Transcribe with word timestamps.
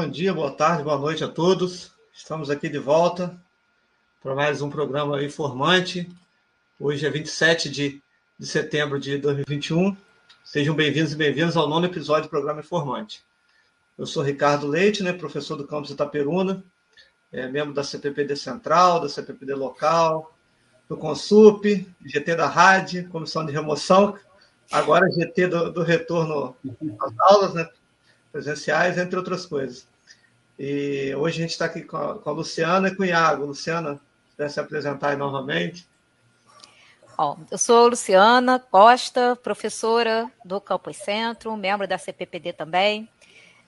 bom 0.00 0.08
dia, 0.08 0.32
boa 0.32 0.50
tarde, 0.50 0.82
boa 0.82 0.96
noite 0.96 1.22
a 1.22 1.28
todos. 1.28 1.92
Estamos 2.10 2.48
aqui 2.48 2.70
de 2.70 2.78
volta 2.78 3.38
para 4.22 4.34
mais 4.34 4.62
um 4.62 4.70
programa 4.70 5.22
informante. 5.22 6.10
Hoje 6.80 7.06
é 7.06 7.10
27 7.10 7.68
de, 7.68 8.02
de 8.38 8.46
setembro 8.46 8.98
de 8.98 9.18
2021. 9.18 9.94
Sejam 10.42 10.74
bem-vindos 10.74 11.12
e 11.12 11.16
bem-vindos 11.16 11.54
ao 11.54 11.68
nono 11.68 11.84
episódio 11.84 12.22
do 12.22 12.30
programa 12.30 12.60
Informante. 12.60 13.22
Eu 13.98 14.06
sou 14.06 14.22
Ricardo 14.22 14.66
Leite, 14.66 15.02
né, 15.02 15.12
professor 15.12 15.54
do 15.56 15.66
campus 15.66 15.90
Itaperuna, 15.90 16.64
é, 17.30 17.46
membro 17.46 17.74
da 17.74 17.84
CPPD 17.84 18.36
Central, 18.36 19.00
da 19.00 19.08
CPPD 19.10 19.54
Local, 19.54 20.34
do 20.88 20.96
Consup, 20.96 21.86
GT 22.06 22.36
da 22.36 22.46
RAD, 22.46 23.02
Comissão 23.10 23.44
de 23.44 23.52
Remoção, 23.52 24.18
agora 24.72 25.10
GT 25.10 25.46
do, 25.46 25.70
do 25.70 25.82
retorno 25.82 26.56
às 26.98 27.18
aulas, 27.18 27.52
né, 27.52 27.68
presenciais, 28.32 28.96
entre 28.96 29.18
outras 29.18 29.44
coisas. 29.44 29.89
E 30.62 31.14
hoje 31.14 31.38
a 31.38 31.40
gente 31.40 31.52
está 31.52 31.64
aqui 31.64 31.80
com 31.80 31.96
a, 31.96 32.18
com 32.18 32.28
a, 32.28 32.32
Luciana 32.34 32.88
e 32.88 32.94
com 32.94 33.02
o 33.02 33.06
Iago. 33.06 33.46
Luciana, 33.46 33.94
se 33.94 34.36
quiser 34.36 34.50
se 34.50 34.60
apresentar 34.60 35.16
novamente. 35.16 35.88
Bom, 37.16 37.38
eu 37.50 37.56
sou 37.56 37.88
Luciana 37.88 38.58
Costa, 38.58 39.34
professora 39.36 40.30
do 40.44 40.60
Campus 40.60 40.98
Centro, 40.98 41.56
membro 41.56 41.88
da 41.88 41.96
CPPD 41.96 42.52
também, 42.52 43.08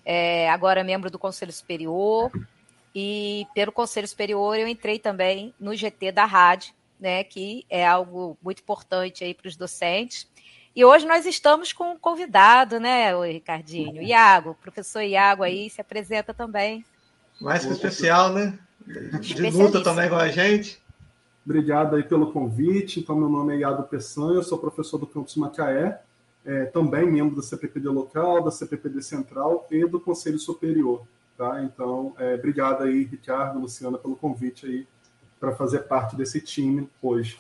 é, 0.04 0.50
agora 0.50 0.84
membro 0.84 1.10
do 1.10 1.18
Conselho 1.18 1.50
Superior, 1.50 2.30
e 2.94 3.46
pelo 3.54 3.72
Conselho 3.72 4.06
Superior 4.06 4.58
eu 4.58 4.68
entrei 4.68 4.98
também 4.98 5.54
no 5.58 5.74
GT 5.74 6.12
da 6.12 6.26
RAD, 6.26 6.74
né, 7.00 7.24
que 7.24 7.64
é 7.70 7.86
algo 7.86 8.36
muito 8.42 8.60
importante 8.60 9.24
aí 9.24 9.32
para 9.32 9.48
os 9.48 9.56
docentes, 9.56 10.28
e 10.74 10.84
hoje 10.84 11.06
nós 11.06 11.26
estamos 11.26 11.72
com 11.72 11.92
um 11.92 11.98
convidado, 11.98 12.80
né, 12.80 13.14
o 13.14 13.22
Ricardinho? 13.22 14.02
Iago, 14.02 14.56
professor 14.62 15.02
Iago 15.02 15.42
aí 15.42 15.68
se 15.68 15.80
apresenta 15.80 16.32
também. 16.32 16.84
Mais 17.40 17.64
que 17.64 17.72
especial, 17.72 18.32
né? 18.32 18.58
De 19.20 19.50
luta 19.50 19.82
também 19.82 20.08
com 20.08 20.16
a 20.16 20.28
gente. 20.28 20.80
Obrigado 21.44 21.96
aí 21.96 22.02
pelo 22.04 22.32
convite. 22.32 23.00
Então, 23.00 23.16
meu 23.16 23.28
nome 23.28 23.54
é 23.54 23.58
Iago 23.58 23.82
Peçanha, 23.84 24.36
eu 24.36 24.42
sou 24.42 24.58
professor 24.58 24.98
do 24.98 25.06
campus 25.06 25.36
Macaé, 25.36 26.00
é, 26.44 26.66
também 26.66 27.10
membro 27.10 27.36
da 27.36 27.42
CPPD 27.42 27.88
local, 27.88 28.42
da 28.42 28.50
CPPD 28.50 29.02
central 29.02 29.66
e 29.70 29.84
do 29.84 30.00
Conselho 30.00 30.38
Superior. 30.38 31.02
Tá? 31.36 31.62
Então, 31.62 32.14
é, 32.18 32.34
obrigado 32.34 32.84
aí, 32.84 33.04
Ricardo, 33.04 33.58
Luciana, 33.58 33.98
pelo 33.98 34.16
convite 34.16 34.66
aí 34.66 34.86
para 35.40 35.52
fazer 35.56 35.80
parte 35.80 36.14
desse 36.14 36.40
time 36.40 36.88
hoje. 37.02 37.38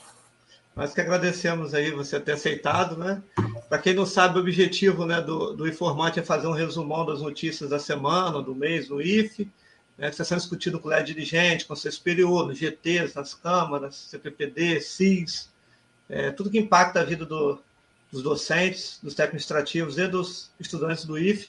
Nós 0.74 0.94
que 0.94 1.00
agradecemos 1.00 1.74
aí 1.74 1.90
você 1.90 2.18
ter 2.18 2.32
aceitado, 2.32 2.96
né? 2.96 3.22
Para 3.68 3.78
quem 3.78 3.94
não 3.94 4.06
sabe, 4.06 4.38
o 4.38 4.40
objetivo 4.40 5.04
né, 5.04 5.20
do, 5.20 5.52
do 5.52 5.68
Informante 5.68 6.18
é 6.18 6.22
fazer 6.22 6.46
um 6.46 6.52
resumão 6.52 7.04
das 7.04 7.20
notícias 7.20 7.68
da 7.68 7.78
semana, 7.78 8.42
do 8.42 8.54
mês, 8.54 8.88
no 8.88 9.00
IFE, 9.00 9.50
né, 9.98 10.06
que 10.06 10.14
está 10.14 10.24
sendo 10.24 10.38
discutido 10.38 10.80
com 10.80 10.88
o 10.88 10.90
LED 10.90 11.12
dirigente, 11.12 11.66
com 11.66 11.74
o 11.74 11.76
superior, 11.76 12.46
nos 12.46 12.58
GTs, 12.58 13.14
nas 13.14 13.34
câmaras, 13.34 13.96
CPPD, 13.96 14.80
CIS, 14.80 15.50
é, 16.08 16.30
tudo 16.30 16.50
que 16.50 16.58
impacta 16.58 17.00
a 17.00 17.04
vida 17.04 17.26
do, 17.26 17.58
dos 18.10 18.22
docentes, 18.22 18.98
dos 19.02 19.14
técnicos 19.14 19.44
administrativos 19.44 19.98
e 19.98 20.06
dos 20.06 20.50
estudantes 20.58 21.04
do 21.04 21.18
IFE. 21.18 21.48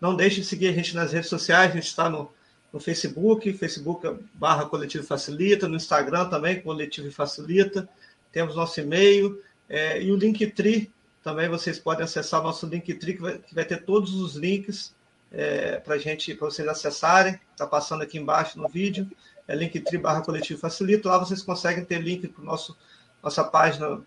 Não 0.00 0.14
deixe 0.14 0.40
de 0.40 0.46
seguir 0.46 0.68
a 0.68 0.72
gente 0.72 0.94
nas 0.94 1.12
redes 1.12 1.28
sociais, 1.28 1.70
a 1.70 1.74
gente 1.74 1.86
está 1.86 2.10
no, 2.10 2.30
no 2.72 2.80
Facebook, 2.80 3.52
Facebook 3.54 4.06
barra 4.34 4.66
Coletivo 4.66 5.04
Facilita, 5.04 5.68
no 5.68 5.76
Instagram 5.76 6.28
também, 6.28 6.60
Coletivo 6.60 7.10
Facilita, 7.10 7.88
temos 8.32 8.56
nosso 8.56 8.80
e-mail 8.80 9.40
é, 9.68 10.02
e 10.02 10.10
o 10.10 10.16
Linktree. 10.16 10.90
Também 11.22 11.48
vocês 11.48 11.78
podem 11.78 12.04
acessar 12.04 12.42
nosso 12.42 12.66
Linktree, 12.66 13.14
que 13.14 13.22
vai, 13.22 13.38
que 13.38 13.54
vai 13.54 13.64
ter 13.64 13.84
todos 13.84 14.14
os 14.14 14.34
links 14.34 14.94
é, 15.30 15.76
para 15.76 15.98
gente, 15.98 16.34
para 16.34 16.50
vocês 16.50 16.66
acessarem. 16.66 17.38
Está 17.52 17.66
passando 17.66 18.02
aqui 18.02 18.18
embaixo 18.18 18.58
no 18.58 18.68
vídeo. 18.68 19.08
É 19.46 19.54
Linktree 19.54 19.98
barra 19.98 20.22
Coletivo. 20.22 20.60
Lá 21.04 21.18
vocês 21.18 21.42
conseguem 21.42 21.84
ter 21.84 22.00
link 22.00 22.26
para 22.28 22.44
nosso 22.44 22.76
nossa 23.22 23.44
página 23.44 24.00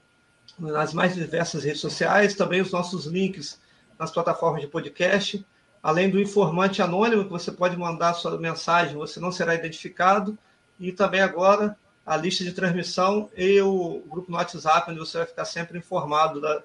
nas 0.60 0.94
mais 0.94 1.16
diversas 1.16 1.64
redes 1.64 1.82
sociais, 1.82 2.36
também 2.36 2.62
os 2.62 2.72
nossos 2.72 3.06
links 3.06 3.60
nas 3.98 4.12
plataformas 4.12 4.62
de 4.62 4.68
podcast, 4.68 5.46
além 5.82 6.10
do 6.10 6.20
informante 6.20 6.82
anônimo, 6.82 7.24
que 7.24 7.32
você 7.32 7.52
pode 7.52 7.78
mandar 7.78 8.14
sua 8.14 8.38
mensagem, 8.38 8.96
você 8.96 9.20
não 9.20 9.32
será 9.32 9.56
identificado, 9.56 10.38
e 10.80 10.92
também 10.92 11.22
agora 11.22 11.78
a 12.06 12.16
lista 12.16 12.44
de 12.44 12.54
transmissão 12.54 13.30
e 13.36 13.60
o 13.62 14.04
grupo 14.08 14.30
no 14.30 14.38
WhatsApp, 14.38 14.92
onde 14.92 15.00
você 15.00 15.18
vai 15.18 15.28
ficar 15.28 15.46
sempre 15.46 15.80
informado 15.80 16.40
da, 16.40 16.62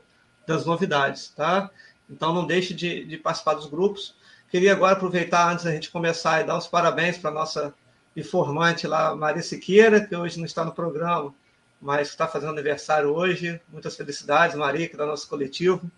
das 0.47 0.67
novidades, 0.67 1.31
tá? 1.31 1.71
Então 2.09 2.35
não 2.35 2.47
deixe 2.47 2.75
de, 2.75 3.05
de, 3.05 3.17
participar 3.17 3.55
dos 3.55 3.67
grupos. 3.67 4.15
Queria 4.51 4.73
agora 4.73 4.95
aproveitar, 4.95 5.51
antes 5.51 5.65
da 5.65 5.73
gente 5.73 5.91
começar, 5.91 6.41
e 6.41 6.45
dar 6.45 6.59
os 6.59 6.67
parabéns 6.67 7.17
para 7.17 7.31
nossa 7.31 7.73
informante 8.17 8.87
lá, 8.87 9.15
Maria 9.15 9.43
Siqueira, 9.43 10.05
que 10.05 10.15
hoje 10.15 10.39
não 10.39 10.45
está 10.45 10.65
no 10.65 10.73
programa, 10.73 11.33
mas 11.81 12.09
está 12.09 12.27
fazendo 12.27 12.51
aniversário 12.51 13.11
hoje. 13.11 13.61
Muitas 13.69 13.97
felicidades, 13.97 14.57
Maria, 14.57 14.89
que 14.89 14.95
é 14.95 14.99
do 14.99 15.07
nosso 15.07 15.29
coletivo. 15.29 15.89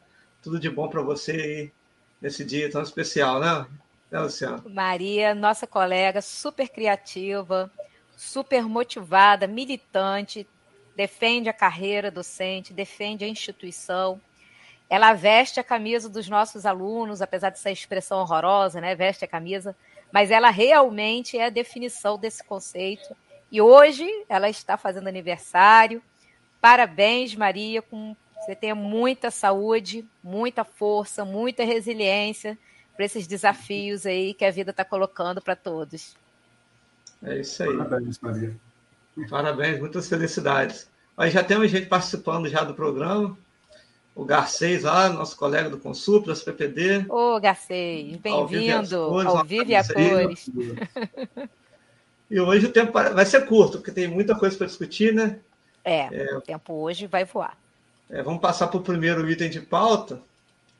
Tudo 0.42 0.60
de 0.60 0.68
bom 0.68 0.88
para 0.88 1.00
você 1.00 1.32
aí 1.32 1.72
nesse 2.20 2.44
dia 2.44 2.70
tão 2.70 2.82
especial, 2.82 3.40
né? 3.40 3.66
né 4.10 4.20
Luciana? 4.20 4.62
Maria, 4.68 5.34
nossa 5.34 5.66
colega, 5.66 6.20
super 6.20 6.68
criativa, 6.68 7.70
super 8.22 8.62
motivada, 8.68 9.48
militante, 9.48 10.46
defende 10.94 11.48
a 11.48 11.52
carreira 11.52 12.08
docente, 12.08 12.72
defende 12.72 13.24
a 13.24 13.28
instituição. 13.28 14.20
Ela 14.88 15.12
veste 15.12 15.58
a 15.58 15.64
camisa 15.64 16.08
dos 16.08 16.28
nossos 16.28 16.64
alunos, 16.64 17.20
apesar 17.20 17.50
dessa 17.50 17.70
expressão 17.70 18.20
horrorosa, 18.20 18.80
né? 18.80 18.94
Veste 18.94 19.24
a 19.24 19.28
camisa, 19.28 19.76
mas 20.12 20.30
ela 20.30 20.50
realmente 20.50 21.36
é 21.36 21.46
a 21.46 21.50
definição 21.50 22.16
desse 22.16 22.44
conceito. 22.44 23.16
E 23.50 23.60
hoje 23.60 24.08
ela 24.28 24.48
está 24.48 24.76
fazendo 24.76 25.08
aniversário. 25.08 26.00
Parabéns, 26.60 27.34
Maria, 27.34 27.82
com 27.82 28.14
você 28.36 28.54
tenha 28.54 28.74
muita 28.74 29.30
saúde, 29.32 30.06
muita 30.22 30.64
força, 30.64 31.24
muita 31.24 31.64
resiliência 31.64 32.56
para 32.94 33.04
esses 33.04 33.26
desafios 33.26 34.06
aí 34.06 34.32
que 34.32 34.44
a 34.44 34.50
vida 34.50 34.70
está 34.70 34.84
colocando 34.84 35.40
para 35.40 35.56
todos. 35.56 36.16
É 37.22 37.38
isso 37.38 37.62
aí. 37.62 37.76
Parabéns, 37.76 38.18
Maria. 38.20 38.56
Parabéns, 39.28 39.78
muitas 39.78 40.08
felicidades. 40.08 40.90
Aí 41.16 41.30
já 41.30 41.44
temos 41.44 41.70
gente 41.70 41.86
participando 41.86 42.48
já 42.48 42.64
do 42.64 42.74
programa. 42.74 43.36
O 44.14 44.24
Garcês 44.24 44.82
lá, 44.82 45.08
nosso 45.08 45.36
colega 45.36 45.70
do 45.70 45.78
Consul, 45.78 46.22
das 46.24 46.42
PPD. 46.42 47.06
Ô, 47.08 47.40
Garcês, 47.40 48.16
bem-vindo 48.16 48.96
ao 49.26 49.44
Vive 49.44 49.72
e 49.72 49.74
a 49.74 49.84
Cores. 49.86 50.50
E 52.30 52.40
hoje 52.40 52.64
o 52.64 52.72
tempo 52.72 52.92
vai 52.92 53.26
ser 53.26 53.46
curto, 53.46 53.78
porque 53.78 53.90
tem 53.90 54.08
muita 54.08 54.34
coisa 54.34 54.56
para 54.56 54.66
discutir, 54.66 55.12
né? 55.12 55.38
É, 55.84 56.30
é, 56.30 56.34
o 56.34 56.40
tempo 56.40 56.72
hoje 56.72 57.06
vai 57.06 57.26
voar. 57.26 57.56
É, 58.08 58.22
vamos 58.22 58.40
passar 58.40 58.68
para 58.68 58.78
o 58.78 58.82
primeiro 58.82 59.28
item 59.30 59.50
de 59.50 59.60
pauta, 59.60 60.18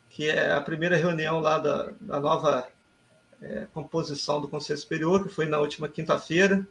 que 0.08 0.30
é 0.30 0.52
a 0.52 0.60
primeira 0.62 0.96
reunião 0.96 1.40
lá 1.40 1.58
da, 1.58 1.90
da 2.00 2.20
nova 2.20 2.66
é, 3.42 3.66
composição 3.74 4.40
do 4.40 4.48
Conselho 4.48 4.78
Superior, 4.78 5.24
que 5.24 5.34
foi 5.34 5.46
na 5.46 5.58
última 5.58 5.88
quinta-feira. 5.88 6.66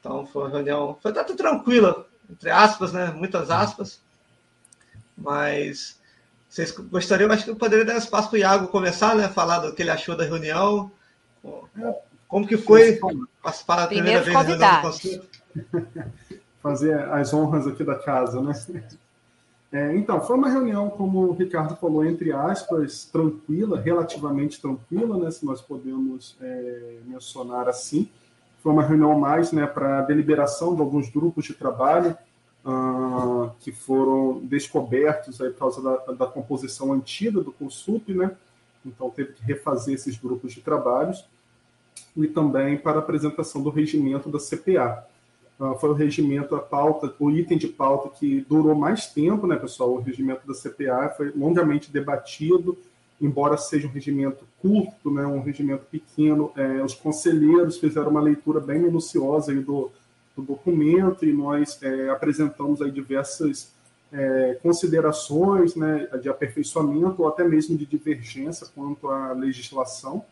Então, 0.00 0.26
foi 0.26 0.42
uma 0.42 0.50
reunião. 0.50 0.96
Foi 1.02 1.10
até 1.10 1.24
tranquila, 1.34 2.06
entre 2.30 2.50
aspas, 2.50 2.92
né? 2.92 3.12
Muitas 3.14 3.50
aspas. 3.50 4.00
Mas 5.16 5.98
vocês 6.48 6.70
gostariam, 6.70 7.30
acho 7.30 7.44
que 7.44 7.50
eu 7.50 7.56
poderia 7.56 7.84
dar 7.84 7.96
espaço 7.96 8.30
para 8.30 8.36
o 8.36 8.40
Iago 8.40 8.68
começar, 8.68 9.14
né? 9.14 9.28
Falar 9.28 9.58
do 9.60 9.74
que 9.74 9.82
ele 9.82 9.90
achou 9.90 10.16
da 10.16 10.24
reunião. 10.24 10.90
Como 12.28 12.46
que 12.46 12.56
foi 12.56 12.98
participar 13.42 13.76
da 13.76 13.86
primeira 13.86 14.22
vez 14.22 14.34
da 14.34 14.42
reunião 14.42 14.76
do 14.76 14.82
Conselho? 14.82 15.24
Fazer 16.62 16.98
as 17.10 17.32
honras 17.32 17.66
aqui 17.66 17.84
da 17.84 17.94
casa, 17.94 18.40
né? 18.40 18.52
É, 19.72 19.96
então, 19.96 20.20
foi 20.20 20.36
uma 20.36 20.48
reunião, 20.48 20.88
como 20.88 21.26
o 21.26 21.32
Ricardo 21.32 21.76
falou, 21.76 22.04
entre 22.04 22.32
aspas, 22.32 23.04
tranquila, 23.04 23.80
relativamente 23.80 24.60
tranquila, 24.60 25.18
né, 25.18 25.30
se 25.30 25.44
nós 25.44 25.60
podemos 25.60 26.36
é, 26.40 26.98
mencionar 27.04 27.68
assim. 27.68 28.08
Foi 28.62 28.72
uma 28.72 28.82
reunião 28.82 29.18
mais 29.18 29.52
né, 29.52 29.66
para 29.66 30.02
deliberação 30.02 30.74
de 30.74 30.80
alguns 30.80 31.08
grupos 31.08 31.44
de 31.44 31.54
trabalho 31.54 32.16
uh, 32.64 33.50
que 33.60 33.70
foram 33.70 34.40
descobertos 34.44 35.40
aí 35.40 35.50
por 35.50 35.58
causa 35.58 35.82
da, 35.82 36.12
da 36.12 36.26
composição 36.26 36.92
antiga 36.92 37.40
do 37.40 37.52
Consup, 37.52 38.12
né? 38.12 38.36
Então, 38.84 39.10
teve 39.10 39.32
que 39.32 39.42
refazer 39.42 39.94
esses 39.94 40.16
grupos 40.16 40.52
de 40.52 40.60
trabalhos. 40.60 41.24
E 42.16 42.26
também 42.28 42.78
para 42.78 42.98
a 42.98 43.00
apresentação 43.00 43.62
do 43.62 43.68
regimento 43.68 44.30
da 44.30 44.38
CPA. 44.38 45.06
Uh, 45.58 45.74
foi 45.78 45.88
o 45.88 45.94
regimento, 45.94 46.54
a 46.54 46.60
pauta, 46.60 47.14
o 47.18 47.30
item 47.30 47.56
de 47.56 47.66
pauta 47.66 48.10
que 48.10 48.44
durou 48.46 48.74
mais 48.74 49.06
tempo, 49.06 49.46
né, 49.46 49.56
pessoal? 49.56 49.94
O 49.94 50.00
regimento 50.00 50.46
da 50.46 50.52
CPA 50.52 51.08
foi 51.16 51.32
longamente 51.34 51.90
debatido, 51.90 52.76
embora 53.18 53.56
seja 53.56 53.86
um 53.86 53.90
regimento 53.90 54.44
curto, 54.60 55.10
né, 55.10 55.26
um 55.26 55.40
regimento 55.40 55.86
pequeno. 55.90 56.52
É, 56.54 56.82
os 56.82 56.94
conselheiros 56.94 57.78
fizeram 57.78 58.10
uma 58.10 58.20
leitura 58.20 58.60
bem 58.60 58.78
minuciosa 58.78 59.50
aí 59.50 59.60
do, 59.60 59.90
do 60.36 60.42
documento 60.42 61.24
e 61.24 61.32
nós 61.32 61.82
é, 61.82 62.10
apresentamos 62.10 62.82
aí 62.82 62.90
diversas 62.90 63.72
é, 64.12 64.58
considerações 64.62 65.74
né, 65.74 66.06
de 66.20 66.28
aperfeiçoamento 66.28 67.22
ou 67.22 67.28
até 67.28 67.44
mesmo 67.44 67.78
de 67.78 67.86
divergência 67.86 68.66
quanto 68.74 69.08
à 69.08 69.32
legislação. 69.32 70.22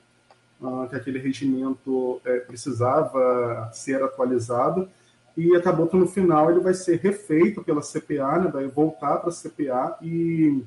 uh, 0.60 0.86
que 0.88 0.96
aquele 0.96 1.18
regimento 1.18 2.20
é, 2.24 2.40
precisava 2.40 3.70
ser 3.72 4.02
atualizado 4.02 4.88
e 5.36 5.54
acabou 5.56 5.86
que 5.88 5.96
no 5.96 6.06
final 6.06 6.50
ele 6.50 6.60
vai 6.60 6.74
ser 6.74 7.00
refeito 7.00 7.62
pela 7.62 7.80
CPA, 7.80 8.38
né, 8.38 8.50
vai 8.52 8.66
voltar 8.66 9.16
para 9.18 9.30
a 9.30 9.32
CPA 9.32 9.98
e 10.00 10.62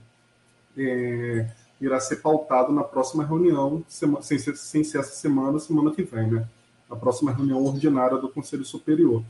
é, 0.78 1.48
irá 1.80 2.00
ser 2.00 2.18
pautado 2.18 2.74
na 2.74 2.84
próxima 2.84 3.24
reunião, 3.24 3.84
sem, 3.88 4.38
ser, 4.40 4.58
sem 4.58 4.84
ser 4.84 5.00
essa 5.00 5.16
semana, 5.16 5.60
semana 5.60 5.92
que 5.92 6.04
vem, 6.04 6.31
né? 6.31 6.48
A 6.90 6.96
próxima 6.96 7.31
reunião 7.31 7.64
ordinária 7.64 8.18
do 8.18 8.30
Conselho 8.30 8.66
Superior. 8.66 9.24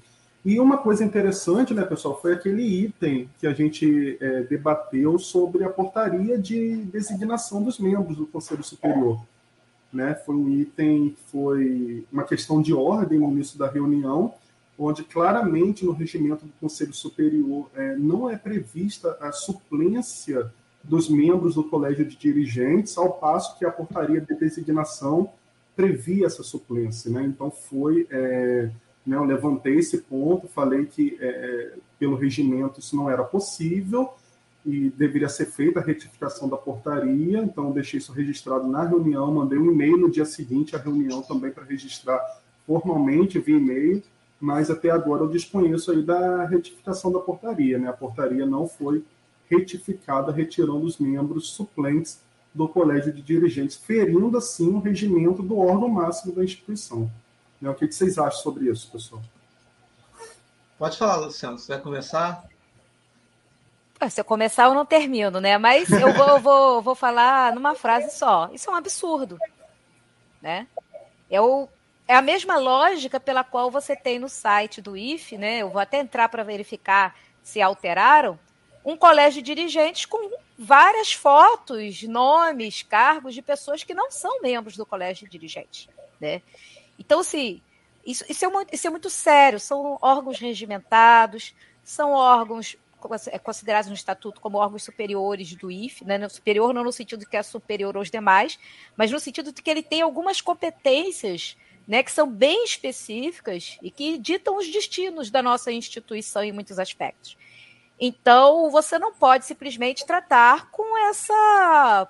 E 0.45 0.60
uma 0.60 0.78
coisa 0.78 1.04
interessante, 1.04 1.74
né, 1.74 1.84
pessoal, 1.84 2.19
foi 2.22 2.34
aquele 2.34 2.63
item 2.63 3.30
que 3.39 3.45
a 3.48 3.54
gente 3.54 4.18
é, 4.22 4.44
debateu 4.44 5.19
sobre 5.19 5.63
a 5.63 5.69
portaria 5.69 6.38
de 6.38 6.78
designação 6.86 7.62
dos 7.62 7.80
membros 7.80 8.16
do 8.16 8.25
Conselho 8.25 8.63
Superior. 8.63 9.19
Né? 9.92 10.13
Foi 10.13 10.36
um 10.36 10.50
item, 10.50 11.16
foi 11.31 12.06
uma 12.12 12.24
questão 12.24 12.62
de 12.62 12.74
ordem 12.74 13.19
no 13.19 13.31
início 13.31 13.57
da 13.57 13.69
reunião, 13.69 14.34
onde 14.77 15.03
claramente 15.03 15.83
no 15.83 15.91
regimento 15.91 16.45
do 16.45 16.51
Conselho 16.59 16.94
Superior 16.94 17.69
é, 17.74 17.95
não 17.95 18.29
é 18.29 18.38
prevista 18.38 19.18
a 19.19 19.31
suplência 19.31 20.51
dos 20.83 21.09
membros 21.09 21.56
do 21.56 21.63
Colégio 21.63 22.06
de 22.06 22.15
Dirigentes, 22.15 22.97
ao 22.97 23.13
passo 23.13 23.57
que 23.57 23.65
a 23.65 23.71
portaria 23.71 24.21
de 24.21 24.35
designação 24.35 25.31
previa 25.75 26.27
essa 26.27 26.44
suplência. 26.44 27.12
Né? 27.12 27.24
Então, 27.24 27.50
foi. 27.51 28.07
É, 28.09 28.69
né, 29.06 29.15
eu 29.15 29.24
levantei 29.24 29.77
esse 29.77 30.00
ponto, 30.00 30.47
falei 30.47 30.85
que, 30.85 31.18
é, 31.19 31.27
é, 31.27 31.74
pelo 31.97 32.15
regimento, 32.15 32.79
isso 32.79 32.95
não 32.95 33.09
era 33.09 33.24
possível 33.24 34.13
e 34.65 34.89
deveria 34.89 35.29
ser 35.29 35.45
feita 35.45 35.79
a 35.79 35.83
retificação 35.83 36.50
da 36.50 36.57
portaria. 36.57 37.39
Então, 37.39 37.71
deixei 37.71 38.00
isso 38.00 38.12
registrado 38.12 38.68
na 38.68 38.83
reunião, 38.83 39.33
mandei 39.33 39.57
um 39.57 39.71
e-mail 39.71 39.97
no 39.97 40.12
dia 40.12 40.25
seguinte 40.25 40.75
à 40.75 40.79
reunião 40.79 41.21
também 41.21 41.51
para 41.51 41.63
registrar 41.63 42.19
formalmente 42.65 43.39
via 43.39 43.56
e-mail 43.56 44.03
mas 44.39 44.69
até 44.69 44.89
agora 44.89 45.24
eu 45.24 45.28
desconheço 45.28 45.92
aí 45.92 46.04
da 46.04 46.45
retificação 46.45 47.12
da 47.12 47.19
portaria, 47.19 47.78
né? 47.78 47.89
A 47.89 47.94
portaria 47.94 48.45
não 48.45 48.68
foi 48.68 49.04
retificada, 49.50 50.31
retirando 50.31 50.86
os 50.86 50.98
membros 50.98 51.50
suplentes 51.50 52.22
do 52.54 52.68
colégio 52.68 53.13
de 53.13 53.22
dirigentes, 53.22 53.78
ferindo 53.78 54.38
assim 54.38 54.69
o 54.69 54.80
regimento 54.80 55.42
do 55.42 55.57
órgão 55.57 55.89
máximo 55.89 56.34
da 56.34 56.44
instituição. 56.44 57.10
Né? 57.62 57.69
O 57.69 57.75
que 57.75 57.92
vocês 57.92 58.18
acham 58.18 58.42
sobre 58.42 58.69
isso, 58.69 58.92
pessoal? 58.92 59.22
Pode 60.78 60.98
falar, 60.98 61.18
Luciano. 61.18 61.57
Você 61.57 61.74
vai 61.74 61.81
começar? 61.81 62.48
Se 64.10 64.22
eu 64.22 64.25
começar, 64.25 64.66
eu 64.66 64.75
não 64.75 64.86
termino, 64.86 65.42
né? 65.42 65.57
Mas 65.57 65.89
eu 65.89 66.13
vou, 66.13 66.28
eu 66.28 66.39
vou, 66.39 66.81
vou 66.84 66.95
falar 66.95 67.54
numa 67.56 67.74
frase 67.74 68.16
só. 68.16 68.48
Isso 68.54 68.69
é 68.69 68.74
um 68.74 68.75
absurdo, 68.75 69.39
né? 70.39 70.68
Eu 71.30 71.68
é 72.07 72.15
a 72.15 72.21
mesma 72.21 72.57
lógica 72.57 73.19
pela 73.19 73.44
qual 73.44 73.69
você 73.69 73.95
tem 73.95 74.18
no 74.18 74.30
site 74.30 74.81
do 74.81 74.95
IFE, 74.95 75.38
né? 75.38 75.57
Eu 75.57 75.69
vou 75.69 75.81
até 75.81 76.00
entrar 76.00 76.30
para 76.30 76.44
verificar 76.44 77.15
se 77.44 77.62
alteraram. 77.62 78.39
Um 78.83 78.95
colégio 78.95 79.42
de 79.42 79.54
dirigentes 79.54 80.06
com 80.06 80.31
várias 80.57 81.12
fotos, 81.12 82.04
nomes, 82.04 82.81
cargos 82.83 83.33
de 83.33 83.42
pessoas 83.42 83.83
que 83.83 83.94
não 83.94 84.09
são 84.09 84.42
membros 84.42 84.77
do 84.77 84.86
colégio 84.86 85.25
de 85.25 85.31
dirigentes, 85.31 85.89
né? 86.19 86.42
Então, 86.98 87.19
assim, 87.19 87.62
isso, 88.06 88.24
isso, 88.30 88.45
é 88.45 88.48
muito, 88.48 88.74
isso 88.74 88.88
é 88.88 88.89
muito 88.89 89.10
sério. 89.10 89.60
São 89.60 89.98
órgãos 90.01 90.39
regimentados, 90.39 91.53
são 91.83 92.12
órgãos 92.12 92.77
é 93.31 93.38
considerados 93.38 93.89
no 93.89 93.95
estatuto 93.95 94.42
como 94.42 94.57
órgãos 94.57 94.83
superiores 94.83 95.53
do 95.56 95.69
IFE, 95.69 96.03
né? 96.03 96.27
superior 96.27 96.74
não 96.74 96.83
no 96.83 96.92
sentido 96.92 97.19
de 97.19 97.25
que 97.27 97.38
é 97.38 97.44
superior 97.44 97.95
aos 97.95 98.10
demais, 98.10 98.57
mas 98.95 99.12
no 99.12 99.19
sentido 99.19 99.51
de 99.51 99.62
que 99.62 99.69
ele 99.69 99.83
tem 99.83 100.01
algumas 100.01 100.42
competências 100.42 101.56
né, 101.88 102.04
que 102.04 102.12
são 102.12 102.30
bem 102.30 102.66
específicas 102.66 103.78
e 103.81 103.89
que 103.89 104.18
ditam 104.18 104.57
os 104.57 104.68
destinos 104.69 105.31
da 105.31 105.42
nossa 105.42 105.72
instituição 105.72 106.44
em 106.44 106.51
muitos 106.51 106.78
aspectos. 106.78 107.38
Então, 108.00 108.69
você 108.69 109.00
não 109.00 109.13
pode 109.13 109.45
simplesmente 109.45 110.06
tratar 110.06 110.69
com 110.69 110.98
essa 111.07 112.07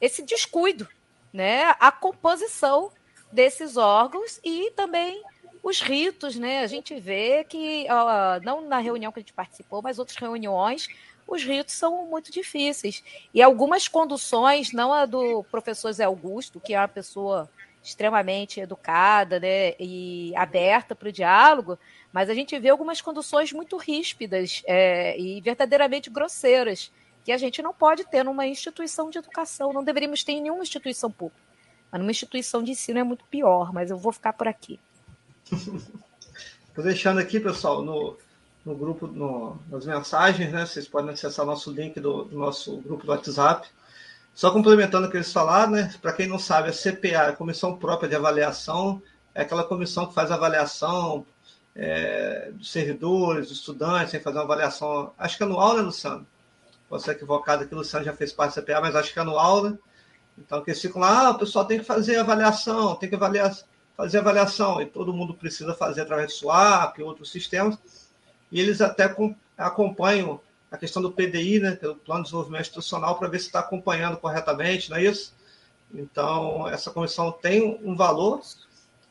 esse 0.00 0.22
descuido, 0.22 0.88
né, 1.32 1.74
a 1.78 1.92
composição 1.92 2.90
desses 3.30 3.76
órgãos 3.76 4.40
e 4.42 4.70
também 4.72 5.22
os 5.62 5.80
ritos, 5.80 6.36
né? 6.36 6.60
A 6.60 6.66
gente 6.66 6.94
vê 7.00 7.44
que 7.44 7.86
não 8.42 8.60
na 8.60 8.78
reunião 8.78 9.10
que 9.10 9.18
a 9.18 9.22
gente 9.22 9.32
participou, 9.32 9.82
mas 9.82 9.98
outras 9.98 10.16
reuniões, 10.16 10.88
os 11.26 11.42
ritos 11.42 11.74
são 11.74 12.06
muito 12.06 12.30
difíceis 12.30 13.02
e 13.34 13.42
algumas 13.42 13.88
conduções, 13.88 14.72
não 14.72 14.92
a 14.92 15.06
do 15.06 15.42
professor 15.44 15.90
Zé 15.92 16.04
Augusto, 16.04 16.60
que 16.60 16.72
é 16.72 16.80
uma 16.80 16.86
pessoa 16.86 17.50
extremamente 17.86 18.60
educada 18.60 19.38
né, 19.38 19.74
e 19.78 20.34
aberta 20.34 20.92
para 20.92 21.08
o 21.08 21.12
diálogo, 21.12 21.78
mas 22.12 22.28
a 22.28 22.34
gente 22.34 22.58
vê 22.58 22.68
algumas 22.68 23.00
conduções 23.00 23.52
muito 23.52 23.76
ríspidas 23.76 24.60
é, 24.66 25.16
e 25.18 25.40
verdadeiramente 25.40 26.10
grosseiras 26.10 26.90
que 27.24 27.30
a 27.30 27.38
gente 27.38 27.62
não 27.62 27.72
pode 27.72 28.04
ter 28.04 28.24
numa 28.24 28.44
instituição 28.44 29.08
de 29.08 29.18
educação, 29.18 29.72
não 29.72 29.84
deveríamos 29.84 30.24
ter 30.24 30.32
em 30.32 30.42
nenhuma 30.42 30.64
instituição 30.64 31.10
pública. 31.10 31.40
Mas 31.90 32.00
numa 32.00 32.10
instituição 32.10 32.60
de 32.60 32.72
ensino 32.72 32.98
é 32.98 33.04
muito 33.04 33.24
pior, 33.26 33.72
mas 33.72 33.90
eu 33.90 33.96
vou 33.96 34.12
ficar 34.12 34.32
por 34.32 34.48
aqui. 34.48 34.80
Estou 36.68 36.84
deixando 36.84 37.20
aqui, 37.20 37.38
pessoal, 37.38 37.82
no, 37.82 38.18
no 38.64 38.74
grupo, 38.74 39.06
no, 39.06 39.56
nas 39.70 39.86
mensagens, 39.86 40.52
né? 40.52 40.66
Vocês 40.66 40.88
podem 40.88 41.12
acessar 41.12 41.46
nosso 41.46 41.70
link 41.70 41.98
do, 42.00 42.24
do 42.24 42.36
nosso 42.36 42.78
grupo 42.78 43.06
do 43.06 43.12
WhatsApp 43.12 43.68
só 44.36 44.50
complementando 44.50 45.06
o 45.06 45.10
que 45.10 45.16
eles 45.16 45.32
falaram, 45.32 45.72
né? 45.72 45.94
Para 46.02 46.12
quem 46.12 46.28
não 46.28 46.38
sabe, 46.38 46.68
a 46.68 46.72
CPA, 46.72 47.30
a 47.30 47.32
Comissão 47.32 47.74
Própria 47.74 48.06
de 48.06 48.14
Avaliação, 48.14 49.00
é 49.34 49.40
aquela 49.40 49.64
comissão 49.64 50.06
que 50.06 50.12
faz 50.12 50.30
avaliação 50.30 51.24
é, 51.74 52.50
dos 52.52 52.70
servidores, 52.70 53.48
dos 53.48 53.58
estudantes, 53.58 54.10
sem 54.10 54.20
fazer 54.20 54.36
uma 54.36 54.44
avaliação, 54.44 55.10
acho 55.16 55.38
que 55.38 55.42
anual, 55.42 55.74
né, 55.74 55.80
Luciano? 55.80 56.26
Posso 56.86 57.06
ser 57.06 57.12
equivocado 57.12 57.64
aqui, 57.64 57.74
Luciano 57.74 58.04
já 58.04 58.12
fez 58.12 58.30
parte 58.30 58.56
da 58.56 58.62
CPA, 58.62 58.82
mas 58.82 58.94
acho 58.94 59.10
que 59.10 59.18
é 59.18 59.22
anual, 59.22 59.64
né? 59.64 59.78
Então, 60.36 60.62
que 60.62 60.70
eles 60.70 60.82
ficam 60.82 61.00
lá, 61.00 61.28
ah, 61.28 61.30
o 61.30 61.38
pessoal 61.38 61.64
tem 61.64 61.78
que 61.78 61.84
fazer 61.86 62.18
avaliação, 62.18 62.94
tem 62.96 63.08
que 63.08 63.14
avaliar, 63.14 63.56
fazer 63.96 64.18
avaliação, 64.18 64.82
e 64.82 64.86
todo 64.86 65.14
mundo 65.14 65.32
precisa 65.32 65.72
fazer 65.72 66.02
através 66.02 66.26
do 66.26 66.34
SWAP 66.34 66.98
e 66.98 67.02
outros 67.02 67.32
sistemas, 67.32 67.78
e 68.52 68.60
eles 68.60 68.82
até 68.82 69.10
acompanham 69.56 70.38
a 70.70 70.76
questão 70.76 71.00
do 71.00 71.12
PDI, 71.12 71.60
né, 71.60 71.72
pelo 71.72 71.96
Plano 71.96 72.22
de 72.22 72.26
Desenvolvimento 72.26 72.62
Institucional, 72.62 73.18
para 73.18 73.28
ver 73.28 73.38
se 73.38 73.46
está 73.46 73.60
acompanhando 73.60 74.16
corretamente, 74.16 74.90
não 74.90 74.96
é 74.96 75.04
isso? 75.04 75.34
Então, 75.94 76.68
essa 76.68 76.90
comissão 76.90 77.30
tem 77.30 77.80
um 77.82 77.94
valor. 77.94 78.40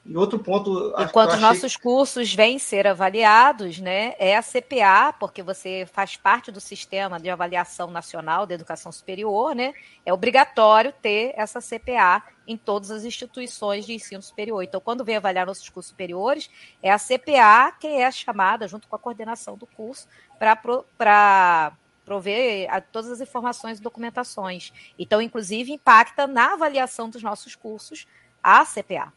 E 0.08 0.16
outro 0.16 0.38
ponto. 0.38 0.94
Enquanto 1.00 1.32
os 1.34 1.42
nossos 1.42 1.76
cursos 1.76 2.32
vêm 2.32 2.60
ser 2.60 2.86
avaliados, 2.86 3.80
né, 3.80 4.14
é 4.20 4.38
a 4.38 4.44
CPA, 4.44 5.12
porque 5.20 5.42
você 5.42 5.88
faz 5.92 6.16
parte 6.16 6.52
do 6.52 6.62
sistema 6.62 7.20
de 7.20 7.28
avaliação 7.28 7.90
nacional 7.90 8.46
da 8.46 8.54
educação 8.54 8.92
superior, 8.92 9.56
né? 9.56 9.74
É 10.06 10.14
obrigatório 10.14 10.94
ter 11.02 11.34
essa 11.36 11.60
CPA 11.60 12.22
em 12.48 12.56
todas 12.56 12.92
as 12.92 13.04
instituições 13.04 13.84
de 13.84 13.94
ensino 13.96 14.22
superior. 14.22 14.62
Então, 14.62 14.80
quando 14.80 15.04
vem 15.04 15.18
avaliar 15.18 15.48
nossos 15.48 15.70
cursos 15.70 15.90
superiores, 15.90 16.52
é 16.84 16.92
a 16.92 17.00
CPA 17.00 17.72
que 17.72 17.88
é 17.88 18.12
chamada, 18.12 18.68
junto 18.68 18.88
com 18.88 18.96
a 18.96 19.00
coordenação 19.00 19.58
do 19.58 19.66
curso, 19.66 20.08
para 20.40 21.74
prover 22.06 22.68
a, 22.70 22.80
todas 22.80 23.12
as 23.12 23.22
informações 23.22 23.80
e 23.80 23.82
documentações. 23.82 24.72
Então, 24.98 25.22
inclusive, 25.22 25.72
impacta 25.72 26.28
na 26.28 26.54
avaliação 26.54 27.10
dos 27.10 27.24
nossos 27.24 27.56
cursos 27.56 28.08
a 28.44 28.64
CPA. 28.64 29.12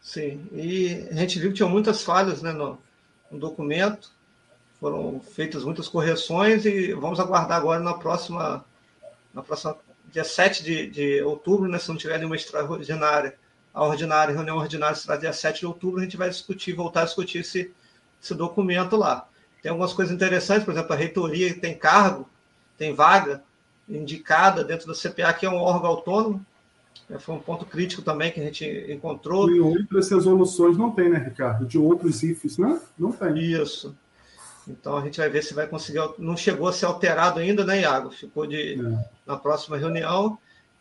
Sim, 0.00 0.48
e 0.52 1.06
a 1.10 1.14
gente 1.14 1.38
viu 1.38 1.50
que 1.50 1.56
tinha 1.56 1.68
muitas 1.68 2.02
falhas 2.02 2.40
né, 2.40 2.52
no, 2.52 2.78
no 3.30 3.38
documento, 3.38 4.10
foram 4.80 5.20
feitas 5.20 5.62
muitas 5.62 5.88
correções 5.88 6.64
e 6.64 6.94
vamos 6.94 7.20
aguardar 7.20 7.58
agora 7.58 7.80
na 7.80 7.92
próxima, 7.92 8.64
na 9.34 9.42
próxima 9.42 9.76
dia 10.10 10.24
7 10.24 10.64
de, 10.64 10.90
de 10.90 11.22
outubro, 11.22 11.68
né, 11.68 11.78
se 11.78 11.88
não 11.90 11.96
tiver 11.96 12.16
nenhuma 12.16 12.34
extraordinária, 12.34 13.36
a 13.72 13.84
ordinária, 13.84 14.34
reunião 14.34 14.56
ordinária 14.56 14.96
será 14.96 15.16
dia 15.16 15.32
7 15.32 15.60
de 15.60 15.66
outubro, 15.66 16.00
a 16.00 16.04
gente 16.04 16.16
vai 16.16 16.30
discutir, 16.30 16.72
voltar 16.72 17.02
a 17.02 17.04
discutir 17.04 17.38
esse, 17.38 17.72
esse 18.20 18.34
documento 18.34 18.96
lá. 18.96 19.28
Tem 19.62 19.70
algumas 19.70 19.92
coisas 19.92 20.14
interessantes, 20.14 20.64
por 20.64 20.72
exemplo, 20.72 20.92
a 20.92 20.96
reitoria 20.96 21.54
tem 21.58 21.76
cargo, 21.76 22.28
tem 22.78 22.94
vaga 22.94 23.42
indicada 23.88 24.64
dentro 24.64 24.86
do 24.86 24.94
CPA, 24.94 25.32
que 25.32 25.44
é 25.44 25.50
um 25.50 25.56
órgão 25.56 25.90
autônomo. 25.90 26.44
É, 27.10 27.18
foi 27.18 27.34
um 27.34 27.40
ponto 27.40 27.66
crítico 27.66 28.02
também 28.02 28.30
que 28.30 28.40
a 28.40 28.44
gente 28.44 28.64
encontrou. 28.88 29.50
E 29.50 29.60
outras 29.60 30.10
resoluções 30.10 30.76
não 30.76 30.92
tem, 30.92 31.08
né, 31.08 31.18
Ricardo? 31.18 31.66
De 31.66 31.76
outros 31.76 32.22
IFES, 32.22 32.58
né? 32.58 32.80
Não 32.98 33.10
tem. 33.10 33.36
Isso. 33.38 33.94
Então 34.68 34.96
a 34.96 35.00
gente 35.02 35.18
vai 35.18 35.28
ver 35.28 35.42
se 35.42 35.52
vai 35.52 35.66
conseguir. 35.66 36.00
Não 36.18 36.36
chegou 36.36 36.68
a 36.68 36.72
ser 36.72 36.86
alterado 36.86 37.40
ainda, 37.40 37.64
né, 37.64 37.80
Iago? 37.80 38.10
Ficou 38.10 38.46
de 38.46 38.74
é. 38.74 39.04
na 39.26 39.36
próxima 39.36 39.76
reunião. 39.76 40.38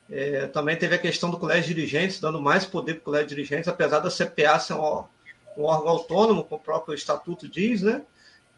É, 0.10 0.48
também 0.48 0.76
teve 0.76 0.96
a 0.96 1.00
questão 1.00 1.30
do 1.30 1.38
colégio 1.38 1.68
de 1.68 1.76
dirigentes, 1.76 2.20
dando 2.20 2.42
mais 2.42 2.66
poder 2.66 2.96
para 2.96 3.02
o 3.02 3.06
colégio 3.06 3.30
de 3.30 3.36
dirigentes, 3.36 3.68
apesar 3.68 4.00
da 4.00 4.10
CPA 4.10 4.60
ser 4.60 4.74
um, 4.74 5.04
um 5.58 5.64
órgão 5.64 5.90
autônomo, 5.90 6.44
como 6.44 6.60
o 6.60 6.64
próprio 6.64 6.96
estatuto 6.96 7.48
diz, 7.48 7.82
né? 7.82 8.02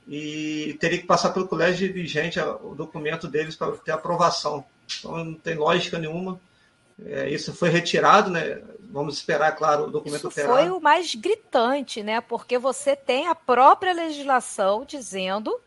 E 0.08 0.78
teria 0.80 1.00
que 1.00 1.06
passar 1.06 1.32
pelo 1.32 1.48
colégio 1.48 1.88
de 1.88 1.94
dirigente 1.94 2.40
o 2.40 2.76
documento 2.76 3.28
deles 3.28 3.56
para 3.56 3.72
ter 3.74 3.92
aprovação. 3.92 4.66
Então 5.00 5.24
não 5.24 5.34
tem 5.34 5.56
lógica 5.56 5.98
nenhuma 5.98 6.40
É, 7.06 7.30
isso 7.30 7.54
foi 7.54 7.70
retirado, 7.70 8.30
né? 8.30 8.62
Vamos 8.92 9.16
esperar, 9.16 9.56
claro, 9.56 9.86
o 9.86 9.92
documento 9.92 10.28
Isso 10.28 10.32
foi 10.32 10.70
o 10.70 10.80
mais 10.80 11.16
gritante, 11.16 12.04
né? 12.04 12.22
Porque 12.22 12.58
você 12.58 12.96
tem 12.96 13.28
a 13.28 13.34
própria 13.34 13.94
legislação 13.94 14.86
dizendo 14.86 15.60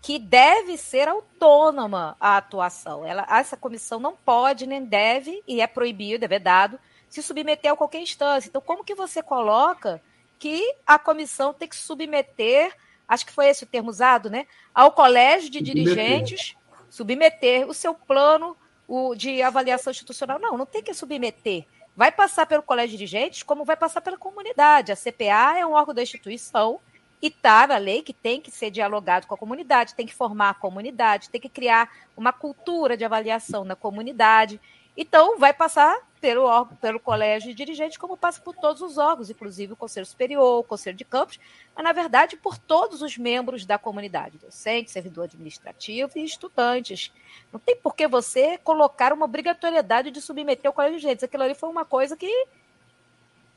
que 0.00 0.18
deve 0.18 0.76
ser 0.76 1.08
autônoma 1.08 2.16
a 2.20 2.36
atuação. 2.36 3.04
Ela, 3.04 3.26
essa 3.28 3.56
comissão 3.56 3.98
não 3.98 4.14
pode, 4.14 4.66
nem 4.66 4.84
deve, 4.84 5.42
e 5.46 5.60
é 5.60 5.66
proibido, 5.66 6.24
é 6.24 6.28
vedado, 6.28 6.78
se 7.08 7.22
submeter 7.22 7.72
a 7.72 7.76
qualquer 7.76 8.00
instância. 8.00 8.48
Então, 8.48 8.60
como 8.60 8.84
que 8.84 8.94
você 8.94 9.22
coloca 9.22 10.00
que 10.38 10.62
a 10.86 10.98
comissão 10.98 11.52
tem 11.54 11.68
que 11.68 11.76
submeter, 11.76 12.74
acho 13.08 13.26
que 13.26 13.32
foi 13.32 13.46
esse 13.48 13.64
o 13.64 13.66
termo 13.66 13.90
usado, 13.90 14.30
né? 14.30 14.46
Ao 14.74 14.92
colégio 14.92 15.50
de 15.50 15.58
submeter. 15.58 15.84
dirigentes, 15.84 16.56
submeter 16.88 17.68
o 17.68 17.74
seu 17.74 17.94
plano 17.94 18.56
o, 18.86 19.14
de 19.14 19.42
avaliação 19.42 19.90
institucional. 19.90 20.38
Não, 20.38 20.56
não 20.56 20.66
tem 20.66 20.82
que 20.82 20.94
submeter. 20.94 21.64
Vai 21.96 22.10
passar 22.10 22.46
pelo 22.46 22.62
colégio 22.62 22.90
de 22.90 22.98
dirigentes, 22.98 23.42
como 23.42 23.64
vai 23.64 23.76
passar 23.76 24.00
pela 24.00 24.18
comunidade. 24.18 24.92
A 24.92 24.96
CPA 24.96 25.58
é 25.58 25.64
um 25.64 25.72
órgão 25.72 25.94
da 25.94 26.02
instituição 26.02 26.80
e 27.22 27.28
está 27.28 27.66
na 27.66 27.78
lei 27.78 28.02
que 28.02 28.12
tem 28.12 28.40
que 28.40 28.50
ser 28.50 28.70
dialogado 28.70 29.26
com 29.26 29.34
a 29.34 29.38
comunidade, 29.38 29.94
tem 29.94 30.06
que 30.06 30.14
formar 30.14 30.50
a 30.50 30.54
comunidade, 30.54 31.30
tem 31.30 31.40
que 31.40 31.48
criar 31.48 31.90
uma 32.16 32.32
cultura 32.32 32.96
de 32.96 33.04
avaliação 33.04 33.64
na 33.64 33.76
comunidade. 33.76 34.60
Então, 34.96 35.38
vai 35.38 35.52
passar 35.52 35.96
pelo, 36.20 36.44
órgão, 36.44 36.76
pelo 36.76 36.98
colégio 36.98 37.50
de 37.50 37.54
dirigentes, 37.54 37.98
como 37.98 38.16
passa 38.16 38.40
por 38.40 38.54
todos 38.54 38.80
os 38.80 38.96
órgãos, 38.96 39.28
inclusive 39.28 39.74
o 39.74 39.76
Conselho 39.76 40.06
Superior, 40.06 40.60
o 40.60 40.64
Conselho 40.64 40.96
de 40.96 41.04
Campos, 41.04 41.38
mas, 41.74 41.84
na 41.84 41.92
verdade, 41.92 42.36
por 42.36 42.56
todos 42.56 43.02
os 43.02 43.18
membros 43.18 43.66
da 43.66 43.76
comunidade, 43.76 44.38
docente, 44.38 44.90
servidor 44.90 45.24
administrativo 45.24 46.12
e 46.16 46.24
estudantes. 46.24 47.12
Não 47.52 47.60
tem 47.60 47.76
por 47.76 47.94
que 47.94 48.08
você 48.08 48.56
colocar 48.58 49.12
uma 49.12 49.26
obrigatoriedade 49.26 50.10
de 50.10 50.22
submeter 50.22 50.66
ao 50.66 50.72
colégio 50.72 50.96
de 50.96 51.00
dirigentes. 51.02 51.24
Aquilo 51.24 51.42
ali 51.42 51.54
foi 51.54 51.68
uma 51.68 51.84
coisa 51.84 52.16
que, 52.16 52.46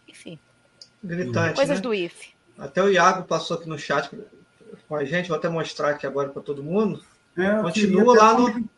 enfim, 0.08 0.38
Gritante, 1.02 1.56
coisas 1.56 1.78
né? 1.78 1.82
do 1.82 1.94
IFE. 1.94 2.34
Até 2.58 2.84
o 2.84 2.90
Iago 2.90 3.24
passou 3.24 3.58
aqui 3.58 3.70
no 3.70 3.78
chat 3.78 4.10
com 4.90 4.96
a 4.96 5.06
gente, 5.06 5.30
vou 5.30 5.38
até 5.38 5.48
mostrar 5.48 5.92
aqui 5.92 6.06
agora 6.06 6.30
para 6.30 6.42
todo 6.42 6.64
mundo. 6.64 7.02
É, 7.38 7.62
Continua 7.62 8.18
lá 8.18 8.34
no. 8.34 8.70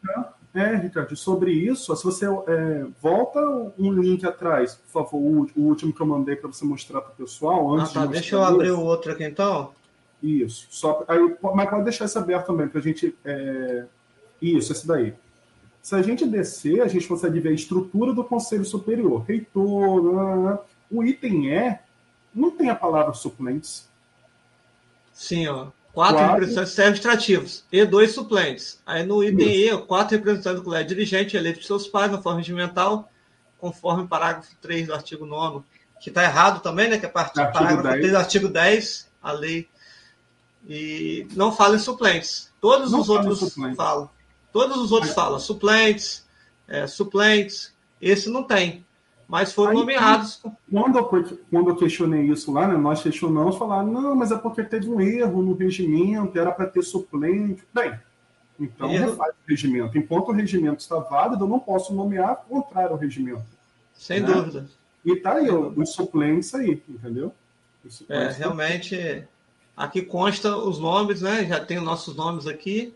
É, 0.54 0.76
Ricardo, 0.76 1.16
sobre 1.16 1.52
isso, 1.52 1.96
se 1.96 2.04
você 2.04 2.26
é, 2.26 2.86
volta 3.00 3.40
um 3.78 3.94
link 3.94 4.26
atrás, 4.26 4.76
por 4.76 5.04
favor, 5.04 5.20
o, 5.20 5.50
o 5.56 5.62
último 5.68 5.94
que 5.94 6.02
eu 6.02 6.08
mandei 6.08 6.36
para 6.36 6.48
você 6.48 6.66
mostrar 6.66 7.02
para 7.02 7.12
o 7.12 7.16
pessoal. 7.16 7.76
Antes 7.76 7.96
ah, 7.96 8.02
tá. 8.02 8.06
De 8.08 8.14
deixa 8.14 8.36
eu 8.36 8.44
abrir 8.44 8.72
o 8.72 8.82
outro 8.82 9.12
aqui 9.12 9.24
então. 9.24 9.72
Isso. 10.22 10.68
Só, 10.72 11.04
aí, 11.08 11.20
mas 11.54 11.70
pode 11.70 11.84
deixar 11.84 12.06
esse 12.06 12.18
aberto 12.18 12.48
também, 12.48 12.68
para 12.68 12.80
a 12.80 12.84
gente. 12.84 13.16
É... 13.24 13.86
Isso, 14.42 14.72
esse 14.72 14.88
daí. 14.88 15.14
Se 15.82 15.96
a 15.96 16.02
gente 16.02 16.26
descer, 16.26 16.82
a 16.82 16.88
gente 16.88 17.08
consegue 17.08 17.40
ver 17.40 17.50
a 17.50 17.54
estrutura 17.54 18.14
do 18.14 18.24
Conselho 18.24 18.66
Superior. 18.66 19.24
Reitor, 19.28 20.64
o 20.90 21.04
item 21.04 21.52
E 21.54 21.80
não 22.34 22.52
tem 22.52 22.70
a 22.70 22.76
palavra 22.76 23.14
suplentes. 23.14 23.88
Sim, 25.14 25.48
ó. 25.48 25.68
Quatro, 26.00 26.16
quatro. 26.16 26.34
representantes 26.36 26.80
administrativos 26.80 27.66
e 27.70 27.84
dois 27.84 28.12
suplentes. 28.14 28.82
Aí 28.86 29.06
no 29.06 29.22
item. 29.22 29.50
E, 29.50 29.78
quatro 29.80 30.16
representantes 30.16 30.62
do 30.62 30.64
colégio 30.64 30.88
dirigente 30.88 31.36
eleitos 31.36 31.64
por 31.64 31.68
seus 31.68 31.88
pais 31.90 32.10
na 32.10 32.22
forma 32.22 32.40
regimental, 32.40 33.12
conforme 33.58 34.04
o 34.04 34.08
parágrafo 34.08 34.50
3 34.62 34.88
do 34.88 34.94
artigo 34.94 35.26
9 35.26 35.62
que 36.00 36.08
está 36.08 36.24
errado 36.24 36.62
também, 36.62 36.90
né? 36.90 36.98
Que 36.98 37.06
é 37.06 37.10
a 37.10 37.12
partir 37.12 37.46
do 37.46 37.52
parágrafo 37.52 37.84
10. 37.84 37.96
3 37.96 38.12
do 38.14 38.18
artigo 38.18 38.48
10, 38.48 39.12
a 39.22 39.32
lei. 39.34 39.68
E 40.66 41.28
não 41.36 41.52
fala 41.52 41.76
em 41.76 41.80
suplentes. 41.80 42.50
Todos 42.62 42.94
não 42.94 43.02
os 43.02 43.10
outros 43.10 43.40
suplentes. 43.40 43.76
falam. 43.76 44.10
Todos 44.54 44.78
os 44.78 44.94
outros 44.94 45.14
falam 45.14 45.38
suplentes, 45.38 46.26
é, 46.66 46.88
suplentes. 46.88 47.74
Esse 48.02 48.30
não 48.30 48.44
tem 48.44 48.86
mas 49.30 49.54
foram 49.54 49.74
Aí, 49.74 49.78
nomeados. 49.78 50.42
Quando 50.72 50.98
eu, 50.98 51.06
quando 51.52 51.70
eu 51.70 51.76
questionei 51.76 52.24
isso 52.24 52.52
lá, 52.52 52.68
né, 52.68 52.76
nós 52.76 53.04
questionamos, 53.04 53.58
falaram, 53.58 53.86
não, 53.86 54.16
mas 54.16 54.32
é 54.32 54.38
porque 54.38 54.64
teve 54.64 54.90
um 54.90 55.00
erro 55.00 55.44
no 55.44 55.54
regimento, 55.54 56.38
era 56.38 56.52
para 56.52 56.66
ter 56.66 56.82
suplente. 56.82 57.64
Bem, 57.72 57.94
então 58.60 58.90
erro. 58.90 59.12
refaz 59.12 59.36
o 59.36 59.48
regimento. 59.48 59.96
Enquanto 59.96 60.30
o 60.30 60.32
regimento 60.32 60.82
está 60.82 60.98
válido, 60.98 61.44
eu 61.44 61.48
não 61.48 61.60
posso 61.60 61.94
nomear 61.94 62.38
contrário 62.50 62.94
ao 62.94 62.98
regimento. 62.98 63.46
Sem 63.94 64.20
né? 64.20 64.34
dúvida. 64.34 64.66
E 65.06 65.16
tá 65.18 65.34
aí, 65.34 65.48
os 65.52 65.94
suplentes 65.94 66.56
aí, 66.56 66.82
entendeu? 66.90 67.32
É, 68.10 68.32
realmente, 68.32 69.24
aqui 69.78 70.02
consta 70.02 70.58
os 70.58 70.80
nomes, 70.80 71.22
né? 71.22 71.46
Já 71.46 71.64
tem 71.64 71.78
os 71.78 71.84
nossos 71.84 72.16
nomes 72.16 72.48
aqui. 72.48 72.96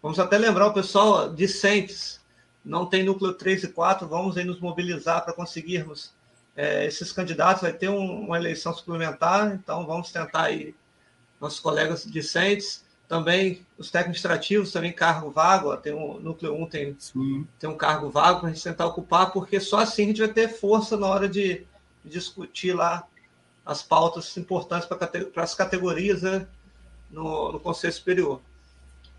Vamos 0.00 0.20
até 0.20 0.38
lembrar 0.38 0.68
o 0.68 0.72
pessoal 0.72 1.34
discentes 1.34 2.21
não 2.64 2.86
tem 2.86 3.02
núcleo 3.02 3.32
3 3.32 3.64
e 3.64 3.68
4, 3.68 4.06
vamos 4.06 4.36
aí 4.36 4.44
nos 4.44 4.60
mobilizar 4.60 5.24
para 5.24 5.32
conseguirmos 5.32 6.12
é, 6.56 6.86
esses 6.86 7.12
candidatos. 7.12 7.62
Vai 7.62 7.72
ter 7.72 7.88
um, 7.88 8.26
uma 8.26 8.36
eleição 8.36 8.72
suplementar, 8.72 9.52
então 9.52 9.86
vamos 9.86 10.12
tentar 10.12 10.44
aí, 10.44 10.74
nossos 11.40 11.60
colegas 11.60 12.04
discentes, 12.04 12.84
também 13.08 13.66
os 13.76 13.90
técnicos 13.90 14.24
administrativos, 14.24 14.72
também 14.72 14.92
cargo 14.92 15.30
vago, 15.30 15.70
ó, 15.70 15.76
tem 15.76 15.92
um 15.92 16.18
núcleo 16.18 16.54
1 16.54 16.66
tem, 16.66 16.96
tem 17.58 17.68
um 17.68 17.76
cargo 17.76 18.08
vago 18.08 18.40
para 18.40 18.48
a 18.48 18.52
gente 18.52 18.62
tentar 18.62 18.86
ocupar, 18.86 19.32
porque 19.32 19.60
só 19.60 19.80
assim 19.80 20.04
a 20.04 20.06
gente 20.06 20.20
vai 20.20 20.32
ter 20.32 20.48
força 20.48 20.96
na 20.96 21.06
hora 21.08 21.28
de, 21.28 21.66
de 22.04 22.10
discutir 22.10 22.72
lá 22.72 23.06
as 23.66 23.82
pautas 23.82 24.34
importantes 24.36 24.88
para 24.88 25.42
as 25.42 25.54
categorias 25.54 26.22
né, 26.22 26.46
no, 27.10 27.52
no 27.52 27.60
Conselho 27.60 27.92
Superior. 27.92 28.40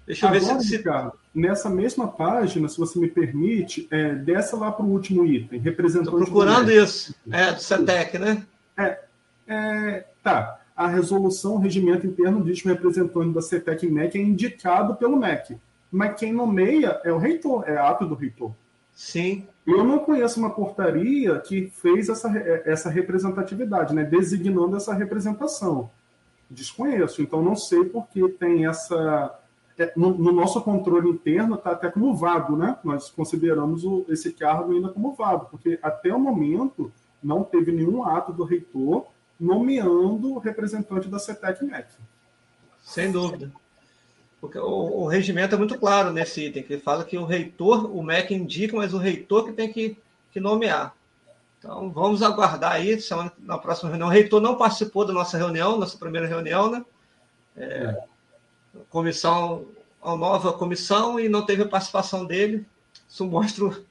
Deixa 0.06 0.26
eu 0.26 0.30
Agora, 0.30 0.56
ver 0.56 0.62
se. 0.62 0.78
Ricardo, 0.78 1.20
nessa 1.34 1.70
mesma 1.70 2.08
página, 2.08 2.70
se 2.70 2.78
você 2.78 3.00
me 3.00 3.08
permite, 3.08 3.88
é, 3.90 4.16
lá 4.54 4.72
para 4.72 4.86
o 4.86 4.90
último 4.90 5.26
item, 5.26 5.60
representante. 5.60 6.10
Estou 6.10 6.26
procurando 6.26 6.72
isso. 6.72 7.16
É, 7.32 7.54
do 7.54 7.62
CETEC, 7.62 8.20
né? 8.20 8.46
É, 8.78 9.00
é, 9.48 10.06
tá. 10.22 10.60
A 10.76 10.88
resolução, 10.88 11.56
o 11.56 11.60
regimento 11.60 12.06
interno 12.06 12.44
diz 12.44 12.62
que 12.62 12.68
o 12.68 12.72
representante 12.72 13.34
da 13.34 13.42
CETEC 13.42 13.88
MEC 13.88 14.18
é 14.18 14.22
indicado 14.22 14.96
pelo 14.96 15.18
MEC. 15.18 15.58
Mas 15.92 16.20
quem 16.20 16.34
nomeia 16.34 17.00
é 17.04 17.12
o 17.12 17.18
reitor, 17.18 17.64
é 17.68 17.78
ato 17.78 18.06
do 18.06 18.16
reitor. 18.16 18.52
Sim. 18.94 19.48
Eu 19.66 19.84
não 19.84 20.00
conheço 20.00 20.40
uma 20.40 20.50
portaria 20.50 21.40
que 21.40 21.72
fez 21.82 22.10
essa, 22.10 22.30
essa 22.66 22.90
representatividade, 22.90 23.94
né, 23.94 24.04
designando 24.04 24.76
essa 24.76 24.94
representação. 24.94 25.90
Desconheço, 26.50 27.22
então 27.22 27.42
não 27.42 27.56
sei 27.56 27.86
por 27.86 28.08
que 28.08 28.28
tem 28.30 28.66
essa 28.66 28.96
é, 28.96 29.43
no, 29.96 30.18
no, 30.18 30.32
nosso 30.32 30.62
controle 30.62 31.10
interno 31.10 31.56
está 31.56 31.72
até 31.72 31.90
como 31.90 32.16
vago, 32.16 32.56
né? 32.56 32.78
Nós 32.84 33.10
consideramos 33.10 33.84
o, 33.84 34.06
esse 34.10 34.32
cargo 34.34 34.72
ainda 34.72 34.90
como 34.90 35.14
vago, 35.14 35.48
porque 35.50 35.80
até 35.82 36.14
o 36.14 36.20
momento 36.20 36.92
não 37.24 37.44
teve 37.44 37.72
nenhum 37.72 38.04
ato 38.04 38.32
do 38.32 38.44
reitor 38.44 39.06
nomeando 39.40 40.34
o 40.34 40.40
representante 40.40 41.08
da 41.08 41.18
CETEC 41.18 41.66
MEC. 41.66 41.88
Sem 42.82 43.12
dúvida. 43.12 43.52
Porque 44.40 44.60
o, 44.60 45.04
o, 45.04 45.08
regimento 45.08 45.56
é 45.56 45.58
muito 45.58 45.78
claro 45.78 46.12
nesse 46.12 46.46
item, 46.46 46.64
que 46.64 46.78
fala 46.78 47.06
que 47.06 47.18
o 47.18 47.26
reitor, 47.26 47.96
o 47.96 48.04
MEC 48.04 48.34
indica, 48.34 48.76
mas 48.76 48.94
o 48.94 48.98
reitor 48.98 49.46
que 49.46 49.54
tem 49.54 49.72
que, 49.72 49.98
que 50.32 50.40
nomear. 50.40 50.94
Então, 51.58 51.90
vamos 51.90 52.22
aguardar 52.22 52.74
aí, 52.74 53.00
semana, 53.00 53.32
na 53.40 53.58
próxima 53.58 53.90
reunião. 53.90 54.10
O 54.10 54.12
reitor 54.12 54.42
não 54.42 54.58
participou 54.58 55.06
da 55.06 55.14
nossa 55.14 55.38
reunião, 55.38 55.80
nossa 55.80 55.98
primeira 55.98 56.28
reunião, 56.28 56.70
né? 56.70 56.86
É, 57.56 57.64
é 57.66 58.04
comissão, 58.90 59.66
a 60.02 60.16
nova 60.16 60.54
comissão 60.54 61.20
e 61.20 61.30
não 61.30 61.46
teve 61.46 61.64
a 61.64 61.68
participação 61.68 62.26
dele. 62.26 62.66
Isso 63.08 63.26
mostra 63.26 63.66
o 63.66 63.86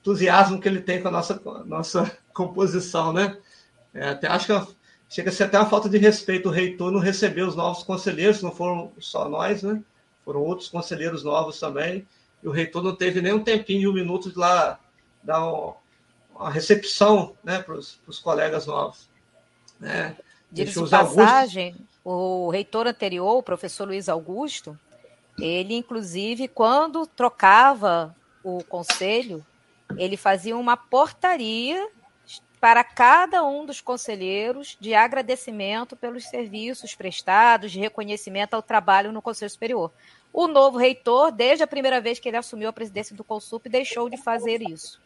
entusiasmo 0.00 0.60
que 0.60 0.68
ele 0.68 0.80
tem 0.80 1.02
com 1.02 1.08
a 1.08 1.10
nossa, 1.10 1.40
nossa 1.66 2.18
composição, 2.32 3.12
né? 3.12 3.36
É, 3.92 4.10
até, 4.10 4.28
acho 4.28 4.46
que 4.46 4.74
chega 5.08 5.30
a 5.30 5.32
ser 5.32 5.44
até 5.44 5.58
uma 5.58 5.68
falta 5.68 5.88
de 5.88 5.98
respeito 5.98 6.48
o 6.48 6.52
reitor 6.52 6.92
não 6.92 7.00
receber 7.00 7.42
os 7.42 7.56
novos 7.56 7.82
conselheiros, 7.82 8.42
não 8.42 8.52
foram 8.52 8.92
só 9.00 9.28
nós, 9.28 9.62
né? 9.62 9.82
Foram 10.24 10.40
outros 10.40 10.68
conselheiros 10.68 11.24
novos 11.24 11.58
também. 11.58 12.06
E 12.42 12.48
o 12.48 12.52
reitor 12.52 12.82
não 12.82 12.94
teve 12.94 13.20
nem 13.20 13.32
um 13.32 13.42
tempinho 13.42 13.80
de 13.80 13.88
um 13.88 13.92
minuto 13.92 14.30
de 14.30 14.38
lá 14.38 14.78
dar 15.22 15.44
uma 16.34 16.50
recepção 16.50 17.34
né, 17.42 17.60
para 17.60 17.74
os 17.74 18.18
colegas 18.22 18.66
novos. 18.66 19.08
Né? 19.80 20.16
Diga-se 20.50 20.82
de 20.82 20.90
passagem, 20.90 21.74
o 22.10 22.48
reitor 22.48 22.86
anterior, 22.86 23.36
o 23.36 23.42
professor 23.42 23.86
Luiz 23.86 24.08
Augusto, 24.08 24.78
ele, 25.38 25.74
inclusive, 25.74 26.48
quando 26.48 27.06
trocava 27.06 28.16
o 28.42 28.64
conselho, 28.64 29.44
ele 29.98 30.16
fazia 30.16 30.56
uma 30.56 30.74
portaria 30.74 31.86
para 32.58 32.82
cada 32.82 33.44
um 33.44 33.66
dos 33.66 33.82
conselheiros 33.82 34.74
de 34.80 34.94
agradecimento 34.94 35.94
pelos 35.96 36.24
serviços 36.24 36.94
prestados, 36.94 37.72
de 37.72 37.78
reconhecimento 37.78 38.54
ao 38.54 38.62
trabalho 38.62 39.12
no 39.12 39.20
Conselho 39.20 39.50
Superior. 39.50 39.92
O 40.32 40.46
novo 40.46 40.78
reitor, 40.78 41.30
desde 41.30 41.62
a 41.62 41.66
primeira 41.66 42.00
vez 42.00 42.18
que 42.18 42.28
ele 42.28 42.38
assumiu 42.38 42.70
a 42.70 42.72
presidência 42.72 43.14
do 43.14 43.22
Consup, 43.22 43.68
deixou 43.68 44.08
de 44.08 44.16
fazer 44.16 44.62
isso. 44.62 44.98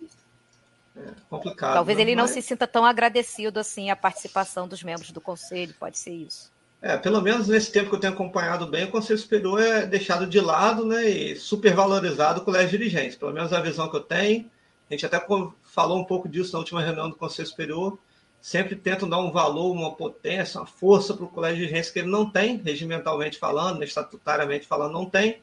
É 0.96 1.10
complicado. 1.28 1.74
Talvez 1.74 1.98
ele 1.98 2.14
não 2.14 2.24
mas... 2.24 2.30
se 2.30 2.42
sinta 2.42 2.66
tão 2.66 2.84
agradecido 2.84 3.58
assim 3.58 3.90
à 3.90 3.96
participação 3.96 4.68
dos 4.68 4.84
membros 4.84 5.10
do 5.10 5.20
conselho, 5.20 5.74
pode 5.78 5.98
ser 5.98 6.12
isso. 6.12 6.52
É, 6.82 6.96
pelo 6.96 7.22
menos 7.22 7.46
nesse 7.46 7.70
tempo 7.70 7.88
que 7.88 7.94
eu 7.94 8.00
tenho 8.00 8.12
acompanhado 8.12 8.66
bem, 8.66 8.84
o 8.84 8.90
Conselho 8.90 9.18
Superior 9.18 9.62
é 9.62 9.86
deixado 9.86 10.26
de 10.26 10.40
lado 10.40 10.84
né, 10.84 11.08
e 11.08 11.36
supervalorizado 11.36 12.40
o 12.40 12.44
colégio 12.44 12.76
dirigente. 12.76 13.16
Pelo 13.16 13.32
menos 13.32 13.52
a 13.52 13.60
visão 13.60 13.88
que 13.88 13.96
eu 13.96 14.00
tenho. 14.00 14.50
A 14.90 14.92
gente 14.92 15.06
até 15.06 15.24
falou 15.62 16.00
um 16.00 16.04
pouco 16.04 16.28
disso 16.28 16.52
na 16.52 16.58
última 16.58 16.82
reunião 16.82 17.08
do 17.08 17.14
Conselho 17.14 17.48
Superior, 17.48 17.96
sempre 18.40 18.74
tentam 18.74 19.08
dar 19.08 19.20
um 19.20 19.30
valor, 19.30 19.70
uma 19.70 19.94
potência, 19.94 20.60
uma 20.60 20.66
força 20.66 21.14
para 21.14 21.24
o 21.24 21.28
colégio 21.28 21.64
de 21.64 21.70
regência 21.70 21.92
que 21.92 21.98
ele 22.00 22.10
não 22.10 22.28
tem, 22.28 22.56
regimentalmente 22.56 23.38
falando, 23.38 23.82
estatutariamente 23.84 24.66
falando, 24.66 24.92
não 24.92 25.08
tem, 25.08 25.40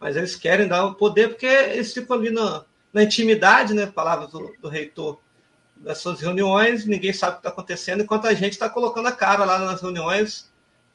mas 0.00 0.16
eles 0.16 0.34
querem 0.34 0.66
dar 0.66 0.84
o 0.84 0.94
poder 0.96 1.28
porque 1.28 1.46
eles 1.46 1.94
ficam 1.94 2.16
ali 2.16 2.30
na, 2.30 2.64
na 2.92 3.04
intimidade, 3.04 3.72
né, 3.72 3.86
palavras 3.86 4.30
do, 4.32 4.52
do 4.60 4.68
reitor, 4.68 5.18
das 5.76 5.98
suas 5.98 6.20
reuniões, 6.20 6.84
ninguém 6.84 7.12
sabe 7.12 7.32
o 7.32 7.34
que 7.36 7.40
está 7.40 7.50
acontecendo, 7.50 8.02
enquanto 8.02 8.26
a 8.26 8.34
gente 8.34 8.52
está 8.52 8.68
colocando 8.68 9.06
a 9.06 9.12
cara 9.12 9.44
lá 9.44 9.60
nas 9.60 9.80
reuniões, 9.80 10.49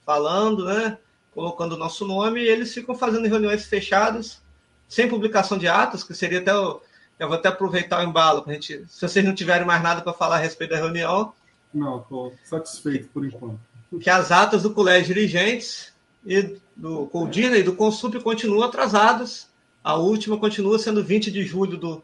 falando, 0.05 0.65
né, 0.65 0.97
colocando 1.33 1.73
o 1.73 1.77
nosso 1.77 2.05
nome, 2.05 2.41
e 2.41 2.47
eles 2.47 2.73
ficam 2.73 2.95
fazendo 2.95 3.27
reuniões 3.27 3.65
fechadas, 3.65 4.41
sem 4.87 5.09
publicação 5.09 5.57
de 5.57 5.67
atos, 5.67 6.03
que 6.03 6.13
seria 6.13 6.39
até 6.39 6.55
o, 6.55 6.81
eu 7.19 7.27
vou 7.27 7.37
até 7.37 7.49
aproveitar 7.49 7.99
o 7.99 8.07
embalo, 8.07 8.43
pra 8.43 8.53
gente, 8.53 8.85
se 8.87 9.01
vocês 9.01 9.25
não 9.25 9.33
tiverem 9.33 9.65
mais 9.65 9.81
nada 9.81 10.01
para 10.01 10.13
falar 10.13 10.35
a 10.35 10.39
respeito 10.39 10.71
da 10.71 10.77
reunião, 10.77 11.33
não, 11.75 11.99
estou 11.99 12.33
satisfeito 12.45 13.09
por 13.09 13.25
enquanto. 13.25 13.59
Que 13.99 14.09
as 14.09 14.31
atas 14.31 14.63
do 14.63 14.73
colégio 14.73 15.13
de 15.13 15.13
dirigentes 15.13 15.93
e 16.25 16.57
do 16.73 17.05
Coldina 17.07 17.57
e 17.57 17.63
do 17.63 17.75
Consup 17.75 18.17
continuam 18.21 18.63
atrasadas. 18.63 19.49
A 19.83 19.95
última 19.95 20.37
continua 20.37 20.79
sendo 20.79 21.03
20 21.03 21.29
de 21.29 21.43
julho 21.43 21.77
do, 21.77 22.03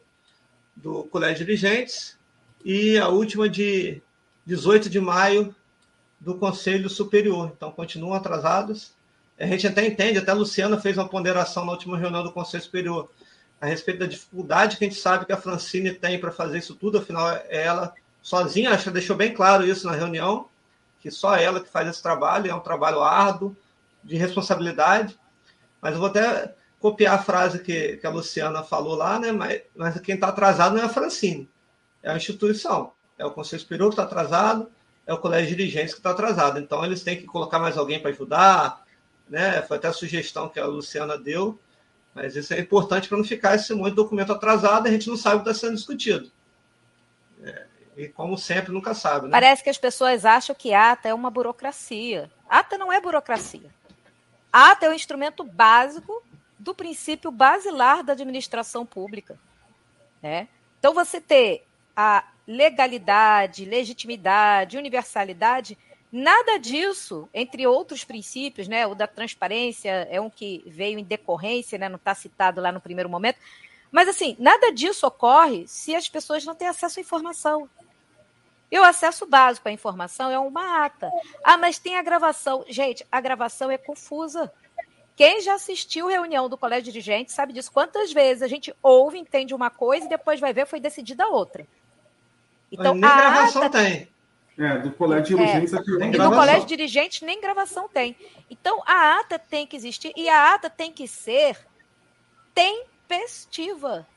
do 0.75 1.03
colégio 1.05 1.37
de 1.37 1.45
dirigentes 1.45 2.17
e 2.65 2.97
a 2.97 3.07
última 3.07 3.47
de 3.47 4.01
18 4.45 4.89
de 4.89 4.99
maio 4.99 5.55
do 6.21 6.35
Conselho 6.35 6.89
Superior. 6.89 7.51
Então, 7.55 7.71
continuam 7.71 8.13
atrasadas. 8.13 8.93
A 9.37 9.45
gente 9.47 9.67
até 9.67 9.85
entende, 9.85 10.19
até 10.19 10.31
a 10.31 10.35
Luciana 10.35 10.79
fez 10.79 10.97
uma 10.97 11.09
ponderação 11.09 11.65
na 11.65 11.71
última 11.71 11.97
reunião 11.97 12.23
do 12.23 12.31
Conselho 12.31 12.63
Superior 12.63 13.09
a 13.59 13.65
respeito 13.65 13.99
da 13.99 14.07
dificuldade 14.07 14.77
que 14.77 14.85
a 14.85 14.87
gente 14.87 14.99
sabe 14.99 15.25
que 15.25 15.31
a 15.31 15.37
Francine 15.37 15.93
tem 15.93 16.19
para 16.19 16.31
fazer 16.31 16.57
isso 16.57 16.75
tudo, 16.75 16.97
afinal, 16.97 17.29
é 17.29 17.45
ela 17.63 17.93
sozinha, 18.21 18.71
acho 18.71 18.85
que 18.85 18.91
deixou 18.91 19.15
bem 19.15 19.33
claro 19.33 19.65
isso 19.65 19.85
na 19.85 19.93
reunião, 19.93 20.47
que 20.99 21.11
só 21.11 21.35
ela 21.35 21.59
que 21.59 21.69
faz 21.69 21.87
esse 21.87 22.01
trabalho, 22.01 22.49
é 22.49 22.55
um 22.55 22.59
trabalho 22.59 23.01
árduo, 23.01 23.55
de 24.03 24.15
responsabilidade. 24.15 25.17
Mas 25.79 25.93
eu 25.93 25.99
vou 25.99 26.09
até 26.09 26.55
copiar 26.79 27.15
a 27.15 27.23
frase 27.23 27.59
que, 27.59 27.97
que 27.97 28.07
a 28.07 28.09
Luciana 28.09 28.63
falou 28.63 28.95
lá, 28.95 29.19
né? 29.19 29.31
Mas, 29.31 29.61
mas 29.75 29.99
quem 29.99 30.15
está 30.15 30.29
atrasado 30.29 30.75
não 30.75 30.81
é 30.81 30.85
a 30.85 30.89
Francine, 30.89 31.47
é 32.01 32.11
a 32.11 32.17
instituição. 32.17 32.93
É 33.17 33.25
o 33.25 33.31
Conselho 33.31 33.61
Superior 33.61 33.89
que 33.89 33.93
está 33.93 34.03
atrasado, 34.03 34.71
é 35.11 35.13
o 35.13 35.19
Colégio 35.19 35.49
de 35.49 35.55
Dirigentes 35.55 35.93
que 35.93 35.99
está 35.99 36.11
atrasado. 36.11 36.59
Então, 36.59 36.83
eles 36.83 37.03
têm 37.03 37.17
que 37.17 37.25
colocar 37.25 37.59
mais 37.59 37.77
alguém 37.77 37.99
para 37.99 38.11
ajudar, 38.11 38.83
né? 39.29 39.61
Foi 39.63 39.77
até 39.77 39.89
a 39.89 39.93
sugestão 39.93 40.49
que 40.49 40.59
a 40.59 40.65
Luciana 40.65 41.17
deu, 41.17 41.59
mas 42.13 42.35
isso 42.35 42.53
é 42.53 42.59
importante 42.59 43.07
para 43.07 43.17
não 43.17 43.23
ficar 43.23 43.55
esse 43.55 43.73
monte 43.73 43.91
de 43.91 43.95
documento 43.95 44.31
atrasado 44.31 44.87
e 44.87 44.89
a 44.89 44.91
gente 44.91 45.09
não 45.09 45.17
sabe 45.17 45.37
o 45.37 45.43
que 45.43 45.49
está 45.49 45.67
sendo 45.67 45.75
discutido. 45.75 46.31
É, 47.43 47.65
e 47.97 48.07
como 48.07 48.37
sempre, 48.37 48.71
nunca 48.71 48.93
sabe. 48.93 49.25
Né? 49.25 49.31
Parece 49.31 49.63
que 49.63 49.69
as 49.69 49.77
pessoas 49.77 50.25
acham 50.25 50.55
que 50.55 50.73
ata 50.73 51.09
é 51.09 51.13
uma 51.13 51.29
burocracia. 51.29 52.31
Ata 52.49 52.77
não 52.77 52.91
é 52.91 52.99
burocracia. 52.99 53.69
Ata 54.51 54.85
é 54.85 54.89
o 54.89 54.91
um 54.91 54.95
instrumento 54.95 55.43
básico 55.43 56.23
do 56.57 56.73
princípio 56.73 57.31
basilar 57.31 58.03
da 58.03 58.13
administração 58.13 58.85
pública. 58.85 59.37
Né? 60.21 60.47
Então, 60.79 60.93
você 60.93 61.19
ter 61.19 61.65
a 61.95 62.30
legalidade, 62.47 63.65
legitimidade, 63.65 64.77
universalidade, 64.77 65.77
nada 66.11 66.57
disso, 66.57 67.29
entre 67.33 67.65
outros 67.65 68.03
princípios, 68.03 68.67
né? 68.67 68.85
o 68.85 68.93
da 68.93 69.07
transparência 69.07 70.07
é 70.09 70.19
um 70.19 70.29
que 70.29 70.63
veio 70.67 70.99
em 70.99 71.03
decorrência, 71.03 71.77
né? 71.77 71.87
não 71.87 71.95
está 71.95 72.13
citado 72.13 72.59
lá 72.59 72.71
no 72.71 72.81
primeiro 72.81 73.09
momento, 73.09 73.39
mas 73.91 74.07
assim, 74.07 74.35
nada 74.39 74.71
disso 74.71 75.05
ocorre 75.07 75.67
se 75.67 75.95
as 75.95 76.07
pessoas 76.07 76.45
não 76.45 76.55
têm 76.55 76.67
acesso 76.67 76.99
à 76.99 77.01
informação. 77.01 77.69
E 78.71 78.79
o 78.79 78.83
acesso 78.83 79.25
básico 79.25 79.67
à 79.67 79.71
informação 79.71 80.31
é 80.31 80.39
uma 80.39 80.85
ata. 80.85 81.11
Ah, 81.43 81.57
mas 81.57 81.77
tem 81.77 81.97
a 81.97 82.01
gravação. 82.01 82.63
Gente, 82.69 83.05
a 83.11 83.19
gravação 83.19 83.69
é 83.69 83.77
confusa. 83.77 84.51
Quem 85.13 85.41
já 85.41 85.55
assistiu 85.55 86.07
reunião 86.07 86.47
do 86.47 86.57
colégio 86.57 86.85
dirigente 86.85 87.33
sabe 87.33 87.51
disso. 87.51 87.71
Quantas 87.71 88.13
vezes 88.13 88.41
a 88.41 88.47
gente 88.47 88.73
ouve, 88.81 89.19
entende 89.19 89.53
uma 89.53 89.69
coisa 89.69 90.05
e 90.05 90.09
depois 90.09 90.39
vai 90.39 90.53
ver 90.53 90.65
foi 90.65 90.79
decidida 90.79 91.27
outra. 91.27 91.67
Então, 92.71 92.93
nem 92.93 93.09
a 93.09 93.15
gravação 93.15 93.63
ata... 93.63 93.77
tem. 93.79 94.11
É, 94.57 94.77
do 94.79 94.91
colégio 94.91 95.37
de 95.37 95.43
dirigentes 95.43 95.73
é, 95.73 95.77
nem 95.97 96.11
gravação. 96.11 96.29
do 96.29 96.35
colégio 96.35 96.67
dirigente 96.67 97.25
nem 97.25 97.41
gravação 97.41 97.89
tem. 97.89 98.15
Então, 98.49 98.81
a 98.85 99.19
ata 99.19 99.39
tem 99.39 99.65
que 99.65 99.75
existir 99.75 100.13
e 100.15 100.29
a 100.29 100.53
ata 100.53 100.69
tem 100.69 100.91
que 100.91 101.07
ser 101.07 101.57
tempestiva. 102.53 104.07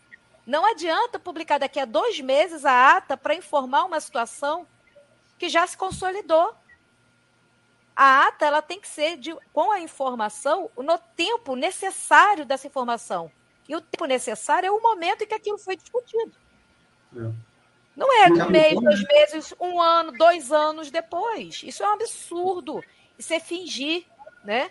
Não 0.46 0.66
adianta 0.66 1.18
publicar 1.18 1.58
daqui 1.58 1.80
a 1.80 1.84
dois 1.84 2.20
meses 2.20 2.64
a 2.64 2.96
ata 2.96 3.16
para 3.16 3.34
informar 3.34 3.84
uma 3.84 4.00
situação 4.00 4.66
que 5.38 5.48
já 5.48 5.66
se 5.66 5.76
consolidou. 5.76 6.54
A 7.96 8.26
ata 8.26 8.44
ela 8.44 8.60
tem 8.60 8.80
que 8.80 8.88
ser 8.88 9.16
de, 9.16 9.34
com 9.52 9.70
a 9.70 9.80
informação 9.80 10.68
no 10.76 10.98
tempo 11.16 11.54
necessário 11.54 12.44
dessa 12.44 12.66
informação. 12.66 13.30
E 13.68 13.74
o 13.74 13.80
tempo 13.80 14.04
necessário 14.04 14.66
é 14.66 14.70
o 14.70 14.82
momento 14.82 15.22
em 15.22 15.26
que 15.26 15.34
aquilo 15.34 15.58
foi 15.58 15.76
discutido. 15.76 16.36
É. 17.16 17.53
Não 17.96 18.12
é 18.12 18.26
um 18.26 18.50
mês, 18.50 18.74
dois 18.74 19.02
meses, 19.04 19.54
um 19.60 19.80
ano, 19.80 20.12
dois 20.12 20.50
anos 20.50 20.90
depois. 20.90 21.62
Isso 21.64 21.82
é 21.82 21.88
um 21.88 21.92
absurdo. 21.92 22.82
Isso 23.18 23.32
é 23.32 23.38
fingir, 23.38 24.04
né? 24.44 24.70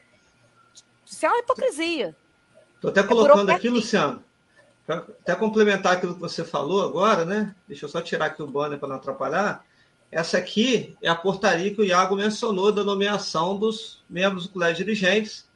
Isso 1.05 1.25
é 1.25 1.29
uma 1.29 1.39
hipocrisia. 1.39 2.15
Estou 2.75 2.89
até 2.91 3.03
colocando 3.03 3.49
é 3.49 3.55
aqui, 3.55 3.69
Luciano, 3.69 4.21
para 4.85 4.97
até 4.97 5.35
complementar 5.35 5.93
aquilo 5.93 6.15
que 6.15 6.19
você 6.19 6.43
falou 6.43 6.83
agora, 6.83 7.23
né? 7.23 7.55
Deixa 7.67 7.85
eu 7.85 7.89
só 7.89 8.01
tirar 8.01 8.25
aqui 8.25 8.43
o 8.43 8.47
banner 8.47 8.77
para 8.77 8.89
não 8.89 8.97
atrapalhar. 8.97 9.65
Essa 10.11 10.37
aqui 10.37 10.95
é 11.01 11.09
a 11.09 11.15
portaria 11.15 11.73
que 11.73 11.81
o 11.81 11.85
Iago 11.85 12.15
mencionou 12.15 12.71
da 12.71 12.83
nomeação 12.83 13.57
dos 13.57 14.03
membros 14.09 14.43
do 14.43 14.53
colégio 14.53 14.85
dirigentes 14.85 15.47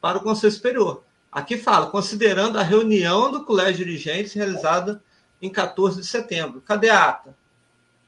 para 0.00 0.18
o 0.18 0.22
Conselho 0.22 0.52
Superior. 0.52 1.04
Aqui 1.30 1.56
fala, 1.56 1.86
considerando 1.86 2.58
a 2.58 2.62
reunião 2.62 3.30
do 3.30 3.44
colégio 3.44 3.86
dirigentes 3.86 4.34
realizada 4.34 5.02
em 5.42 5.50
14 5.50 6.00
de 6.00 6.06
setembro. 6.06 6.60
Cadê 6.60 6.88
a 6.88 7.08
ata? 7.08 7.36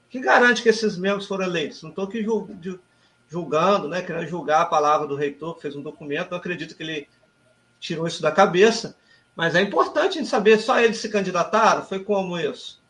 Que 0.08 0.20
garante 0.20 0.62
que 0.62 0.68
esses 0.68 0.96
membros 0.96 1.26
foram 1.26 1.44
eleitos? 1.44 1.82
Não 1.82 1.90
estou 1.90 2.04
aqui 2.04 2.24
julgando, 3.28 3.88
né, 3.88 4.00
querendo 4.00 4.28
julgar 4.28 4.62
a 4.62 4.66
palavra 4.66 5.08
do 5.08 5.16
reitor 5.16 5.56
que 5.56 5.62
fez 5.62 5.74
um 5.74 5.82
documento, 5.82 6.30
não 6.30 6.38
acredito 6.38 6.76
que 6.76 6.82
ele 6.84 7.08
tirou 7.80 8.06
isso 8.06 8.22
da 8.22 8.30
cabeça, 8.30 8.96
mas 9.34 9.56
é 9.56 9.60
importante 9.60 10.10
a 10.10 10.20
gente 10.20 10.28
saber, 10.28 10.58
só 10.60 10.78
eles 10.78 10.98
se 10.98 11.08
candidataram? 11.08 11.84
Foi 11.84 11.98
como 11.98 12.38
isso? 12.38 12.80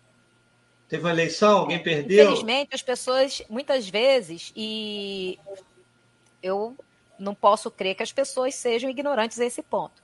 Teve 0.86 1.02
uma 1.02 1.10
eleição, 1.10 1.60
alguém 1.60 1.82
perdeu? 1.82 2.26
Infelizmente, 2.26 2.74
as 2.74 2.82
pessoas, 2.82 3.42
muitas 3.48 3.88
vezes, 3.88 4.52
e 4.54 5.38
eu 6.42 6.76
não 7.18 7.34
posso 7.34 7.70
crer 7.70 7.94
que 7.94 8.02
as 8.02 8.12
pessoas 8.12 8.54
sejam 8.54 8.90
ignorantes 8.90 9.40
a 9.40 9.46
esse 9.46 9.62
ponto. 9.62 10.03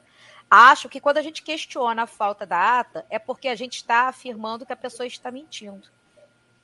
Acho 0.51 0.89
que 0.89 1.01
quando 1.01 1.19
a 1.19 1.23
gente 1.23 1.43
questiona 1.43 2.03
a 2.03 2.07
falta 2.09 2.45
da 2.45 2.81
ata, 2.81 3.07
é 3.09 3.21
porque 3.21 3.47
a 3.47 3.55
gente 3.55 3.77
está 3.77 4.09
afirmando 4.09 4.67
que 4.67 4.73
a 4.73 4.77
pessoa 4.77 5.07
está 5.07 5.31
mentindo. 5.31 5.89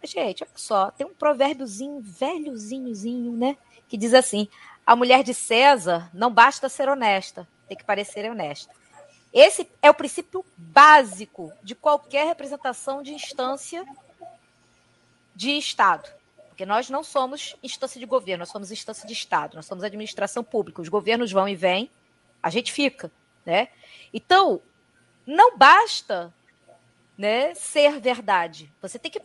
Gente, 0.03 0.43
olha 0.43 0.53
só, 0.57 0.91
tem 0.91 1.07
um 1.07 1.15
provérbiozinho, 1.15 2.01
velhozinhozinho, 2.01 3.33
né? 3.33 3.57
Que 3.89 3.97
diz 3.97 4.13
assim: 4.13 4.49
a 4.85 4.97
mulher 4.97 5.23
de 5.23 5.33
César 5.33 6.11
não 6.13 6.33
basta 6.33 6.69
ser 6.69 6.89
honesta, 6.89 7.47
tem 7.69 7.77
que 7.77 7.85
parecer 7.85 8.29
honesta. 8.31 8.75
Esse 9.33 9.69
é 9.83 9.91
o 9.91 9.95
princípio 9.95 10.45
básico 10.57 11.53
de 11.63 11.75
qualquer 11.75 12.27
representação 12.27 13.03
de 13.03 13.13
instância 13.13 13.87
de 15.35 15.51
Estado. 15.59 16.09
Porque 16.49 16.65
nós 16.65 16.89
não 16.89 17.05
somos 17.05 17.55
instância 17.63 18.01
de 18.01 18.07
governo, 18.07 18.41
nós 18.41 18.49
somos 18.49 18.73
instância 18.73 19.07
de 19.07 19.13
Estado, 19.13 19.57
nós 19.57 19.67
somos 19.67 19.85
administração 19.85 20.43
pública. 20.43 20.81
Os 20.81 20.89
governos 20.89 21.31
vão 21.31 21.49
e 21.49 21.55
vêm, 21.55 21.91
a 22.43 22.49
gente 22.49 22.73
fica. 22.73 23.11
Né? 23.47 23.69
Então, 24.13 24.61
não 25.25 25.57
basta 25.57 26.35
né, 27.17 27.55
ser 27.55 28.01
verdade. 28.01 28.71
Você 28.83 28.99
tem 28.99 29.11
que 29.11 29.23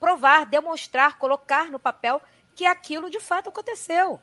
provar, 0.00 0.46
demonstrar, 0.46 1.18
colocar 1.18 1.70
no 1.70 1.78
papel 1.78 2.20
que 2.54 2.66
aquilo 2.66 3.10
de 3.10 3.20
fato 3.20 3.50
aconteceu. 3.50 4.20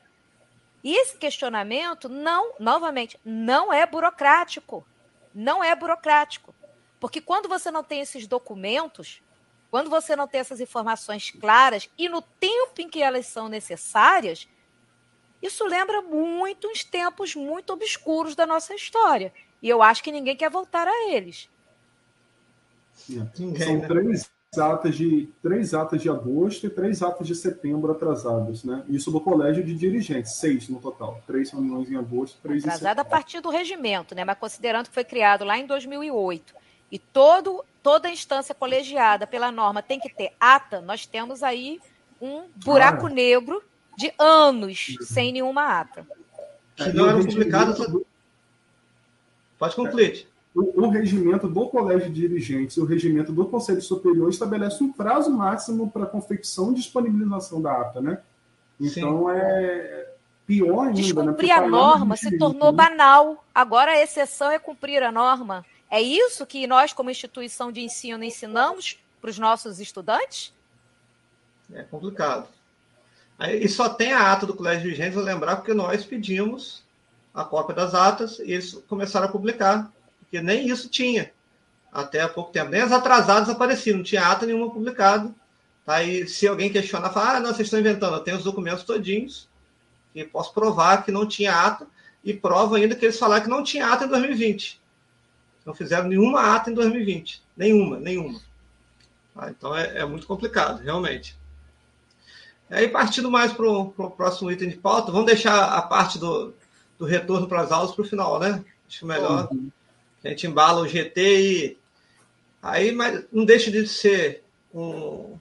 E 0.82 0.94
esse 0.96 1.16
questionamento 1.16 2.08
não, 2.08 2.54
novamente, 2.58 3.18
não 3.24 3.72
é 3.72 3.86
burocrático. 3.86 4.84
Não 5.32 5.62
é 5.62 5.74
burocrático. 5.74 6.54
Porque 6.98 7.20
quando 7.20 7.48
você 7.48 7.70
não 7.70 7.84
tem 7.84 8.00
esses 8.00 8.26
documentos, 8.26 9.22
quando 9.70 9.88
você 9.88 10.14
não 10.14 10.28
tem 10.28 10.40
essas 10.40 10.60
informações 10.60 11.30
claras 11.30 11.88
e 11.96 12.08
no 12.08 12.20
tempo 12.20 12.80
em 12.80 12.88
que 12.88 13.02
elas 13.02 13.26
são 13.26 13.48
necessárias, 13.48 14.48
isso 15.42 15.66
lembra 15.66 16.00
muito 16.00 16.68
uns 16.68 16.84
tempos 16.84 17.34
muito 17.34 17.72
obscuros 17.72 18.36
da 18.36 18.46
nossa 18.46 18.74
história. 18.74 19.32
E 19.60 19.68
eu 19.68 19.82
acho 19.82 20.02
que 20.02 20.12
ninguém 20.12 20.36
quer 20.36 20.50
voltar 20.50 20.86
a 20.86 21.10
eles. 21.10 21.48
Ninguém, 23.08 23.56
São 23.56 23.78
né? 23.78 23.88
três 23.88 24.30
atas 24.56 24.94
de 24.94 25.28
três 25.42 25.72
atas 25.72 26.02
de 26.02 26.10
agosto 26.10 26.66
e 26.66 26.70
três 26.70 27.02
atas 27.02 27.26
de 27.26 27.34
setembro 27.34 27.90
atrasadas, 27.90 28.62
né? 28.62 28.84
Isso 28.88 29.10
do 29.10 29.20
colégio 29.20 29.64
de 29.64 29.74
dirigentes, 29.74 30.36
seis 30.36 30.68
no 30.68 30.78
total, 30.78 31.20
três 31.26 31.50
reuniões 31.50 31.90
em 31.90 31.96
agosto, 31.96 32.38
três 32.42 32.62
Atrasada 32.62 33.00
a 33.00 33.04
partir 33.04 33.40
do 33.40 33.48
regimento, 33.48 34.14
né? 34.14 34.24
Mas 34.24 34.38
considerando 34.38 34.88
que 34.88 34.94
foi 34.94 35.04
criado 35.04 35.44
lá 35.44 35.58
em 35.58 35.66
2008 35.66 36.54
e 36.90 36.98
todo 36.98 37.64
toda 37.82 38.10
instância 38.10 38.54
colegiada 38.54 39.26
pela 39.26 39.50
norma 39.50 39.82
tem 39.82 39.98
que 39.98 40.12
ter 40.12 40.32
ata, 40.38 40.80
nós 40.80 41.04
temos 41.04 41.42
aí 41.42 41.80
um 42.20 42.44
buraco 42.54 43.06
ah. 43.06 43.10
negro 43.10 43.62
de 43.96 44.12
anos 44.18 44.96
sem 45.02 45.32
nenhuma 45.32 45.80
ata. 45.80 46.06
Que 46.76 46.92
não 46.92 47.08
eram 47.08 47.24
publicadas. 47.24 47.78
Pode 49.58 49.76
concluir. 49.76 50.26
O, 50.54 50.84
o, 50.84 50.90
regimento 50.90 51.48
do 51.48 51.66
Colégio 51.68 52.10
de 52.10 52.20
Dirigentes 52.20 52.76
e 52.76 52.80
o 52.80 52.84
regimento 52.84 53.32
do 53.32 53.46
Conselho 53.46 53.80
Superior 53.80 54.28
estabelece 54.28 54.84
um 54.84 54.92
prazo 54.92 55.30
máximo 55.30 55.90
para 55.90 56.04
confecção 56.04 56.72
e 56.72 56.74
disponibilização 56.74 57.62
da 57.62 57.80
ata, 57.80 58.02
né? 58.02 58.18
Então 58.78 59.28
Sim. 59.28 59.30
é 59.30 60.12
pior 60.46 60.88
ainda. 60.88 61.00
Descumprir 61.00 61.48
né? 61.48 61.54
a 61.54 61.66
norma 61.66 62.16
se 62.16 62.36
tornou 62.36 62.70
né? 62.70 62.76
banal. 62.76 63.42
Agora 63.54 63.92
a 63.92 64.02
exceção 64.02 64.50
é 64.50 64.58
cumprir 64.58 65.02
a 65.02 65.10
norma. 65.10 65.64
É 65.90 66.00
isso 66.00 66.44
que 66.44 66.66
nós, 66.66 66.92
como 66.92 67.10
instituição 67.10 67.72
de 67.72 67.80
ensino, 67.80 68.24
ensinamos 68.24 68.98
para 69.20 69.30
os 69.30 69.38
nossos 69.38 69.80
estudantes? 69.80 70.52
É 71.72 71.82
complicado. 71.82 72.48
E 73.50 73.68
só 73.68 73.88
tem 73.88 74.12
a 74.12 74.32
ata 74.32 74.46
do 74.46 74.54
Colégio 74.54 74.82
de 74.82 74.88
Dirigentes, 74.88 75.14
vou 75.14 75.24
lembrar, 75.24 75.56
porque 75.56 75.74
nós 75.74 76.04
pedimos 76.04 76.84
a 77.34 77.44
cópia 77.44 77.74
das 77.74 77.94
atas 77.94 78.38
e 78.38 78.52
eles 78.52 78.74
começaram 78.88 79.26
a 79.26 79.32
publicar, 79.32 79.90
porque 80.20 80.40
nem 80.40 80.68
isso 80.68 80.88
tinha 80.88 81.32
até 81.92 82.20
há 82.20 82.28
pouco 82.28 82.52
tempo. 82.52 82.70
Nem 82.70 82.80
as 82.80 82.92
atrasadas 82.92 83.48
apareciam, 83.48 83.98
não 83.98 84.04
tinha 84.04 84.26
ata 84.26 84.46
nenhuma 84.46 84.70
publicada. 84.70 85.34
Tá? 85.84 86.02
E 86.02 86.26
se 86.28 86.46
alguém 86.46 86.70
questionar, 86.70 87.10
fala, 87.10 87.36
ah, 87.36 87.40
não, 87.40 87.48
vocês 87.48 87.66
estão 87.66 87.80
inventando, 87.80 88.14
eu 88.14 88.20
tenho 88.20 88.36
os 88.36 88.44
documentos 88.44 88.84
todinhos 88.84 89.48
e 90.14 90.24
posso 90.24 90.52
provar 90.52 91.04
que 91.04 91.10
não 91.10 91.26
tinha 91.26 91.54
ata 91.54 91.86
e 92.24 92.32
prova 92.32 92.76
ainda 92.76 92.94
que 92.94 93.04
eles 93.04 93.18
falaram 93.18 93.42
que 93.42 93.50
não 93.50 93.64
tinha 93.64 93.86
ata 93.86 94.04
em 94.04 94.08
2020. 94.08 94.80
Não 95.66 95.74
fizeram 95.74 96.08
nenhuma 96.08 96.54
ata 96.54 96.70
em 96.70 96.74
2020. 96.74 97.42
Nenhuma, 97.56 97.98
nenhuma. 97.98 98.40
Tá? 99.34 99.50
Então 99.50 99.76
é, 99.76 99.98
é 99.98 100.04
muito 100.04 100.26
complicado, 100.26 100.80
realmente. 100.82 101.36
Aí, 102.72 102.88
partindo 102.88 103.30
mais 103.30 103.52
para 103.52 103.68
o 103.68 103.90
próximo 104.16 104.50
item 104.50 104.70
de 104.70 104.78
pauta, 104.78 105.12
vamos 105.12 105.26
deixar 105.26 105.76
a 105.76 105.82
parte 105.82 106.18
do, 106.18 106.54
do 106.98 107.04
retorno 107.04 107.46
para 107.46 107.60
as 107.60 107.70
aulas 107.70 107.94
para 107.94 108.02
o 108.02 108.08
final, 108.08 108.40
né? 108.40 108.64
Acho 108.88 109.06
melhor. 109.06 109.46
Uhum. 109.52 109.70
A 110.24 110.28
gente 110.28 110.46
embala 110.46 110.80
o 110.80 110.88
GT 110.88 111.20
e. 111.20 111.78
Aí, 112.62 112.90
mas 112.90 113.24
não 113.30 113.44
deixa 113.44 113.70
de 113.70 113.86
ser 113.86 114.42
um. 114.74 115.36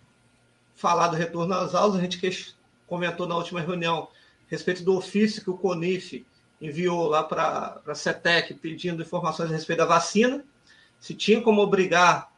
Falar 0.75 1.07
do 1.07 1.15
retorno 1.15 1.53
às 1.53 1.73
aulas, 1.73 1.95
a 1.95 2.01
gente 2.01 2.55
comentou 2.85 3.25
na 3.25 3.37
última 3.37 3.61
reunião 3.61 4.09
a 4.47 4.49
respeito 4.49 4.83
do 4.83 4.97
ofício 4.97 5.41
que 5.41 5.49
o 5.49 5.57
CONIF 5.57 6.25
enviou 6.59 7.07
lá 7.07 7.23
para 7.23 7.79
a 7.87 7.95
CETEC 7.95 8.55
pedindo 8.55 9.03
informações 9.03 9.49
a 9.49 9.53
respeito 9.53 9.79
da 9.79 9.85
vacina, 9.85 10.43
se 10.99 11.13
tinha 11.13 11.39
como 11.39 11.61
obrigar 11.61 12.29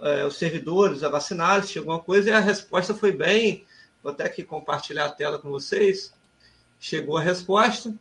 é, 0.00 0.24
os 0.24 0.36
servidores 0.36 1.02
a 1.02 1.10
vacinar, 1.10 1.62
se 1.62 1.72
tinha 1.72 1.82
alguma 1.82 1.98
coisa, 1.98 2.30
e 2.30 2.32
a 2.32 2.40
resposta 2.40 2.94
foi 2.94 3.12
bem 3.12 3.66
Vou 4.02 4.12
até 4.12 4.24
aqui 4.24 4.42
compartilhar 4.42 5.06
a 5.06 5.12
tela 5.12 5.38
com 5.38 5.50
vocês. 5.50 6.12
Chegou 6.78 7.18
a 7.18 7.22
resposta. 7.22 7.94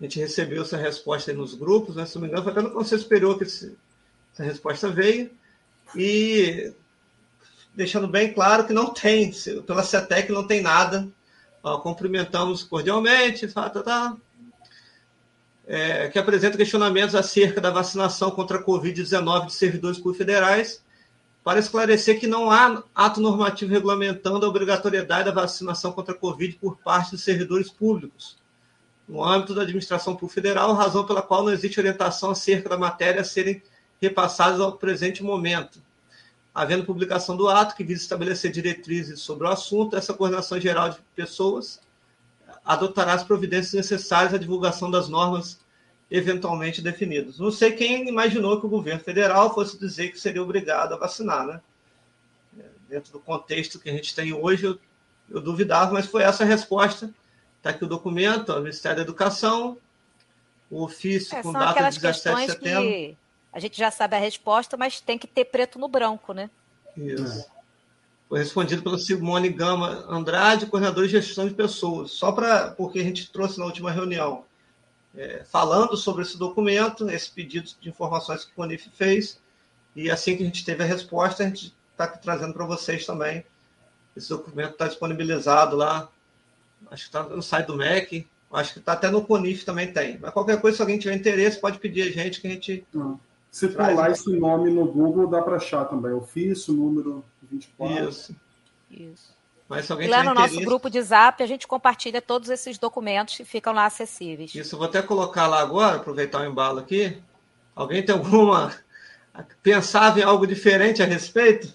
A 0.00 0.04
gente 0.04 0.18
recebeu 0.18 0.62
essa 0.62 0.76
resposta 0.76 1.32
nos 1.32 1.54
grupos, 1.54 1.94
né? 1.94 2.04
Se 2.04 2.16
não 2.16 2.22
me 2.22 2.28
engano, 2.28 2.42
foi 2.42 2.52
até 2.52 2.60
no 2.60 2.72
Conselho 2.72 3.00
Superior 3.00 3.38
que 3.38 3.44
esse, 3.44 3.76
essa 4.32 4.42
resposta 4.42 4.88
veio. 4.88 5.30
E 5.94 6.72
deixando 7.72 8.08
bem 8.08 8.32
claro 8.32 8.66
que 8.66 8.72
não 8.72 8.92
tem, 8.92 9.32
pela 9.64 9.84
CETEC 9.84 10.32
não 10.32 10.44
tem 10.46 10.60
nada. 10.60 11.08
Ó, 11.62 11.78
cumprimentamos 11.78 12.64
cordialmente, 12.64 13.46
tá, 13.46 13.70
tá, 13.70 13.82
tá. 13.82 14.16
É, 15.64 16.08
que 16.08 16.18
apresenta 16.18 16.56
questionamentos 16.56 17.14
acerca 17.14 17.60
da 17.60 17.70
vacinação 17.70 18.32
contra 18.32 18.58
a 18.58 18.64
Covid-19 18.64 19.46
de 19.46 19.52
servidores 19.52 19.98
públicos 19.98 20.18
federais 20.18 20.81
para 21.44 21.58
esclarecer 21.58 22.20
que 22.20 22.26
não 22.26 22.50
há 22.50 22.82
ato 22.94 23.20
normativo 23.20 23.72
regulamentando 23.72 24.44
a 24.46 24.48
obrigatoriedade 24.48 25.24
da 25.24 25.32
vacinação 25.32 25.92
contra 25.92 26.14
a 26.14 26.18
Covid 26.18 26.56
por 26.56 26.76
parte 26.78 27.10
dos 27.12 27.24
servidores 27.24 27.68
públicos, 27.68 28.38
no 29.08 29.24
âmbito 29.24 29.54
da 29.54 29.62
administração 29.62 30.14
pública 30.14 30.34
federal, 30.34 30.72
razão 30.72 31.04
pela 31.04 31.20
qual 31.20 31.42
não 31.42 31.52
existe 31.52 31.80
orientação 31.80 32.30
acerca 32.30 32.68
da 32.68 32.78
matéria 32.78 33.22
a 33.22 33.24
serem 33.24 33.60
repassadas 34.00 34.60
ao 34.60 34.72
presente 34.72 35.22
momento. 35.22 35.82
Havendo 36.54 36.84
publicação 36.84 37.36
do 37.36 37.48
ato 37.48 37.74
que 37.74 37.82
visa 37.82 38.02
estabelecer 38.02 38.52
diretrizes 38.52 39.20
sobre 39.20 39.46
o 39.46 39.50
assunto, 39.50 39.96
essa 39.96 40.14
coordenação 40.14 40.60
geral 40.60 40.90
de 40.90 40.98
pessoas 41.16 41.80
adotará 42.64 43.14
as 43.14 43.24
providências 43.24 43.72
necessárias 43.72 44.34
à 44.34 44.38
divulgação 44.38 44.90
das 44.90 45.08
normas 45.08 45.58
eventualmente 46.12 46.82
definidos. 46.82 47.38
Não 47.38 47.50
sei 47.50 47.72
quem 47.72 48.06
imaginou 48.06 48.60
que 48.60 48.66
o 48.66 48.68
governo 48.68 49.00
federal 49.00 49.54
fosse 49.54 49.78
dizer 49.78 50.10
que 50.10 50.20
seria 50.20 50.42
obrigado 50.42 50.92
a 50.92 50.98
vacinar, 50.98 51.46
né? 51.46 51.60
Dentro 52.86 53.12
do 53.12 53.18
contexto 53.18 53.80
que 53.80 53.88
a 53.88 53.92
gente 53.92 54.14
tem 54.14 54.34
hoje, 54.34 54.66
eu, 54.66 54.78
eu 55.30 55.40
duvidava, 55.40 55.90
mas 55.90 56.04
foi 56.04 56.22
essa 56.22 56.44
a 56.44 56.46
resposta. 56.46 57.10
Está 57.56 57.70
aqui 57.70 57.84
o 57.84 57.88
documento, 57.88 58.52
o 58.52 58.60
Ministério 58.60 58.98
da 58.98 59.02
Educação, 59.02 59.78
o 60.70 60.82
ofício 60.82 61.34
é, 61.34 61.42
com 61.42 61.50
data 61.50 61.88
de 61.88 61.98
17 61.98 62.40
de 62.40 62.52
setembro. 62.52 62.82
Que 62.82 63.16
a 63.50 63.58
gente 63.58 63.78
já 63.78 63.90
sabe 63.90 64.14
a 64.14 64.18
resposta, 64.18 64.76
mas 64.76 65.00
tem 65.00 65.16
que 65.16 65.26
ter 65.26 65.46
preto 65.46 65.78
no 65.78 65.88
branco, 65.88 66.34
né? 66.34 66.50
Isso. 66.94 67.46
Foi 68.28 68.38
respondido 68.38 68.82
pela 68.82 68.98
Simone 68.98 69.48
Gama 69.48 70.04
Andrade, 70.10 70.66
coordenadora 70.66 71.06
de 71.06 71.12
gestão 71.12 71.48
de 71.48 71.54
pessoas. 71.54 72.10
Só 72.10 72.32
para 72.32 72.72
porque 72.72 72.98
a 72.98 73.04
gente 73.04 73.30
trouxe 73.32 73.58
na 73.58 73.64
última 73.64 73.90
reunião 73.90 74.44
é, 75.16 75.44
falando 75.44 75.96
sobre 75.96 76.22
esse 76.22 76.38
documento, 76.38 77.08
esse 77.10 77.30
pedido 77.30 77.70
de 77.80 77.88
informações 77.88 78.44
que 78.44 78.52
o 78.52 78.54
CONIF 78.54 78.90
fez, 78.94 79.40
e 79.94 80.10
assim 80.10 80.36
que 80.36 80.42
a 80.42 80.46
gente 80.46 80.64
teve 80.64 80.82
a 80.82 80.86
resposta, 80.86 81.42
a 81.42 81.46
gente 81.46 81.74
está 81.90 82.06
trazendo 82.06 82.54
para 82.54 82.64
vocês 82.64 83.04
também. 83.04 83.44
Esse 84.16 84.28
documento 84.28 84.72
está 84.72 84.88
disponibilizado 84.88 85.76
lá, 85.76 86.08
acho 86.90 87.02
que 87.04 87.08
está 87.08 87.22
no 87.22 87.42
site 87.42 87.66
do 87.66 87.76
MEC, 87.76 88.26
acho 88.52 88.74
que 88.74 88.78
está 88.78 88.92
até 88.92 89.10
no 89.10 89.24
CONIF 89.24 89.64
também 89.64 89.92
tem. 89.92 90.18
Mas 90.18 90.32
qualquer 90.32 90.60
coisa, 90.60 90.76
se 90.76 90.82
alguém 90.82 90.98
tiver 90.98 91.14
interesse, 91.14 91.60
pode 91.60 91.78
pedir 91.78 92.02
a 92.02 92.10
gente 92.10 92.40
que 92.40 92.46
a 92.46 92.50
gente. 92.50 92.86
Ah, 92.96 93.14
se 93.50 93.68
falar 93.68 94.10
esse 94.10 94.30
nome 94.38 94.70
no 94.70 94.86
Google, 94.86 95.26
dá 95.26 95.42
para 95.42 95.56
achar 95.56 95.84
também. 95.84 96.12
Ofício, 96.12 96.72
número 96.72 97.24
24. 97.50 98.08
Isso. 98.08 98.36
Isso. 98.90 99.41
Mas 99.72 99.86
se 99.86 99.92
alguém 99.92 100.06
lá 100.06 100.22
no 100.22 100.34
nosso 100.34 100.60
grupo 100.60 100.90
de 100.90 101.00
zap, 101.00 101.42
a 101.42 101.46
gente 101.46 101.66
compartilha 101.66 102.20
todos 102.20 102.50
esses 102.50 102.76
documentos 102.76 103.38
que 103.38 103.42
ficam 103.42 103.72
lá 103.72 103.86
acessíveis. 103.86 104.54
Isso, 104.54 104.76
vou 104.76 104.84
até 104.84 105.00
colocar 105.00 105.46
lá 105.46 105.62
agora, 105.62 105.96
aproveitar 105.96 106.42
o 106.42 106.44
embalo 106.44 106.78
aqui. 106.78 107.22
Alguém 107.74 108.04
tem 108.04 108.14
alguma. 108.14 108.70
Pensava 109.62 110.20
em 110.20 110.22
algo 110.24 110.46
diferente 110.46 111.02
a 111.02 111.06
respeito? 111.06 111.74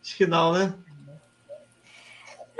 Acho 0.00 0.16
que 0.16 0.24
não, 0.24 0.52
né? 0.52 0.72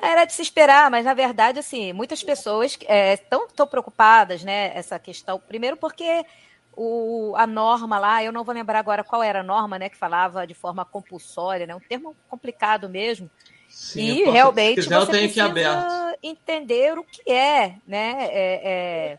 Era 0.03 0.25
de 0.25 0.33
se 0.33 0.43
esperar, 0.43 0.91
mas 0.91 1.05
na 1.05 1.15
verdade, 1.15 1.61
assim, 1.61 1.93
muitas 1.93 2.25
pessoas 2.25 2.73
estão 2.73 3.45
é, 3.45 3.49
tão 3.55 3.69
preocupadas, 3.69 4.43
né? 4.43 4.77
Essa 4.77 4.99
questão. 4.99 5.39
Primeiro, 5.39 5.77
porque 5.77 6.27
o, 6.75 7.35
a 7.37 7.47
norma 7.47 8.01
lá, 8.01 8.25
eu 8.25 8.33
não 8.33 8.43
vou 8.43 8.53
lembrar 8.53 8.81
agora 8.81 9.05
qual 9.05 9.23
era 9.23 9.43
a 9.43 9.45
norma, 9.45 9.79
né? 9.79 9.89
Que 9.89 9.97
falava 9.97 10.45
de 10.45 10.55
forma 10.55 10.85
compulsória, 10.85 11.69
né? 11.69 11.75
Um 11.77 11.79
termo 11.79 12.17
complicado 12.29 12.89
mesmo. 12.89 13.31
Sim, 13.77 14.07
e 14.07 14.21
posso, 14.21 14.33
realmente 14.33 14.75
quiser, 14.77 14.99
você 15.01 15.29
precisa 15.29 16.19
entender 16.23 16.99
o 16.99 17.05
que 17.05 17.31
é, 17.31 17.77
né? 17.87 18.27
É, 18.31 19.19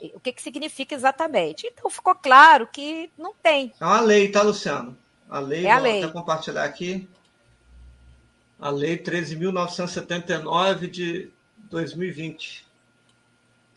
é, 0.00 0.10
o 0.14 0.20
que, 0.20 0.32
que 0.32 0.40
significa 0.40 0.94
exatamente. 0.94 1.66
Então 1.66 1.90
ficou 1.90 2.14
claro 2.14 2.66
que 2.66 3.10
não 3.18 3.34
tem. 3.34 3.74
É 3.78 3.84
uma 3.84 4.00
lei, 4.00 4.30
tá, 4.30 4.40
Luciano? 4.40 4.96
A 5.28 5.38
lei, 5.38 5.66
é 5.66 5.70
a 5.70 5.78
lei. 5.78 6.02
até 6.02 6.10
compartilhar 6.10 6.64
aqui. 6.64 7.06
A 8.58 8.70
lei 8.70 8.96
13.979 8.96 10.88
de 10.88 11.30
2020 11.68 12.66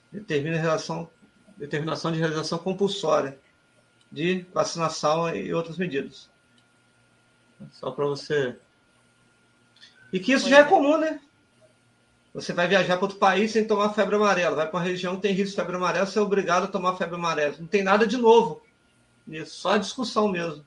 determina 0.10 0.58
relação, 0.58 1.10
determinação 1.58 2.13
de 2.13 2.20
realização 2.20 2.58
compulsória 2.58 3.38
de 4.10 4.46
vacinação 4.54 5.36
e 5.36 5.54
outras 5.54 5.78
medidas. 5.78 6.30
Só 7.74 7.91
para 7.91 8.06
você 8.06 8.58
e 10.12 10.20
que 10.20 10.34
isso 10.34 10.50
já 10.50 10.58
é, 10.58 10.62
é 10.62 10.63
comum, 10.63 10.98
né? 10.98 11.20
Você 12.34 12.54
vai 12.54 12.67
viajar 12.67 12.98
para 12.98 13.06
outro 13.06 13.17
país 13.17 13.52
sem 13.52 13.65
tomar 13.65 13.93
febre 13.93 14.15
amarela. 14.15 14.56
Vai 14.56 14.67
para 14.67 14.78
uma 14.78 14.86
região 14.86 15.15
que 15.15 15.24
tem 15.24 15.34
risco 15.34 15.52
de 15.52 15.56
febre 15.56 15.76
amarela, 15.76 16.06
você 16.06 16.20
é 16.20 16.22
obrigado 16.22 16.65
a 16.65 16.67
tomar 16.67 16.96
febre 16.96 17.15
amarela. 17.15 17.56
Não 17.60 17.67
tem 17.67 17.84
nada 17.84 18.06
de 18.06 18.17
novo 18.17 18.62
nisso, 19.26 19.56
só 19.56 19.74
a 19.74 19.78
discussão 19.78 20.28
mesmo. 20.28 20.65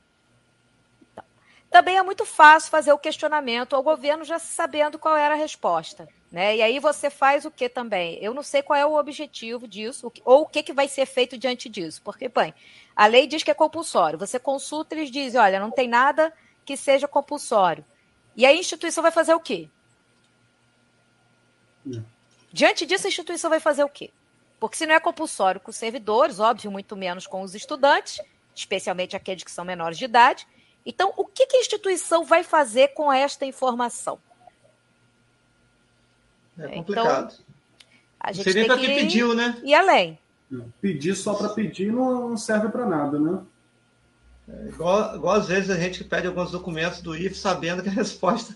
Também 1.71 1.97
é 1.97 2.03
muito 2.03 2.27
fácil 2.27 2.71
fazer 2.71 2.93
o 2.93 2.99
questionamento 2.99 3.77
ao 3.77 3.83
governo 3.83 4.25
já 4.25 4.41
sabendo 4.41 4.99
qual 4.99 5.17
era 5.17 5.35
a 5.35 5.39
resposta. 5.39 6.09
Né? 6.31 6.57
E 6.57 6.63
aí 6.63 6.79
você 6.81 7.09
faz 7.09 7.45
o 7.45 7.51
que 7.51 7.69
também? 7.69 8.19
Eu 8.21 8.35
não 8.35 8.43
sei 8.43 8.63
qual 8.63 8.79
é 8.79 8.85
o 8.85 8.99
objetivo 8.99 9.69
disso, 9.69 10.13
ou 10.25 10.43
o 10.43 10.47
que, 10.47 10.63
que 10.63 10.73
vai 10.73 10.89
ser 10.89 11.07
feito 11.07 11.39
diante 11.39 11.69
disso. 11.69 12.03
Porque, 12.05 12.29
bem, 12.29 12.53
a 12.95 13.07
lei 13.07 13.27
diz 13.27 13.43
que 13.43 13.51
é 13.51 13.55
compulsório. 13.55 14.19
Você 14.19 14.39
consulta 14.39 14.95
e 14.95 14.99
eles 14.99 15.11
dizem, 15.11 15.41
olha, 15.41 15.61
não 15.61 15.71
tem 15.71 15.89
nada 15.89 16.33
que 16.65 16.77
seja 16.77 17.07
compulsório. 17.07 17.85
E 18.41 18.47
a 18.47 18.55
instituição 18.55 19.03
vai 19.03 19.13
fazer 19.13 19.35
o 19.35 19.41
quê? 19.41 19.69
É. 21.87 22.01
Diante 22.51 22.87
disso, 22.87 23.07
a 23.07 23.11
instituição 23.11 23.51
vai 23.51 23.61
fazer 23.61 23.85
o 23.85 23.89
quê? 23.89 24.11
Porque 24.59 24.79
se 24.79 24.87
não 24.87 24.95
é 24.95 24.99
compulsório 24.99 25.61
com 25.61 25.71
os 25.71 25.77
servidores, 25.77 26.41
óbvio, 26.41 26.71
muito 26.71 26.97
menos 26.97 27.27
com 27.27 27.43
os 27.43 27.55
estudantes, 27.55 28.19
especialmente 28.55 29.15
aqueles 29.15 29.45
que 29.45 29.51
são 29.51 29.63
menores 29.63 29.99
de 29.99 30.07
idade. 30.07 30.49
Então, 30.87 31.13
o 31.19 31.27
que, 31.27 31.49
que 31.49 31.59
a 31.59 31.61
instituição 31.61 32.25
vai 32.25 32.43
fazer 32.43 32.95
com 32.95 33.13
esta 33.13 33.45
informação? 33.45 34.19
É 36.59 36.69
complicado. 36.77 37.35
Então, 37.35 37.45
a 38.19 38.33
gente 38.33 38.45
Seria 38.45 38.65
para 38.65 38.79
que 38.79 38.87
pediu, 38.87 39.35
né? 39.35 39.61
E 39.63 39.75
além. 39.75 40.19
Pedir 40.81 41.15
só 41.15 41.35
para 41.35 41.51
pedir 41.51 41.93
não 41.93 42.39
serve 42.39 42.71
para 42.71 42.87
nada, 42.87 43.21
né? 43.21 43.43
É 44.59 44.69
igual, 44.69 45.17
igual 45.17 45.35
às 45.37 45.47
vezes 45.47 45.71
a 45.71 45.77
gente 45.77 46.05
pede 46.05 46.27
alguns 46.27 46.51
documentos 46.51 47.01
do 47.01 47.17
IF 47.17 47.35
sabendo 47.35 47.83
que 47.83 47.89
a 47.89 47.93
resposta 47.93 48.55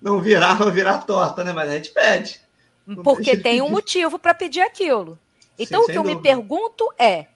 não 0.00 0.20
virá, 0.20 0.54
vai 0.54 0.70
virar 0.70 0.98
torta, 0.98 1.42
né? 1.42 1.52
Mas 1.52 1.70
a 1.70 1.74
gente 1.74 1.90
pede. 1.90 2.40
Porque 3.02 3.36
tem 3.36 3.60
um 3.60 3.68
motivo 3.68 4.18
para 4.18 4.34
pedir 4.34 4.60
aquilo. 4.60 5.18
Então, 5.58 5.82
Sim, 5.82 5.84
o 5.84 5.92
que 5.92 5.98
eu 5.98 6.02
dúvida. 6.02 6.16
me 6.16 6.22
pergunto 6.22 6.92
é: 6.98 7.26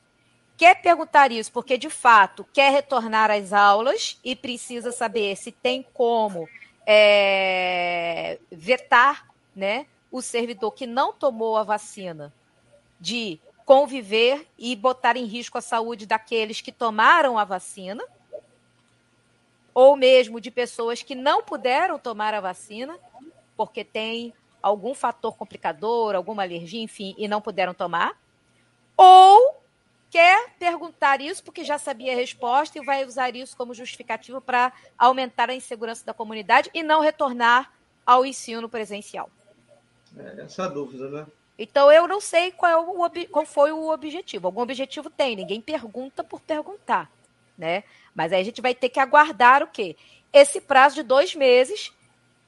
quer 0.57 0.81
perguntar 0.81 1.33
isso 1.33 1.51
porque 1.51 1.77
de 1.77 1.91
fato 1.91 2.47
quer 2.53 2.71
retornar 2.71 3.31
às 3.31 3.53
aulas 3.53 4.19
e 4.23 4.37
precisa 4.37 4.93
saber 4.93 5.37
se 5.37 5.51
tem 5.51 5.85
como 5.93 6.49
é, 6.87 8.39
vetar 8.53 9.27
né, 9.57 9.87
o 10.11 10.21
servidor 10.21 10.73
que 10.73 10.87
não 10.87 11.13
tomou 11.13 11.57
a 11.57 11.63
vacina 11.63 12.33
de 13.01 13.41
conviver 13.71 14.49
e 14.59 14.75
botar 14.75 15.17
em 15.17 15.27
risco 15.27 15.57
a 15.57 15.61
saúde 15.61 16.05
daqueles 16.05 16.61
que 16.61 16.73
tomaram 16.73 17.39
a 17.39 17.45
vacina, 17.45 18.03
ou 19.73 19.95
mesmo 19.95 20.41
de 20.41 20.51
pessoas 20.51 21.05
que 21.05 21.15
não 21.15 21.41
puderam 21.41 21.97
tomar 21.97 22.35
a 22.35 22.41
vacina, 22.41 22.99
porque 23.57 23.85
tem 23.85 24.35
algum 24.61 24.93
fator 24.93 25.37
complicador, 25.37 26.17
alguma 26.17 26.43
alergia, 26.43 26.83
enfim, 26.83 27.15
e 27.17 27.29
não 27.29 27.41
puderam 27.41 27.73
tomar, 27.73 28.21
ou 28.97 29.63
quer 30.11 30.51
perguntar 30.59 31.21
isso 31.21 31.41
porque 31.45 31.63
já 31.63 31.79
sabia 31.79 32.13
a 32.13 32.17
resposta 32.17 32.77
e 32.77 32.85
vai 32.85 33.05
usar 33.05 33.37
isso 33.37 33.57
como 33.57 33.73
justificativo 33.73 34.41
para 34.41 34.73
aumentar 34.99 35.49
a 35.49 35.55
insegurança 35.55 36.05
da 36.05 36.13
comunidade 36.13 36.69
e 36.75 36.83
não 36.83 37.01
retornar 37.01 37.73
ao 38.05 38.27
ensino 38.27 38.69
presencial. 38.69 39.31
É 40.19 40.41
essa 40.41 40.65
é 40.65 40.69
dúvida, 40.69 41.09
né? 41.09 41.27
Então 41.63 41.93
eu 41.93 42.09
não 42.09 42.23
sei 42.23 42.51
qual, 42.51 42.73
é 42.73 42.77
o, 42.79 43.29
qual 43.29 43.45
foi 43.45 43.71
o 43.71 43.91
objetivo. 43.91 44.49
Algum 44.49 44.63
objetivo 44.63 45.11
tem, 45.11 45.37
ninguém 45.37 45.61
pergunta 45.61 46.25
por 46.25 46.41
perguntar, 46.41 47.13
né? 47.57 47.85
Mas 48.15 48.33
aí 48.33 48.41
a 48.41 48.45
gente 48.45 48.63
vai 48.63 48.75
ter 48.75 48.89
que 48.89 48.99
aguardar 48.99 49.63
o 49.63 49.67
quê? 49.67 49.95
Esse 50.33 50.59
prazo 50.59 50.95
de 50.95 51.03
dois 51.03 51.35
meses 51.35 51.93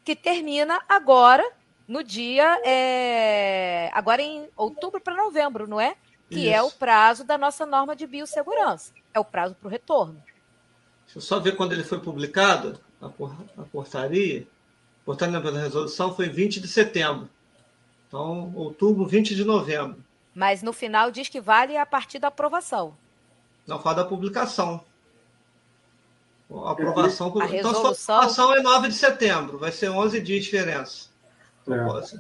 que 0.03 0.17
termina 0.17 0.81
agora, 0.89 1.45
no 1.87 2.03
dia. 2.03 2.59
É... 2.65 3.91
Agora 3.93 4.23
em 4.23 4.49
outubro 4.57 4.99
para 4.99 5.15
novembro, 5.15 5.67
não 5.69 5.79
é? 5.79 5.95
Que 6.31 6.47
Isso. 6.47 6.55
é 6.55 6.63
o 6.63 6.71
prazo 6.71 7.23
da 7.23 7.37
nossa 7.37 7.67
norma 7.67 7.95
de 7.95 8.07
biossegurança. 8.07 8.95
É 9.13 9.21
o 9.21 9.25
prazo 9.27 9.55
para 9.55 9.69
o 9.69 9.71
retorno. 9.71 10.23
Deixa 11.05 11.19
eu 11.19 11.21
só 11.21 11.39
ver 11.39 11.55
quando 11.55 11.73
ele 11.73 11.85
foi 11.85 12.01
publicado, 12.01 12.81
a, 12.99 13.11
portaria. 13.11 14.47
A 15.03 15.05
portaria 15.05 15.39
da 15.39 15.61
resolução 15.61 16.17
foi 16.17 16.31
20 16.31 16.61
de 16.63 16.69
setembro. 16.69 17.29
Então, 18.13 18.53
outubro, 18.55 19.07
20 19.07 19.35
de 19.35 19.43
novembro. 19.43 19.97
Mas 20.35 20.63
no 20.63 20.75
final 20.75 21.11
diz 21.11 21.31
que 21.31 21.41
vale 21.41 21.79
a 21.79 21.87
partir 21.87 22.19
da 22.19 22.29
aprovação. 22.29 22.95
Não, 23.67 23.81
fala 23.81 23.97
da 23.97 24.05
publicação. 24.05 24.85
A 26.63 26.73
aprovação, 26.73 27.29
a 27.29 27.31
então, 27.31 27.47
resolução... 27.47 28.15
a 28.15 28.19
aprovação 28.19 28.55
é 28.55 28.61
9 28.61 28.89
de 28.89 28.95
setembro, 28.95 29.57
vai 29.57 29.73
ser 29.73 29.89
11 29.89 30.21
dias 30.21 30.41
de 30.41 30.45
diferença. 30.45 31.09
É. 31.67 32.19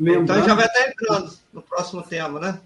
Então 0.00 0.42
já 0.42 0.54
vai 0.54 0.64
estar 0.64 0.88
entrando 0.88 1.34
no 1.52 1.60
próximo 1.60 2.02
tema, 2.02 2.40
né? 2.40 2.60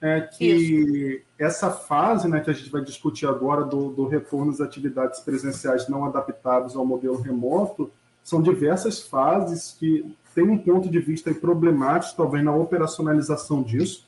É 0.00 0.22
que 0.22 0.46
Isso. 0.46 1.22
essa 1.38 1.70
fase 1.70 2.26
né, 2.26 2.40
que 2.40 2.48
a 2.48 2.54
gente 2.54 2.70
vai 2.70 2.82
discutir 2.82 3.26
agora 3.26 3.64
do, 3.64 3.90
do 3.90 4.08
retorno 4.08 4.50
às 4.50 4.62
atividades 4.62 5.20
presenciais 5.20 5.88
não 5.88 6.06
adaptadas 6.06 6.74
ao 6.74 6.86
modelo 6.86 7.20
remoto, 7.20 7.92
são 8.24 8.40
diversas 8.40 9.02
fases 9.02 9.76
que 9.78 10.16
tem 10.36 10.44
um 10.44 10.58
ponto 10.58 10.90
de 10.90 10.98
vista 11.00 11.32
problemático, 11.32 12.14
talvez, 12.14 12.44
na 12.44 12.54
operacionalização 12.54 13.62
disso, 13.62 14.06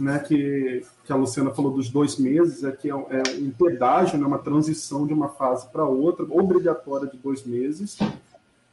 né, 0.00 0.18
que, 0.18 0.82
que 1.04 1.12
a 1.12 1.16
Luciana 1.16 1.50
falou 1.50 1.72
dos 1.72 1.90
dois 1.90 2.16
meses, 2.16 2.64
é 2.64 2.72
que 2.72 2.90
é, 2.90 2.94
é 2.94 3.22
um 3.38 3.50
pedágio, 3.50 4.18
né, 4.18 4.26
uma 4.26 4.38
transição 4.38 5.06
de 5.06 5.12
uma 5.12 5.28
fase 5.28 5.68
para 5.68 5.84
outra, 5.84 6.24
obrigatória 6.24 7.06
de 7.06 7.18
dois 7.18 7.44
meses, 7.44 7.98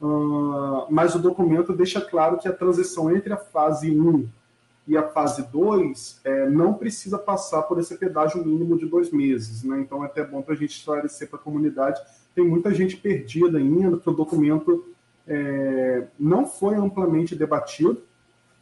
uh, 0.00 0.86
mas 0.88 1.14
o 1.14 1.18
documento 1.18 1.74
deixa 1.74 2.00
claro 2.00 2.38
que 2.38 2.48
a 2.48 2.52
transição 2.52 3.14
entre 3.14 3.30
a 3.30 3.36
fase 3.36 3.90
1 3.90 4.26
e 4.88 4.96
a 4.96 5.02
fase 5.02 5.42
2 5.52 6.20
é, 6.24 6.48
não 6.48 6.72
precisa 6.72 7.18
passar 7.18 7.62
por 7.62 7.78
esse 7.78 7.94
pedágio 7.98 8.42
mínimo 8.42 8.78
de 8.78 8.86
dois 8.86 9.10
meses. 9.10 9.64
Né? 9.64 9.80
Então 9.80 10.04
é 10.04 10.06
até 10.06 10.24
bom 10.24 10.40
para 10.40 10.54
a 10.54 10.56
gente 10.56 10.78
esclarecer 10.78 11.28
para 11.28 11.40
a 11.40 11.42
comunidade. 11.42 12.00
Tem 12.36 12.46
muita 12.46 12.72
gente 12.72 12.96
perdida 12.96 13.58
ainda, 13.58 13.96
que 13.96 14.08
o 14.08 14.12
documento 14.12 14.95
é, 15.26 16.06
não 16.18 16.46
foi 16.46 16.76
amplamente 16.76 17.34
debatido, 17.34 18.02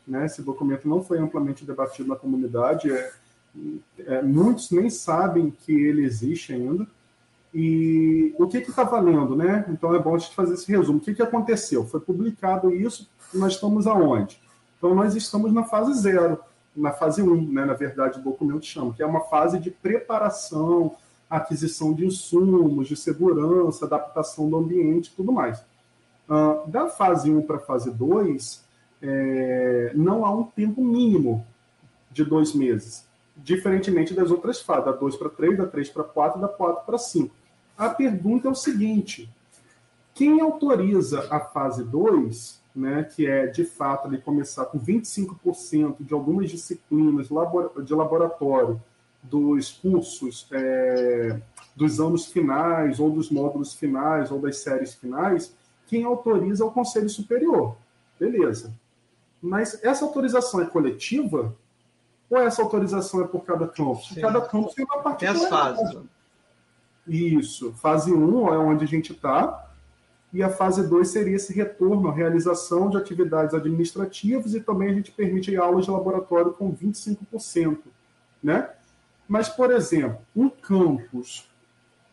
né? 0.07 0.27
esse 0.27 0.42
documento 0.42 0.88
não 0.88 1.03
foi 1.03 1.18
amplamente 1.18 1.64
debatido 1.64 2.09
na 2.09 2.16
comunidade, 2.16 2.90
é, 2.90 3.12
é, 3.98 4.22
muitos 4.22 4.70
nem 4.70 4.90
sabem 4.90 5.50
que 5.50 5.72
ele 5.72 6.05
existe 6.05 6.53
ainda. 6.53 6.87
E 7.53 8.35
o 8.37 8.48
que 8.48 8.59
está 8.59 8.83
valendo, 8.83 9.37
né? 9.37 9.64
Então 9.68 9.94
é 9.94 9.98
bom 10.00 10.16
a 10.16 10.18
gente 10.18 10.35
fazer 10.35 10.55
esse 10.55 10.66
resumo. 10.66 10.98
O 10.98 11.00
que, 11.00 11.14
que 11.14 11.22
aconteceu? 11.22 11.87
Foi 11.87 12.00
publicado 12.00 12.74
isso, 12.74 13.09
nós 13.33 13.53
estamos 13.53 13.87
aonde? 13.87 14.40
Então 14.77 14.92
nós 14.92 15.14
estamos 15.14 15.53
na 15.53 15.62
fase 15.62 15.94
zero, 15.94 16.40
na 16.74 16.90
fase 16.90 17.22
1, 17.22 17.33
um, 17.33 17.53
né? 17.53 17.64
na 17.64 17.74
verdade 17.74 18.18
o 18.18 18.22
documento 18.22 18.66
chama, 18.66 18.92
que 18.92 19.03
é 19.03 19.07
uma 19.07 19.20
fase 19.20 19.61
de 19.61 19.70
preparação, 19.70 20.96
aquisição 21.31 21.94
de 21.94 22.05
insumos, 22.07 22.88
de 22.88 22.96
segurança, 22.96 23.85
adaptação 23.85 24.50
do 24.50 24.57
ambiente 24.57 25.07
e 25.07 25.16
tudo 25.16 25.31
mais. 25.31 25.64
Uh, 26.28 26.68
da 26.70 26.88
fase 26.88 27.30
1 27.30 27.42
para 27.42 27.56
a 27.56 27.60
fase 27.60 27.90
2, 27.90 28.64
é, 29.02 29.92
não 29.94 30.24
há 30.24 30.30
um 30.30 30.44
tempo 30.44 30.82
mínimo 30.82 31.46
de 32.10 32.24
dois 32.24 32.54
meses, 32.54 33.06
diferentemente 33.37 34.14
das 34.14 34.30
outras 34.30 34.62
fases, 34.62 34.87
da 34.87 34.92
2 34.92 35.16
para 35.16 35.28
3, 35.28 35.58
da 35.58 35.66
3 35.66 35.90
para 35.90 36.04
4, 36.04 36.40
da 36.40 36.48
4 36.48 36.87
para 36.87 36.96
5. 36.96 37.34
A 37.76 37.90
pergunta 37.90 38.48
é 38.48 38.50
o 38.50 38.54
seguinte: 38.54 39.28
quem 40.14 40.40
autoriza 40.40 41.26
a 41.30 41.40
fase 41.40 41.84
2, 41.84 42.62
né, 42.74 43.04
que 43.14 43.26
é 43.26 43.46
de 43.46 43.64
fato 43.64 44.08
ele 44.08 44.18
começar 44.18 44.64
com 44.66 44.78
25% 44.78 45.96
de 46.00 46.14
algumas 46.14 46.50
disciplinas 46.50 47.28
de 47.84 47.94
laboratório 47.94 48.80
dos 49.22 49.72
cursos 49.72 50.46
é, 50.52 51.40
dos 51.74 52.00
anos 52.00 52.26
finais, 52.26 53.00
ou 53.00 53.10
dos 53.10 53.30
módulos 53.30 53.74
finais, 53.74 54.30
ou 54.30 54.38
das 54.38 54.58
séries 54.58 54.94
finais, 54.94 55.54
quem 55.94 56.02
autoriza 56.02 56.64
é 56.64 56.66
o 56.66 56.72
Conselho 56.72 57.09
Superior. 57.09 57.76
Beleza. 58.18 58.74
Mas 59.40 59.78
essa 59.85 60.04
autorização 60.04 60.61
é 60.61 60.66
coletiva? 60.66 61.54
Ou 62.28 62.37
essa 62.40 62.62
autorização 62.62 63.22
é 63.22 63.28
por 63.28 63.44
cada 63.44 63.68
campus? 63.68 64.09
Sim. 64.09 64.20
Cada 64.20 64.40
campus 64.40 64.74
tem 64.74 64.85
uma 64.85 64.98
parte. 64.98 65.20
Tem 65.20 65.28
as 65.28 65.44
fases. 65.48 65.96
Isso. 67.07 67.72
Fase 67.74 68.12
1 68.12 68.54
é 68.54 68.59
onde 68.59 68.85
a 68.85 68.88
gente 68.88 69.12
está. 69.12 69.70
E 70.33 70.42
a 70.42 70.50
fase 70.50 70.85
2 70.88 71.07
seria 71.07 71.37
esse 71.37 71.52
retorno, 71.52 72.09
a 72.09 72.12
realização 72.12 72.90
de 72.90 72.96
atividades 72.96 73.54
administrativas 73.54 74.52
e 74.52 74.61
também 74.61 74.90
a 74.90 74.94
gente 74.94 75.12
permite 75.12 75.57
aulas 75.57 75.85
de 75.85 75.92
laboratório 75.92 76.52
com 76.54 76.74
25%. 76.74 77.78
Né? 78.42 78.68
Mas, 79.28 79.48
por 79.48 79.70
exemplo, 79.70 80.18
um 80.35 80.48
campus. 80.48 81.48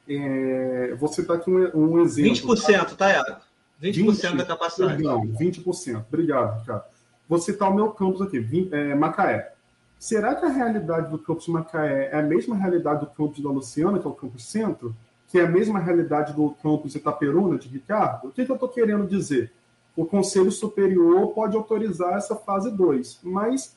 É, 0.07 0.93
vou 0.99 1.09
citar 1.09 1.37
aqui 1.37 1.49
um, 1.49 1.95
um 1.95 1.99
exemplo. 2.01 2.53
20%, 2.55 2.95
tá, 2.95 3.09
Iago? 3.09 3.50
20%, 3.81 3.93
20 3.93 4.37
da 4.37 4.45
capacidade. 4.45 4.93
Perdão, 4.95 5.21
20%. 5.27 6.05
Obrigado, 6.07 6.59
Ricardo. 6.59 6.83
Vou 7.27 7.39
citar 7.39 7.69
o 7.69 7.73
meu 7.73 7.91
campus 7.91 8.21
aqui, 8.21 8.39
20, 8.39 8.73
é, 8.73 8.95
Macaé. 8.95 9.53
Será 9.97 10.35
que 10.35 10.45
a 10.45 10.49
realidade 10.49 11.09
do 11.09 11.17
campus 11.17 11.47
Macaé 11.47 12.09
é 12.11 12.19
a 12.19 12.23
mesma 12.23 12.55
realidade 12.55 13.01
do 13.01 13.07
campus 13.07 13.41
da 13.41 13.49
Luciana, 13.49 13.99
que 13.99 14.07
é 14.07 14.09
o 14.09 14.13
campus 14.13 14.45
centro? 14.45 14.95
Que 15.27 15.39
é 15.39 15.45
a 15.45 15.49
mesma 15.49 15.79
realidade 15.79 16.33
do 16.33 16.51
campus 16.61 16.95
Itaperuna, 16.95 17.57
de 17.57 17.67
Ricardo? 17.67 18.27
O 18.27 18.31
que, 18.31 18.45
que 18.45 18.51
eu 18.51 18.55
estou 18.55 18.69
querendo 18.69 19.07
dizer? 19.07 19.51
O 19.95 20.05
Conselho 20.05 20.51
Superior 20.51 21.27
pode 21.33 21.55
autorizar 21.55 22.13
essa 22.13 22.35
fase 22.35 22.71
2, 22.71 23.19
mas 23.23 23.75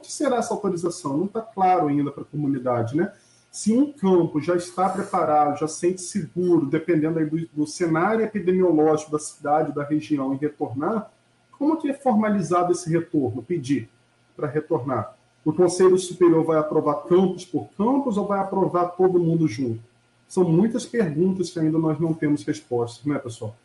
que 0.00 0.12
será 0.12 0.36
essa 0.36 0.54
autorização? 0.54 1.16
Não 1.16 1.26
está 1.26 1.40
claro 1.40 1.88
ainda 1.88 2.10
para 2.10 2.22
a 2.22 2.26
comunidade, 2.26 2.96
né? 2.96 3.12
Se 3.56 3.72
um 3.72 3.90
campo 3.90 4.38
já 4.38 4.54
está 4.54 4.86
preparado, 4.86 5.58
já 5.58 5.66
sente 5.66 6.02
seguro, 6.02 6.66
dependendo 6.66 7.24
do, 7.24 7.48
do, 7.54 7.66
cenário 7.66 8.22
epidemiológico 8.22 9.10
da 9.10 9.18
cidade, 9.18 9.74
da 9.74 9.82
região, 9.82 10.34
em 10.34 10.36
retornar, 10.36 11.10
como 11.52 11.78
que 11.78 11.88
é 11.88 11.94
formalizado 11.94 12.72
esse 12.72 12.90
retorno, 12.90 13.42
pedir 13.42 13.88
para 14.36 14.46
retornar? 14.46 15.16
O 15.42 15.54
Conselho 15.54 15.96
Superior 15.96 16.44
vai 16.44 16.58
aprovar 16.58 17.04
campus 17.04 17.46
por 17.46 17.70
campus 17.78 18.18
ou 18.18 18.26
vai 18.26 18.40
aprovar 18.40 18.88
todo 18.88 19.18
mundo 19.18 19.48
junto? 19.48 19.80
São 20.28 20.44
muitas 20.44 20.84
perguntas 20.84 21.48
que 21.48 21.58
ainda 21.58 21.78
nós 21.78 21.98
não 21.98 22.12
temos 22.12 22.44
respostas, 22.44 23.06
né, 23.06 23.18
pessoal? 23.18 23.56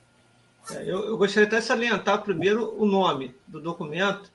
É, 0.72 0.84
eu, 0.90 1.00
eu, 1.02 1.18
gostaria 1.18 1.46
até 1.46 1.60
de 1.60 1.66
salientar 1.66 2.24
primeiro 2.24 2.74
o 2.82 2.86
nome 2.86 3.36
do 3.46 3.60
documento. 3.60 4.32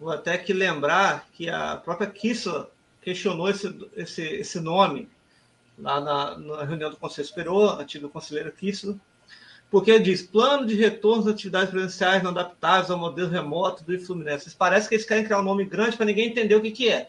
Vou 0.00 0.10
até 0.10 0.36
que 0.36 0.52
lembrar 0.52 1.28
que 1.32 1.48
a 1.48 1.76
própria 1.76 2.10
Kissla 2.10 2.68
questionou 3.06 3.48
esse, 3.48 3.72
esse, 3.94 4.20
esse 4.20 4.58
nome, 4.58 5.08
lá 5.78 6.00
na, 6.00 6.36
na 6.36 6.64
reunião 6.64 6.90
do 6.90 6.96
Conselho 6.96 7.28
Superior, 7.28 7.80
antigo 7.80 8.08
conselheiro 8.08 8.50
Kissler, 8.50 8.96
porque 9.70 9.96
diz 10.00 10.22
plano 10.22 10.66
de 10.66 10.74
retorno 10.74 11.22
das 11.22 11.34
atividades 11.34 11.70
presenciais 11.70 12.20
não 12.20 12.32
adaptáveis 12.32 12.90
ao 12.90 12.98
modelo 12.98 13.30
remoto 13.30 13.84
do 13.84 13.96
Fluminense. 14.00 14.52
Parece 14.56 14.88
que 14.88 14.96
eles 14.96 15.06
querem 15.06 15.22
criar 15.22 15.38
um 15.38 15.44
nome 15.44 15.64
grande 15.64 15.96
para 15.96 16.04
ninguém 16.04 16.30
entender 16.30 16.56
o 16.56 16.60
que, 16.60 16.72
que 16.72 16.88
é. 16.88 17.08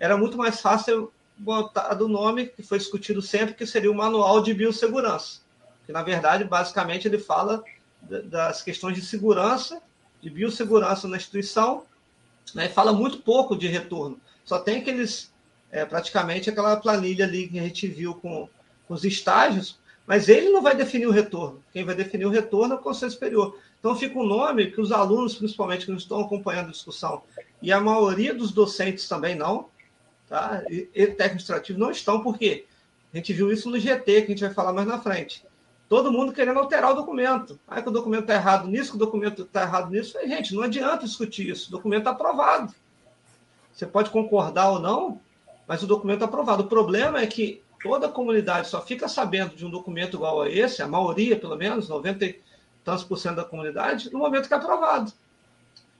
Era 0.00 0.16
muito 0.16 0.36
mais 0.36 0.60
fácil 0.60 1.12
botar 1.38 1.94
do 1.94 2.08
nome, 2.08 2.46
que 2.46 2.64
foi 2.64 2.78
discutido 2.78 3.22
sempre, 3.22 3.54
que 3.54 3.66
seria 3.66 3.92
o 3.92 3.94
Manual 3.94 4.42
de 4.42 4.52
Biossegurança, 4.52 5.42
que, 5.86 5.92
na 5.92 6.02
verdade, 6.02 6.42
basicamente, 6.42 7.06
ele 7.06 7.18
fala 7.18 7.62
das 8.02 8.62
questões 8.62 8.96
de 8.96 9.02
segurança, 9.02 9.80
de 10.20 10.28
biossegurança 10.28 11.06
na 11.06 11.16
instituição, 11.16 11.84
né, 12.52 12.66
e 12.66 12.68
fala 12.68 12.92
muito 12.92 13.18
pouco 13.18 13.56
de 13.56 13.68
retorno. 13.68 14.20
Só 14.44 14.58
tem 14.58 14.78
aqueles, 14.78 15.32
é, 15.70 15.84
praticamente, 15.84 16.50
aquela 16.50 16.76
planilha 16.76 17.24
ali 17.24 17.48
que 17.48 17.58
a 17.58 17.62
gente 17.62 17.86
viu 17.86 18.14
com, 18.14 18.48
com 18.86 18.94
os 18.94 19.04
estágios, 19.04 19.78
mas 20.06 20.28
ele 20.28 20.50
não 20.50 20.62
vai 20.62 20.74
definir 20.74 21.06
o 21.06 21.10
retorno. 21.10 21.62
Quem 21.72 21.84
vai 21.84 21.94
definir 21.94 22.26
o 22.26 22.30
retorno 22.30 22.74
é 22.74 22.76
o 22.76 22.80
Conselho 22.80 23.12
Superior. 23.12 23.58
Então 23.80 23.96
fica 23.96 24.18
um 24.18 24.26
nome 24.26 24.70
que 24.70 24.80
os 24.80 24.92
alunos, 24.92 25.34
principalmente, 25.34 25.86
que 25.86 25.90
não 25.90 25.98
estão 25.98 26.20
acompanhando 26.20 26.68
a 26.68 26.72
discussão, 26.72 27.22
e 27.60 27.72
a 27.72 27.80
maioria 27.80 28.34
dos 28.34 28.52
docentes 28.52 29.08
também 29.08 29.34
não, 29.34 29.68
tá? 30.28 30.62
e, 30.68 30.88
e 30.94 31.02
administrativo 31.02 31.78
não 31.78 31.90
estão, 31.90 32.22
por 32.22 32.38
quê? 32.38 32.66
A 33.12 33.16
gente 33.16 33.32
viu 33.32 33.52
isso 33.52 33.70
no 33.70 33.78
GT, 33.78 34.22
que 34.22 34.26
a 34.26 34.34
gente 34.34 34.44
vai 34.44 34.52
falar 34.52 34.72
mais 34.72 34.88
na 34.88 34.98
frente. 34.98 35.44
Todo 35.88 36.10
mundo 36.10 36.32
querendo 36.32 36.58
alterar 36.58 36.92
o 36.92 36.94
documento. 36.94 37.60
Ah, 37.68 37.80
que 37.80 37.88
o 37.88 37.92
documento 37.92 38.22
está 38.22 38.34
errado 38.34 38.66
nisso, 38.66 38.90
que 38.90 38.96
o 38.96 38.98
documento 38.98 39.42
está 39.42 39.62
errado 39.62 39.90
nisso. 39.90 40.18
gente, 40.26 40.54
não 40.54 40.62
adianta 40.62 41.04
discutir 41.04 41.48
isso. 41.48 41.68
O 41.68 41.70
documento 41.70 42.00
está 42.00 42.10
aprovado. 42.10 42.74
Você 43.74 43.86
pode 43.86 44.10
concordar 44.10 44.70
ou 44.70 44.78
não, 44.78 45.20
mas 45.66 45.82
o 45.82 45.86
documento 45.86 46.16
está 46.16 46.26
aprovado. 46.26 46.62
O 46.62 46.68
problema 46.68 47.20
é 47.20 47.26
que 47.26 47.62
toda 47.82 48.06
a 48.06 48.10
comunidade 48.10 48.68
só 48.68 48.80
fica 48.80 49.08
sabendo 49.08 49.56
de 49.56 49.66
um 49.66 49.70
documento 49.70 50.16
igual 50.16 50.42
a 50.42 50.48
esse, 50.48 50.80
a 50.80 50.86
maioria, 50.86 51.38
pelo 51.38 51.56
menos, 51.56 51.88
90 51.88 52.24
e 52.24 52.40
tantos 52.84 53.04
por 53.04 53.18
cento 53.18 53.36
da 53.36 53.44
comunidade, 53.44 54.12
no 54.12 54.18
momento 54.18 54.46
que 54.46 54.54
é 54.54 54.56
aprovado. 54.56 55.12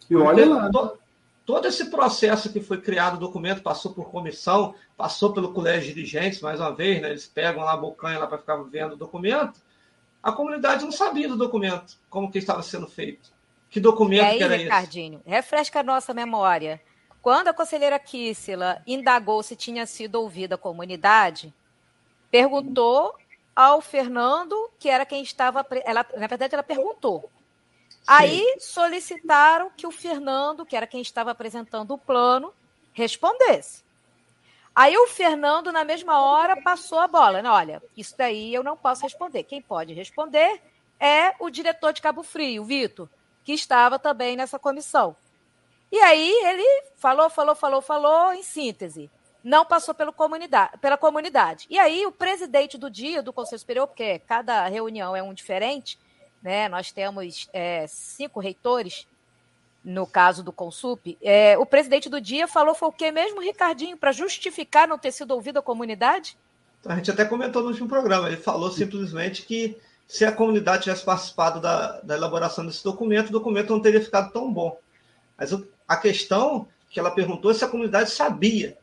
E 0.08 0.14
olha 0.14 0.48
lá. 0.48 0.70
To, 0.70 0.98
todo 1.44 1.66
esse 1.66 1.90
processo 1.90 2.52
que 2.52 2.60
foi 2.60 2.80
criado, 2.80 3.14
o 3.14 3.20
documento 3.20 3.62
passou 3.62 3.92
por 3.92 4.10
comissão, 4.10 4.74
passou 4.96 5.32
pelo 5.32 5.52
colégio 5.52 5.88
de 5.88 5.94
dirigentes, 5.94 6.40
mais 6.40 6.60
uma 6.60 6.74
vez, 6.74 7.02
né, 7.02 7.10
eles 7.10 7.26
pegam 7.26 7.64
lá 7.64 7.72
a 7.72 7.76
bocanha 7.76 8.18
lá 8.18 8.26
para 8.26 8.38
ficar 8.38 8.56
vendo 8.56 8.92
o 8.92 8.96
documento, 8.96 9.60
a 10.22 10.32
comunidade 10.32 10.84
não 10.84 10.92
sabia 10.92 11.28
do 11.28 11.36
documento, 11.36 11.96
como 12.08 12.30
que 12.30 12.38
estava 12.38 12.62
sendo 12.62 12.86
feito. 12.86 13.32
Que 13.68 13.80
documento 13.80 14.24
aí, 14.24 14.38
que 14.38 14.44
era 14.44 14.56
Ricardinho, 14.56 15.20
esse? 15.26 15.30
refresca 15.30 15.80
a 15.80 15.82
nossa 15.82 16.14
memória. 16.14 16.80
Quando 17.24 17.48
a 17.48 17.54
conselheira 17.54 17.98
Kissila 17.98 18.82
indagou 18.86 19.42
se 19.42 19.56
tinha 19.56 19.86
sido 19.86 20.16
ouvida 20.16 20.56
a 20.56 20.58
comunidade, 20.58 21.54
perguntou 22.30 23.16
ao 23.56 23.80
Fernando, 23.80 24.70
que 24.78 24.90
era 24.90 25.06
quem 25.06 25.22
estava. 25.22 25.66
Ela, 25.86 26.04
na 26.18 26.26
verdade, 26.26 26.54
ela 26.54 26.62
perguntou. 26.62 27.30
Sim. 27.88 27.96
Aí 28.06 28.56
solicitaram 28.60 29.70
que 29.74 29.86
o 29.86 29.90
Fernando, 29.90 30.66
que 30.66 30.76
era 30.76 30.86
quem 30.86 31.00
estava 31.00 31.30
apresentando 31.30 31.94
o 31.94 31.98
plano, 31.98 32.52
respondesse. 32.92 33.82
Aí 34.74 34.94
o 34.94 35.06
Fernando, 35.06 35.72
na 35.72 35.82
mesma 35.82 36.20
hora, 36.20 36.60
passou 36.60 36.98
a 36.98 37.08
bola. 37.08 37.40
Né? 37.40 37.48
Olha, 37.48 37.82
isso 37.96 38.14
daí 38.18 38.52
eu 38.52 38.62
não 38.62 38.76
posso 38.76 39.02
responder. 39.02 39.44
Quem 39.44 39.62
pode 39.62 39.94
responder 39.94 40.60
é 41.00 41.34
o 41.40 41.48
diretor 41.48 41.94
de 41.94 42.02
Cabo 42.02 42.22
Frio, 42.22 42.60
o 42.60 42.66
Vitor, 42.66 43.08
que 43.42 43.54
estava 43.54 43.98
também 43.98 44.36
nessa 44.36 44.58
comissão. 44.58 45.16
E 45.94 46.00
aí 46.00 46.28
ele 46.44 46.82
falou, 46.96 47.30
falou, 47.30 47.54
falou, 47.54 47.80
falou, 47.80 48.32
em 48.32 48.42
síntese 48.42 49.08
não 49.44 49.64
passou 49.64 49.94
pelo 49.94 50.12
comunidade, 50.12 50.78
pela 50.78 50.96
comunidade. 50.96 51.66
E 51.68 51.78
aí, 51.78 52.06
o 52.06 52.10
presidente 52.10 52.78
do 52.78 52.90
dia 52.90 53.22
do 53.22 53.30
Conselho 53.30 53.58
Superior, 53.58 53.86
porque 53.86 54.18
cada 54.20 54.66
reunião 54.66 55.14
é 55.14 55.22
um 55.22 55.34
diferente, 55.34 55.98
né? 56.42 56.66
nós 56.66 56.90
temos 56.90 57.46
é, 57.52 57.86
cinco 57.86 58.40
reitores, 58.40 59.06
no 59.84 60.06
caso 60.06 60.42
do 60.42 60.50
Consup, 60.50 61.18
é, 61.22 61.58
o 61.58 61.66
presidente 61.66 62.08
do 62.08 62.18
dia 62.18 62.48
falou 62.48 62.74
foi 62.74 62.88
o 62.88 62.92
que 62.92 63.12
mesmo, 63.12 63.42
Ricardinho, 63.42 63.98
para 63.98 64.12
justificar 64.12 64.88
não 64.88 64.98
ter 64.98 65.12
sido 65.12 65.32
ouvido 65.32 65.58
a 65.58 65.62
comunidade? 65.62 66.38
A 66.86 66.96
gente 66.96 67.10
até 67.10 67.26
comentou 67.26 67.62
no 67.62 67.68
último 67.68 67.86
programa, 67.86 68.28
ele 68.28 68.38
falou 68.38 68.70
simplesmente 68.70 69.42
que 69.42 69.78
se 70.08 70.24
a 70.24 70.32
comunidade 70.32 70.84
tivesse 70.84 71.04
participado 71.04 71.60
da, 71.60 72.00
da 72.00 72.16
elaboração 72.16 72.64
desse 72.64 72.82
documento, 72.82 73.28
o 73.28 73.32
documento 73.32 73.70
não 73.70 73.80
teria 73.80 74.02
ficado 74.02 74.32
tão 74.32 74.50
bom. 74.50 74.78
Mas 75.36 75.52
a 75.86 75.96
questão 75.96 76.68
que 76.90 76.98
ela 76.98 77.10
perguntou 77.10 77.50
é 77.50 77.54
se 77.54 77.64
a 77.64 77.68
comunidade 77.68 78.10
sabia 78.10 78.78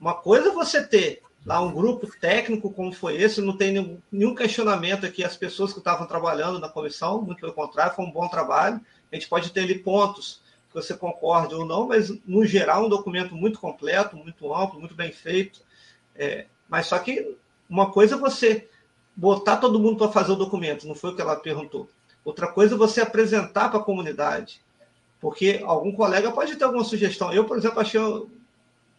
uma 0.00 0.14
coisa 0.14 0.48
é 0.48 0.52
você 0.52 0.86
ter 0.86 1.22
lá 1.44 1.60
um 1.60 1.72
grupo 1.72 2.08
técnico 2.20 2.70
como 2.70 2.92
foi 2.92 3.16
esse, 3.16 3.40
não 3.40 3.56
tem 3.56 4.00
nenhum, 4.12 4.34
questionamento 4.34 5.04
aqui 5.04 5.24
as 5.24 5.36
pessoas 5.36 5.72
que 5.72 5.78
estavam 5.78 6.06
trabalhando 6.06 6.58
na 6.58 6.68
comissão, 6.68 7.22
muito 7.22 7.40
pelo 7.40 7.52
contrário, 7.52 7.94
foi 7.94 8.04
um 8.04 8.10
bom 8.10 8.28
trabalho. 8.28 8.80
A 9.10 9.14
gente 9.14 9.28
pode 9.28 9.50
ter 9.50 9.60
ali 9.60 9.78
pontos 9.78 10.40
que 10.68 10.74
você 10.74 10.94
concorde 10.94 11.54
ou 11.54 11.64
não, 11.64 11.88
mas 11.88 12.10
no 12.26 12.44
geral 12.44 12.86
um 12.86 12.88
documento 12.88 13.34
muito 13.34 13.58
completo, 13.58 14.16
muito 14.16 14.54
amplo, 14.54 14.78
muito 14.78 14.94
bem 14.94 15.10
feito. 15.10 15.62
É, 16.14 16.46
mas 16.68 16.86
só 16.86 16.98
que 16.98 17.36
uma 17.68 17.90
coisa 17.90 18.16
é 18.16 18.18
você 18.18 18.68
botar 19.16 19.56
todo 19.56 19.80
mundo 19.80 19.96
para 19.96 20.12
fazer 20.12 20.32
o 20.32 20.36
documento, 20.36 20.86
não 20.86 20.94
foi 20.94 21.10
o 21.10 21.16
que 21.16 21.22
ela 21.22 21.34
perguntou. 21.34 21.88
Outra 22.24 22.46
coisa 22.46 22.74
é 22.74 22.78
você 22.78 23.00
apresentar 23.00 23.70
para 23.70 23.80
a 23.80 23.82
comunidade. 23.82 24.60
Porque 25.20 25.60
algum 25.64 25.92
colega 25.92 26.30
pode 26.30 26.56
ter 26.56 26.64
alguma 26.64 26.84
sugestão. 26.84 27.32
Eu, 27.32 27.44
por 27.44 27.56
exemplo, 27.58 27.80
achei 27.80 28.00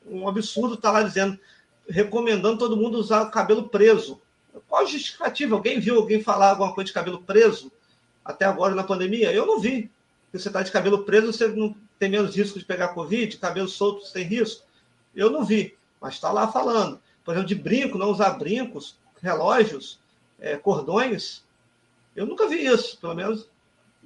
um 0.06 0.28
absurdo 0.28 0.76
estar 0.76 0.92
lá 0.92 1.04
dizendo, 1.04 1.40
recomendando 1.88 2.58
todo 2.58 2.78
mundo 2.78 2.98
usar 2.98 3.24
o 3.24 3.32
cabelo 3.32 3.70
preso. 3.70 4.22
Qual 4.68 4.82
a 4.82 4.86
justificativa? 4.86 5.56
Alguém 5.56 5.80
viu 5.80 5.96
alguém 5.96 6.22
falar 6.22 6.52
alguma 6.52 6.74
coisa 6.74 6.88
de 6.88 6.94
cabelo 6.94 7.22
preso 7.22 7.72
até 8.24 8.46
agora 8.46 8.76
na 8.76 8.84
pandemia? 8.84 9.32
Eu 9.32 9.46
não 9.46 9.60
vi. 9.60 9.90
Se 10.32 10.40
você 10.40 10.50
está 10.50 10.62
de 10.62 10.72
cabelo 10.72 11.04
preso, 11.04 11.32
você 11.32 11.48
não 11.48 11.76
tem 11.98 12.10
menos 12.10 12.36
risco 12.36 12.60
de 12.60 12.66
pegar 12.66 12.90
Covid, 12.90 13.38
cabelo 13.38 13.68
solto 13.68 14.06
você 14.06 14.14
tem 14.14 14.24
risco. 14.24 14.64
Eu 15.16 15.30
não 15.30 15.44
vi, 15.44 15.76
mas 16.00 16.16
está 16.16 16.32
lá 16.32 16.48
falando. 16.48 17.00
Por 17.24 17.32
exemplo, 17.34 17.48
de 17.48 17.56
brinco, 17.56 17.98
não 17.98 18.12
usar 18.12 18.32
brincos, 18.32 18.98
relógios, 19.22 20.00
é, 20.40 20.56
cordões. 20.56 21.44
Eu 22.16 22.26
nunca 22.26 22.48
vi 22.48 22.66
isso, 22.66 22.98
pelo 23.00 23.16
menos 23.16 23.48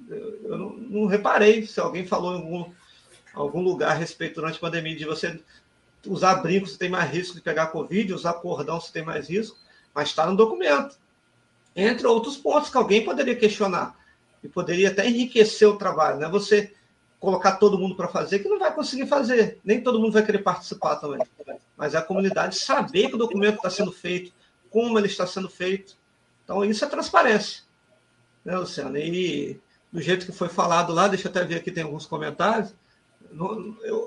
eu 0.08 0.58
não, 0.58 0.70
não 0.70 1.06
reparei 1.06 1.66
se 1.66 1.80
alguém 1.80 2.06
falou 2.06 2.34
em 2.34 2.38
algum, 2.38 2.72
algum 3.32 3.62
lugar 3.62 3.92
a 3.92 3.94
respeito 3.94 4.36
durante 4.36 4.56
a 4.56 4.60
pandemia 4.60 4.96
de 4.96 5.04
você 5.04 5.40
usar 6.06 6.36
brinco 6.36 6.66
você 6.66 6.78
tem 6.78 6.88
mais 6.88 7.10
risco 7.10 7.34
de 7.34 7.40
pegar 7.40 7.68
Covid, 7.68 8.12
usar 8.12 8.34
cordão 8.34 8.80
você 8.80 8.92
tem 8.92 9.04
mais 9.04 9.28
risco, 9.28 9.56
mas 9.94 10.08
está 10.08 10.26
no 10.26 10.36
documento. 10.36 10.98
Entre 11.74 12.06
outros 12.06 12.36
pontos 12.36 12.70
que 12.70 12.76
alguém 12.76 13.04
poderia 13.04 13.34
questionar 13.34 13.96
e 14.42 14.48
poderia 14.48 14.90
até 14.90 15.08
enriquecer 15.08 15.68
o 15.68 15.76
trabalho, 15.76 16.18
né? 16.18 16.28
Você 16.28 16.74
colocar 17.18 17.52
todo 17.52 17.78
mundo 17.78 17.96
para 17.96 18.06
fazer, 18.06 18.40
que 18.40 18.48
não 18.48 18.58
vai 18.58 18.72
conseguir 18.74 19.06
fazer, 19.06 19.58
nem 19.64 19.82
todo 19.82 19.98
mundo 19.98 20.12
vai 20.12 20.24
querer 20.24 20.40
participar 20.40 20.96
também. 20.96 21.26
Mas 21.74 21.94
é 21.94 21.98
a 21.98 22.02
comunidade 22.02 22.56
saber 22.56 23.08
que 23.08 23.14
o 23.14 23.18
documento 23.18 23.56
está 23.56 23.70
sendo 23.70 23.90
feito, 23.90 24.30
como 24.68 24.98
ele 24.98 25.06
está 25.06 25.26
sendo 25.26 25.48
feito. 25.48 25.96
Então, 26.44 26.62
isso 26.62 26.84
é 26.84 26.88
transparência, 26.88 27.62
né, 28.44 28.58
Luciano? 28.58 28.98
E 28.98 29.58
do 29.94 30.02
jeito 30.02 30.26
que 30.26 30.32
foi 30.32 30.48
falado 30.48 30.92
lá, 30.92 31.06
deixa 31.06 31.28
eu 31.28 31.30
até 31.30 31.44
ver 31.44 31.54
aqui, 31.54 31.70
tem 31.70 31.84
alguns 31.84 32.04
comentários. 32.04 32.74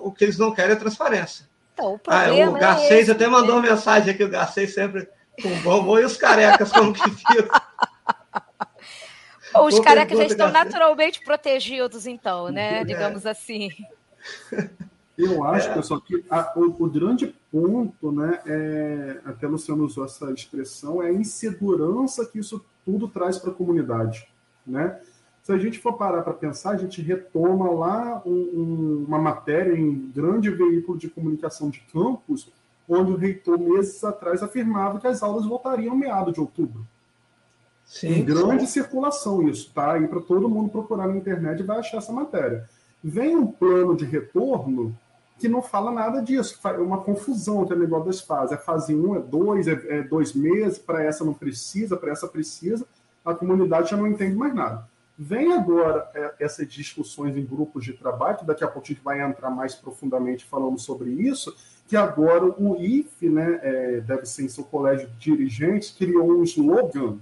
o 0.03 0.11
que 0.11 0.25
eles 0.25 0.37
não 0.37 0.53
querem 0.53 0.73
é 0.73 0.75
transparência. 0.75 1.47
Então, 1.73 1.93
o 1.93 1.99
problema 1.99 2.45
ah, 2.45 2.49
o 2.49 2.59
Garcês 2.59 3.07
é 3.07 3.13
até 3.13 3.25
mandou 3.25 3.55
né? 3.55 3.69
uma 3.69 3.75
mensagem 3.75 4.13
aqui, 4.13 4.21
o 4.21 4.29
Garcês 4.29 4.73
sempre 4.73 5.07
com 5.41 5.61
bom, 5.61 5.97
e 5.97 6.03
os 6.03 6.17
carecas 6.17 6.73
como 6.73 6.91
que 6.91 7.09
ficam? 7.09 7.47
Os 9.63 9.79
carecas 9.79 10.17
já 10.17 10.25
estão 10.25 10.51
naturalmente 10.51 11.23
protegidos, 11.23 12.05
então, 12.05 12.49
né? 12.49 12.81
É. 12.81 12.83
Digamos 12.83 13.25
assim. 13.25 13.69
Eu 15.17 15.43
acho, 15.45 15.69
é. 15.69 15.73
pessoal, 15.73 16.01
que 16.01 16.23
a, 16.29 16.53
o, 16.55 16.65
o, 16.83 16.89
grande 16.89 17.33
ponto, 17.51 18.11
né, 18.11 18.39
é, 18.45 19.17
até 19.25 19.47
Luciano 19.47 19.83
usou 19.83 20.05
essa 20.05 20.31
expressão, 20.31 21.01
é 21.01 21.07
a 21.07 21.13
insegurança 21.13 22.23
que 22.23 22.37
isso 22.37 22.63
tudo 22.85 23.07
traz 23.07 23.39
para 23.39 23.49
a 23.49 23.53
comunidade, 23.53 24.27
né? 24.65 24.99
Se 25.47 25.53
a 25.53 25.57
gente 25.57 25.79
for 25.79 25.93
parar 25.93 26.23
para 26.23 26.33
pensar, 26.33 26.71
a 26.71 26.75
gente 26.75 27.01
retoma 27.01 27.71
lá 27.71 28.21
um, 28.25 28.31
um, 28.31 29.05
uma 29.07 29.17
matéria 29.17 29.79
em 29.79 30.11
grande 30.13 30.49
veículo 30.49 30.97
de 30.97 31.07
comunicação 31.07 31.69
de 31.69 31.79
campus, 31.93 32.51
onde 32.85 33.13
o 33.13 33.15
reitor, 33.15 33.57
meses 33.57 34.03
atrás, 34.03 34.43
afirmava 34.43 34.99
que 34.99 35.07
as 35.07 35.23
aulas 35.23 35.45
voltariam 35.45 35.95
meado 35.95 36.33
de 36.33 36.41
outubro. 36.41 36.85
Sim, 37.85 38.09
em 38.09 38.25
grande 38.25 38.67
sim. 38.67 38.73
circulação 38.73 39.47
isso, 39.47 39.71
tá? 39.73 39.93
Aí 39.93 40.05
para 40.05 40.19
todo 40.19 40.49
mundo 40.49 40.69
procurar 40.69 41.07
na 41.07 41.15
internet 41.15 41.63
vai 41.63 41.79
achar 41.79 41.99
essa 41.99 42.11
matéria. 42.11 42.69
Vem 43.01 43.37
um 43.37 43.47
plano 43.47 43.95
de 43.95 44.03
retorno 44.03 44.93
que 45.39 45.47
não 45.47 45.61
fala 45.61 45.91
nada 45.91 46.21
disso, 46.21 46.59
é 46.61 46.71
uma 46.71 46.97
confusão 46.97 47.63
entre 47.63 47.75
o 47.75 47.79
negócio 47.79 48.07
das 48.07 48.19
fases. 48.19 48.51
É 48.51 48.57
fase 48.57 48.93
1, 48.93 49.11
um, 49.11 49.15
é 49.15 49.21
2, 49.21 49.67
é, 49.69 49.99
é 49.99 50.03
dois 50.03 50.33
meses, 50.33 50.77
para 50.77 51.01
essa 51.01 51.23
não 51.23 51.33
precisa, 51.33 51.95
para 51.95 52.11
essa 52.11 52.27
precisa, 52.27 52.85
a 53.23 53.33
comunidade 53.33 53.91
já 53.91 53.95
não 53.95 54.07
entende 54.07 54.35
mais 54.35 54.53
nada. 54.53 54.85
Vem 55.19 55.51
agora 55.53 56.09
é, 56.13 56.33
essas 56.39 56.67
discussões 56.67 57.35
em 57.35 57.43
grupos 57.43 57.83
de 57.83 57.93
trabalho, 57.93 58.37
que 58.37 58.45
daqui 58.45 58.63
a 58.63 58.67
pouco 58.67 58.85
a 58.87 58.93
gente 58.93 59.03
vai 59.03 59.19
entrar 59.19 59.49
mais 59.49 59.73
profundamente 59.73 60.45
falando 60.45 60.77
sobre 60.77 61.09
isso, 61.09 61.55
que 61.87 61.95
agora 61.95 62.45
o 62.45 62.75
IFE, 62.79 63.29
né, 63.29 63.59
é, 63.63 64.01
deve 64.01 64.27
ser 64.27 64.43
em 64.43 64.49
seu 64.49 64.63
colégio 64.63 65.07
de 65.07 65.17
dirigentes, 65.17 65.89
criou 65.89 66.31
um 66.31 66.43
slogan, 66.43 67.17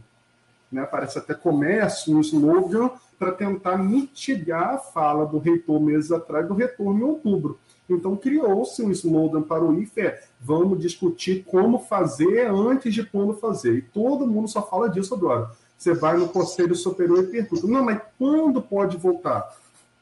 né, 0.69 0.85
parece 0.85 1.19
até 1.19 1.33
comércio, 1.33 2.17
um 2.17 2.19
slogan 2.19 2.89
para 3.17 3.31
tentar 3.31 3.77
mitigar 3.77 4.73
a 4.73 4.77
fala 4.77 5.25
do 5.25 5.37
reitor 5.37 5.79
meses 5.79 6.11
atrás 6.11 6.45
do 6.45 6.53
retorno 6.53 6.99
em 6.99 7.03
outubro. 7.03 7.57
Então 7.89 8.17
criou-se 8.17 8.81
um 8.81 8.91
slogan 8.91 9.43
para 9.43 9.63
o 9.63 9.79
IFE, 9.79 10.01
é, 10.01 10.23
vamos 10.41 10.79
discutir 10.79 11.45
como 11.45 11.79
fazer 11.79 12.47
antes 12.47 12.93
de 12.93 13.05
quando 13.05 13.33
fazer. 13.35 13.77
E 13.77 13.81
todo 13.81 14.27
mundo 14.27 14.49
só 14.49 14.67
fala 14.67 14.89
disso 14.89 15.13
agora. 15.13 15.51
Você 15.77 15.93
vai 15.93 16.17
no 16.17 16.29
Conselho 16.29 16.75
Superior 16.75 17.23
e 17.23 17.27
pergunta, 17.27 17.67
não, 17.67 17.83
mas 17.83 18.01
quando 18.17 18.61
pode 18.61 18.97
voltar? 18.97 19.55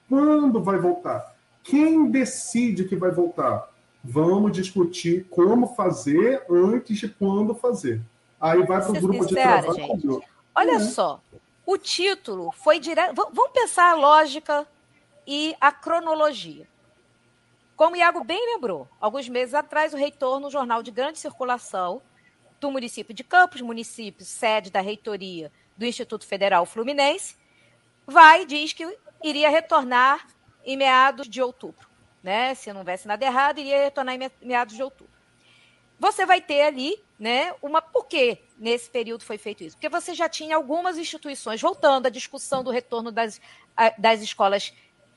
Quando 0.08 0.62
vai 0.62 0.78
voltar? 0.78 1.36
Quem 1.64 2.10
decide 2.10 2.86
que 2.86 2.96
vai 2.96 3.12
voltar? 3.12 3.70
Vamos 4.04 4.52
discutir 4.52 5.26
como 5.30 5.76
fazer 5.76 6.44
antes 6.50 6.98
de 6.98 7.08
quando 7.08 7.56
fazer. 7.56 8.02
Aí 8.40 8.62
vai 8.64 8.82
para 8.82 8.92
o 8.92 9.02
grupo 9.02 9.26
de 9.26 9.34
trabalho. 9.34 9.74
Gente. 9.74 10.28
Olha 10.54 10.74
uhum. 10.74 10.80
só, 10.80 11.22
o 11.66 11.78
título 11.78 12.52
foi 12.52 12.80
direto. 12.80 13.16
Vamos 13.16 13.52
pensar 13.54 13.92
a 13.92 13.96
lógica 13.96 14.68
e 15.26 15.56
a 15.60 15.72
cronologia. 15.72 16.68
Como 17.76 17.96
o 17.96 17.98
Iago 17.98 18.24
bem 18.24 18.54
lembrou, 18.54 18.88
alguns 19.00 19.28
meses 19.28 19.54
atrás, 19.54 19.94
o 19.94 19.98
reitor, 19.98 20.40
no 20.40 20.52
jornal 20.52 20.84
de 20.84 20.92
grande 20.92 21.18
circulação 21.18 22.02
do 22.60 22.70
município 22.70 23.14
de 23.14 23.24
Campos, 23.24 23.62
município 23.62 24.26
sede 24.26 24.70
da 24.70 24.80
reitoria 24.80 25.52
do 25.78 25.86
Instituto 25.86 26.26
Federal 26.26 26.66
Fluminense, 26.66 27.36
vai 28.06 28.46
diz 28.46 28.74
que 28.74 28.98
iria 29.24 29.50
retornar 29.50 30.28
em 30.66 30.78
meados 30.78 31.28
de 31.28 31.42
outubro 31.42 31.94
né? 32.24 32.56
Se 32.56 32.72
não 32.72 32.80
houvesse 32.80 33.06
nada 33.08 33.24
errado, 33.26 33.60
iria 33.60 33.84
retornar 33.84 34.16
em 34.16 34.32
meados 34.42 34.74
de 34.74 34.82
outubro. 34.82 35.12
Você 36.00 36.26
vai 36.26 36.42
ter 36.42 36.62
ali, 36.62 37.02
né, 37.20 37.54
uma 37.62 37.82
por 37.82 38.06
que 38.06 38.38
nesse 38.58 38.90
período 38.90 39.24
foi 39.24 39.38
feito 39.38 39.64
isso? 39.64 39.76
Porque 39.76 39.90
você 39.90 40.14
já 40.14 40.28
tinha 40.28 40.56
algumas 40.56 40.98
instituições 40.98 41.62
voltando 41.62 42.08
à 42.08 42.10
discussão 42.10 42.64
do 42.64 42.72
retorno 42.72 43.12
das, 43.12 43.40
das 43.98 44.22
escolas 44.22 44.74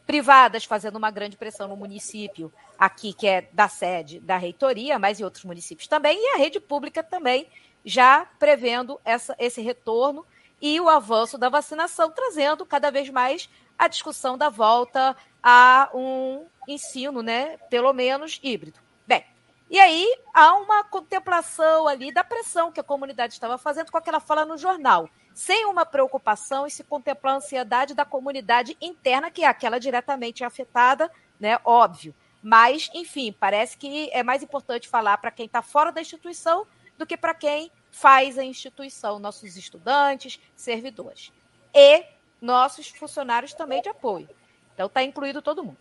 privadas 0.07 0.65
fazendo 0.65 0.97
uma 0.97 1.11
grande 1.11 1.37
pressão 1.37 1.67
no 1.67 1.77
município, 1.77 2.53
aqui 2.79 3.13
que 3.13 3.27
é 3.27 3.49
da 3.53 3.69
sede 3.69 4.21
da 4.21 4.37
reitoria, 4.37 4.99
mas 4.99 5.19
em 5.19 5.25
outros 5.25 5.45
municípios 5.45 5.89
também, 5.89 6.17
e 6.17 6.35
a 6.35 6.37
rede 6.37 6.61
pública 6.61 7.03
também 7.03 7.49
já 7.85 8.25
prevendo 8.39 9.01
essa, 9.05 9.35
esse 9.39 9.61
retorno 9.61 10.25
e 10.61 10.81
o 10.81 10.89
avanço 10.89 11.37
da 11.37 11.49
vacinação, 11.49 12.11
trazendo 12.11 12.65
cada 12.65 12.91
vez 12.91 13.09
mais 13.11 13.49
a 13.79 13.89
discussão 13.89 14.39
da 14.39 14.49
volta 14.49 15.17
a 15.43 15.91
um 15.95 16.47
ensino, 16.67 17.23
né, 17.23 17.57
pelo 17.71 17.93
menos 17.93 18.41
híbrido. 18.43 18.81
Bem, 19.07 19.25
e 19.71 19.79
aí 19.79 20.19
há 20.35 20.55
uma 20.55 20.83
contemplação 20.85 21.87
ali 21.87 22.13
da 22.13 22.25
pressão 22.25 22.73
que 22.73 22.81
a 22.81 22.85
comunidade 22.85 23.35
estava 23.35 23.59
fazendo 23.59 23.91
com 23.91 23.99
aquela 23.99 24.21
fala 24.21 24.45
no 24.45 24.57
jornal, 24.57 25.09
sem 25.35 25.67
uma 25.67 25.85
preocupação 25.85 26.67
e 26.67 26.71
se 26.71 26.83
contemplar 26.83 27.35
a 27.35 27.37
ansiedade 27.37 27.95
da 27.95 28.05
comunidade 28.05 28.77
interna, 28.81 29.31
que 29.31 29.45
é 29.45 29.47
aquela 29.47 29.79
diretamente 29.79 30.43
afetada, 30.43 31.11
né, 31.39 31.59
óbvio. 31.65 32.15
Mas, 32.43 32.89
enfim, 32.95 33.35
parece 33.39 33.77
que 33.77 34.09
é 34.13 34.23
mais 34.23 34.43
importante 34.43 34.89
falar 34.89 35.19
para 35.19 35.31
quem 35.31 35.47
está 35.47 35.63
fora 35.63 35.93
da 35.93 36.01
instituição 36.01 36.67
do 36.97 37.07
que 37.07 37.17
para 37.17 37.35
quem 37.35 37.71
faz 37.97 38.37
a 38.37 38.45
instituição, 38.45 39.19
nossos 39.19 39.57
estudantes, 39.57 40.39
servidores. 40.55 41.33
E 41.75 42.05
nossos 42.43 42.89
funcionários 42.89 43.55
também 43.55 43.81
de 43.81 43.89
apoio. 43.89 44.29
Então, 44.75 44.87
está 44.87 45.03
incluído 45.03 45.41
todo 45.41 45.65
mundo. 45.65 45.79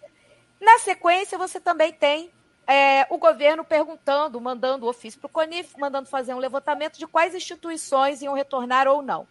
Na 0.61 0.79
sequência, 0.79 1.37
você 1.37 1.59
também 1.59 1.91
tem 1.91 2.31
é, 2.65 3.05
o 3.09 3.17
governo 3.17 3.65
perguntando, 3.65 4.39
mandando 4.39 4.87
ofício 4.87 5.19
para 5.19 5.27
o 5.27 5.29
CONIF, 5.29 5.77
mandando 5.77 6.07
fazer 6.07 6.33
um 6.33 6.39
levantamento 6.39 6.97
de 6.97 7.05
quais 7.05 7.35
instituições 7.35 8.21
iam 8.21 8.33
retornar 8.33 8.87
ou 8.87 9.01
não. 9.01 9.27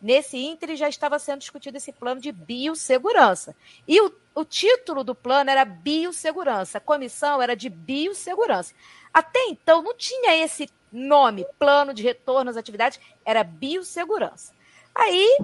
Nesse 0.00 0.38
ínter 0.38 0.76
já 0.76 0.88
estava 0.88 1.18
sendo 1.18 1.40
discutido 1.40 1.76
esse 1.76 1.92
plano 1.92 2.20
de 2.20 2.30
biossegurança. 2.30 3.56
E 3.86 4.00
o, 4.00 4.14
o 4.32 4.44
título 4.44 5.02
do 5.02 5.12
plano 5.12 5.50
era 5.50 5.64
biossegurança, 5.64 6.78
a 6.78 6.80
comissão 6.80 7.42
era 7.42 7.56
de 7.56 7.68
biossegurança. 7.68 8.72
Até 9.12 9.40
então 9.46 9.82
não 9.82 9.96
tinha 9.96 10.36
esse 10.36 10.70
nome, 10.92 11.46
plano 11.58 11.92
de 11.92 12.02
retorno 12.02 12.50
às 12.50 12.56
atividades, 12.56 13.00
era 13.24 13.44
biossegurança. 13.44 14.52
Aí 14.94 15.38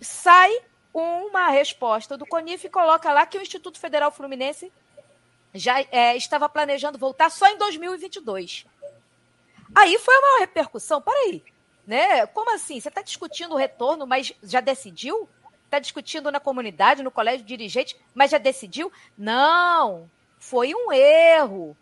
sai 0.00 0.60
uma 0.92 1.48
resposta 1.48 2.16
do 2.16 2.26
CONIF 2.26 2.66
e 2.66 2.70
coloca 2.70 3.12
lá 3.12 3.24
que 3.26 3.38
o 3.38 3.42
Instituto 3.42 3.78
Federal 3.78 4.10
Fluminense 4.10 4.72
já 5.54 5.80
é, 5.90 6.16
estava 6.16 6.48
planejando 6.48 6.98
voltar 6.98 7.30
só 7.30 7.48
em 7.48 7.58
2022. 7.58 8.66
Aí 9.74 9.98
foi 9.98 10.16
uma 10.16 10.40
repercussão. 10.40 11.00
Peraí, 11.00 11.42
né? 11.86 12.26
Como 12.26 12.54
assim? 12.54 12.80
Você 12.80 12.88
está 12.88 13.02
discutindo 13.02 13.54
o 13.54 13.58
retorno, 13.58 14.06
mas 14.06 14.32
já 14.42 14.60
decidiu? 14.60 15.28
Está 15.64 15.78
discutindo 15.78 16.32
na 16.32 16.40
comunidade, 16.40 17.02
no 17.02 17.12
colégio 17.12 17.46
dirigente, 17.46 17.96
mas 18.12 18.32
já 18.32 18.38
decidiu? 18.38 18.92
Não, 19.16 20.10
foi 20.38 20.74
um 20.74 20.92
erro. 20.92 21.76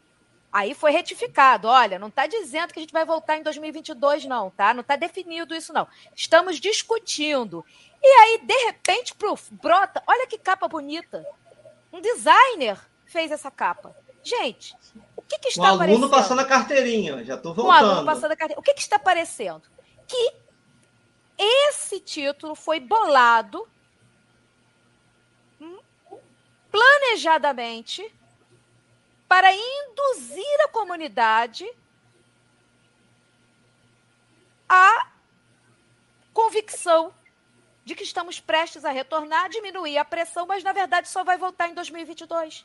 Aí 0.52 0.74
foi 0.74 0.90
retificado. 0.90 1.68
Olha, 1.68 1.98
não 1.98 2.08
está 2.08 2.26
dizendo 2.26 2.72
que 2.72 2.78
a 2.78 2.82
gente 2.82 2.92
vai 2.92 3.04
voltar 3.04 3.36
em 3.36 3.42
2022, 3.42 4.24
não, 4.24 4.50
tá? 4.50 4.72
Não 4.72 4.80
está 4.80 4.96
definido 4.96 5.54
isso, 5.54 5.72
não. 5.72 5.86
Estamos 6.14 6.58
discutindo. 6.58 7.64
E 8.02 8.06
aí, 8.06 8.40
de 8.44 8.64
repente, 8.64 9.14
brota. 9.50 10.02
Olha 10.06 10.26
que 10.26 10.38
capa 10.38 10.66
bonita. 10.66 11.26
Um 11.92 12.00
designer 12.00 12.78
fez 13.06 13.30
essa 13.30 13.50
capa. 13.50 13.94
Gente, 14.22 14.74
o 15.16 15.22
que, 15.22 15.38
que 15.38 15.48
está 15.48 15.72
um 15.72 15.74
aparecendo? 15.74 16.00
Um 16.00 16.04
aluno 16.04 16.10
passando 16.10 16.40
a 16.40 16.44
carteirinha, 16.44 17.24
já 17.24 17.34
estou 17.34 17.54
voltando. 17.54 17.68
Um 17.68 17.72
aluno 17.72 18.06
passando 18.06 18.32
a 18.32 18.36
carteirinha. 18.36 18.60
O 18.60 18.62
que, 18.62 18.74
que 18.74 18.80
está 18.80 18.96
aparecendo? 18.96 19.62
Que 20.06 20.32
esse 21.38 22.00
título 22.00 22.54
foi 22.54 22.80
bolado 22.80 23.66
planejadamente 26.70 28.14
para 29.28 29.52
induzir 29.52 30.60
a 30.64 30.68
comunidade 30.68 31.70
a 34.68 35.08
convicção 36.32 37.12
de 37.84 37.94
que 37.94 38.02
estamos 38.02 38.38
prestes 38.38 38.84
a 38.84 38.90
retornar, 38.90 39.48
diminuir 39.48 39.98
a 39.98 40.04
pressão, 40.04 40.46
mas 40.46 40.62
na 40.62 40.72
verdade 40.72 41.08
só 41.08 41.24
vai 41.24 41.38
voltar 41.38 41.68
em 41.68 41.74
2022. 41.74 42.64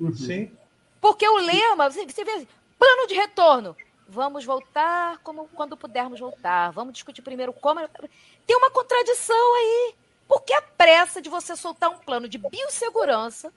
Uhum. 0.00 0.14
Sim. 0.14 0.56
Porque 1.00 1.28
o 1.28 1.36
lema, 1.36 1.90
você, 1.90 2.24
vê, 2.24 2.46
plano 2.78 3.06
de 3.06 3.14
retorno. 3.14 3.76
Vamos 4.06 4.44
voltar 4.44 5.18
como 5.18 5.48
quando 5.48 5.76
pudermos 5.76 6.20
voltar. 6.20 6.70
Vamos 6.72 6.92
discutir 6.92 7.22
primeiro 7.22 7.52
como. 7.52 7.80
Tem 8.46 8.56
uma 8.56 8.70
contradição 8.70 9.54
aí. 9.54 9.94
Por 10.26 10.42
que 10.42 10.52
a 10.52 10.62
pressa 10.62 11.22
de 11.22 11.28
você 11.28 11.54
soltar 11.56 11.90
um 11.90 11.98
plano 11.98 12.28
de 12.28 12.38
biossegurança 12.38 13.52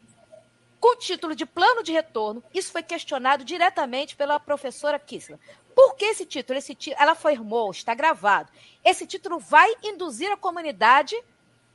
com 0.80 0.94
o 0.94 0.96
título 0.96 1.36
de 1.36 1.46
plano 1.46 1.84
de 1.84 1.92
retorno? 1.92 2.44
Isso 2.54 2.72
foi 2.72 2.84
questionado 2.84 3.44
diretamente 3.44 4.16
pela 4.16 4.40
professora 4.40 5.00
Kissler. 5.00 5.40
Por 5.76 5.96
que 5.96 6.06
esse 6.06 6.26
título? 6.26 6.58
Esse 6.58 6.74
título, 6.74 7.02
ela 7.02 7.12
afirmou, 7.12 7.72
está 7.72 7.94
gravado. 7.94 8.52
Esse 8.84 9.06
título 9.06 9.40
vai 9.40 9.72
induzir 9.84 10.32
a 10.32 10.38
comunidade 10.38 11.16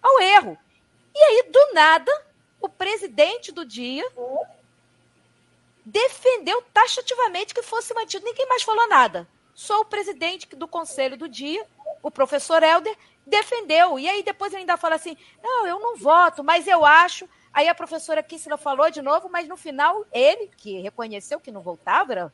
ao 0.03 0.21
erro. 0.21 0.59
E 1.15 1.19
aí, 1.19 1.45
do 1.51 1.75
nada, 1.75 2.11
o 2.61 2.69
presidente 2.69 3.53
do 3.53 3.65
dia 3.65 4.05
defendeu 5.85 6.63
taxativamente 6.73 7.55
que 7.55 7.63
fosse 7.63 7.93
mantido. 7.95 8.25
Ninguém 8.25 8.47
mais 8.49 8.63
falou 8.63 8.89
nada. 8.89 9.29
Só 9.55 9.81
o 9.81 9.85
presidente 9.85 10.47
do 10.57 10.67
conselho 10.67 11.17
do 11.17 11.29
dia, 11.29 11.65
o 12.03 12.11
professor 12.11 12.63
Helder, 12.63 12.97
defendeu. 13.27 13.99
E 13.99 14.09
aí 14.09 14.23
depois 14.23 14.53
ele 14.53 14.63
ainda 14.63 14.77
fala 14.77 14.95
assim: 14.95 15.17
não, 15.43 15.67
eu 15.67 15.79
não 15.79 15.97
voto, 15.97 16.43
mas 16.43 16.67
eu 16.67 16.85
acho. 16.85 17.29
Aí 17.53 17.69
a 17.69 17.75
professora 17.75 18.23
Kissela 18.23 18.57
falou 18.57 18.91
de 18.91 19.03
novo, 19.03 19.29
mas 19.29 19.47
no 19.47 19.57
final 19.57 20.07
ele, 20.13 20.51
que 20.57 20.81
reconheceu 20.81 21.39
que 21.39 21.53
não 21.53 21.61
voltava, 21.61 22.13
era 22.13 22.33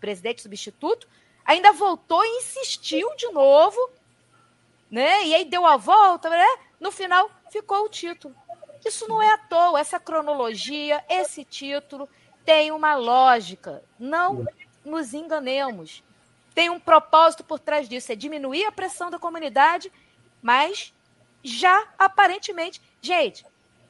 presidente 0.00 0.42
substituto, 0.42 1.08
ainda 1.44 1.72
voltou 1.72 2.24
e 2.24 2.38
insistiu 2.38 3.14
de 3.16 3.30
novo, 3.30 3.78
né? 4.90 5.24
E 5.24 5.34
aí 5.34 5.44
deu 5.44 5.64
a 5.64 5.76
volta, 5.76 6.28
né? 6.28 6.58
No 6.80 6.90
final 6.90 7.30
ficou 7.50 7.84
o 7.84 7.88
título. 7.88 8.34
Isso 8.84 9.08
não 9.08 9.22
é 9.22 9.32
à 9.32 9.38
toa, 9.38 9.80
essa 9.80 9.98
cronologia, 9.98 11.04
esse 11.08 11.44
título 11.44 12.08
tem 12.44 12.70
uma 12.70 12.94
lógica. 12.94 13.82
Não 13.98 14.46
nos 14.84 15.14
enganemos. 15.14 16.02
Tem 16.54 16.70
um 16.70 16.80
propósito 16.80 17.44
por 17.44 17.58
trás 17.58 17.88
disso, 17.88 18.12
é 18.12 18.16
diminuir 18.16 18.64
a 18.64 18.72
pressão 18.72 19.10
da 19.10 19.18
comunidade, 19.18 19.92
mas 20.40 20.94
já 21.42 21.86
aparentemente, 21.98 22.80
gente, 23.02 23.44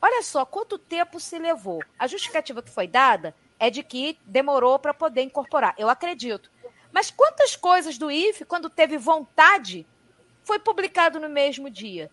olha 0.07 0.23
só 0.23 0.47
quanto 0.47 0.79
tempo 0.79 1.19
se 1.19 1.37
levou. 1.37 1.83
A 1.99 2.07
justificativa 2.07 2.63
que 2.63 2.71
foi 2.71 2.87
dada 2.87 3.35
é 3.59 3.69
de 3.69 3.83
que 3.83 4.19
demorou 4.25 4.79
para 4.79 4.95
poder 4.95 5.23
incorporar. 5.23 5.75
Eu 5.77 5.89
acredito. 5.89 6.49
Mas 6.93 7.11
quantas 7.11 7.57
coisas 7.57 7.99
do 7.99 8.11
IFE, 8.11 8.45
quando 8.45 8.71
teve 8.71 8.97
vontade, 8.97 9.85
foi 10.45 10.61
publicado 10.61 11.19
no 11.19 11.29
mesmo 11.29 11.69
dia? 11.69 12.09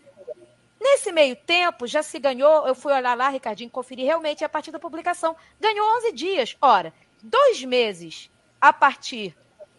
Nesse 0.81 1.11
meio 1.11 1.35
tempo, 1.35 1.85
já 1.85 2.01
se 2.01 2.17
ganhou, 2.19 2.67
eu 2.67 2.73
fui 2.73 2.91
olhar 2.91 3.15
lá, 3.15 3.29
Ricardinho, 3.29 3.69
conferir 3.69 4.05
realmente 4.05 4.43
a 4.43 4.49
partir 4.49 4.71
da 4.71 4.79
publicação. 4.79 5.35
Ganhou 5.59 5.97
11 5.97 6.11
dias. 6.13 6.57
Ora, 6.59 6.91
dois 7.21 7.63
meses 7.63 8.29
a 8.59 8.73
partir 8.73 9.35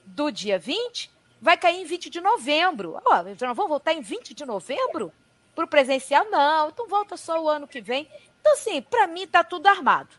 do 0.07 0.31
dia 0.31 0.59
20, 0.59 1.11
vai 1.43 1.57
cair 1.57 1.83
em 1.83 1.85
20 1.85 2.09
de 2.09 2.21
novembro. 2.21 2.97
Oh, 3.05 3.45
vamos 3.55 3.69
voltar 3.69 3.93
em 3.93 4.01
20 4.01 4.35
de 4.35 4.47
novembro 4.47 5.13
para 5.55 5.65
o 5.65 5.69
presencial? 5.69 6.27
Não, 6.31 6.69
então 6.69 6.89
volta 6.89 7.17
só 7.17 7.43
o 7.43 7.49
ano 7.49 7.69
que 7.69 7.81
vem. 7.81 8.09
Então, 8.41 8.53
assim, 8.53 8.83
para 8.83 9.07
mim 9.07 9.23
está 9.23 9.43
tudo 9.43 9.67
armado. 9.67 10.11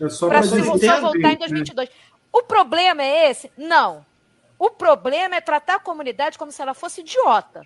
É 0.00 0.08
só 0.08 0.28
para 0.28 0.42
só 0.42 0.56
voltar 1.00 1.32
em 1.32 1.36
2022. 1.36 1.88
Né? 1.88 1.94
O 2.32 2.42
problema 2.42 3.02
é 3.02 3.30
esse? 3.30 3.52
Não. 3.56 4.04
O 4.58 4.70
problema 4.70 5.36
é 5.36 5.40
tratar 5.40 5.76
a 5.76 5.80
comunidade 5.80 6.38
como 6.38 6.50
se 6.50 6.60
ela 6.60 6.74
fosse 6.74 7.00
idiota. 7.00 7.62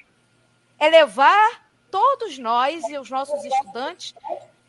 É 0.79 0.89
levar 0.89 1.69
todos 1.91 2.39
nós 2.39 2.85
e 2.89 2.99
os 2.99 3.09
nossos 3.09 3.43
estudantes 3.45 4.15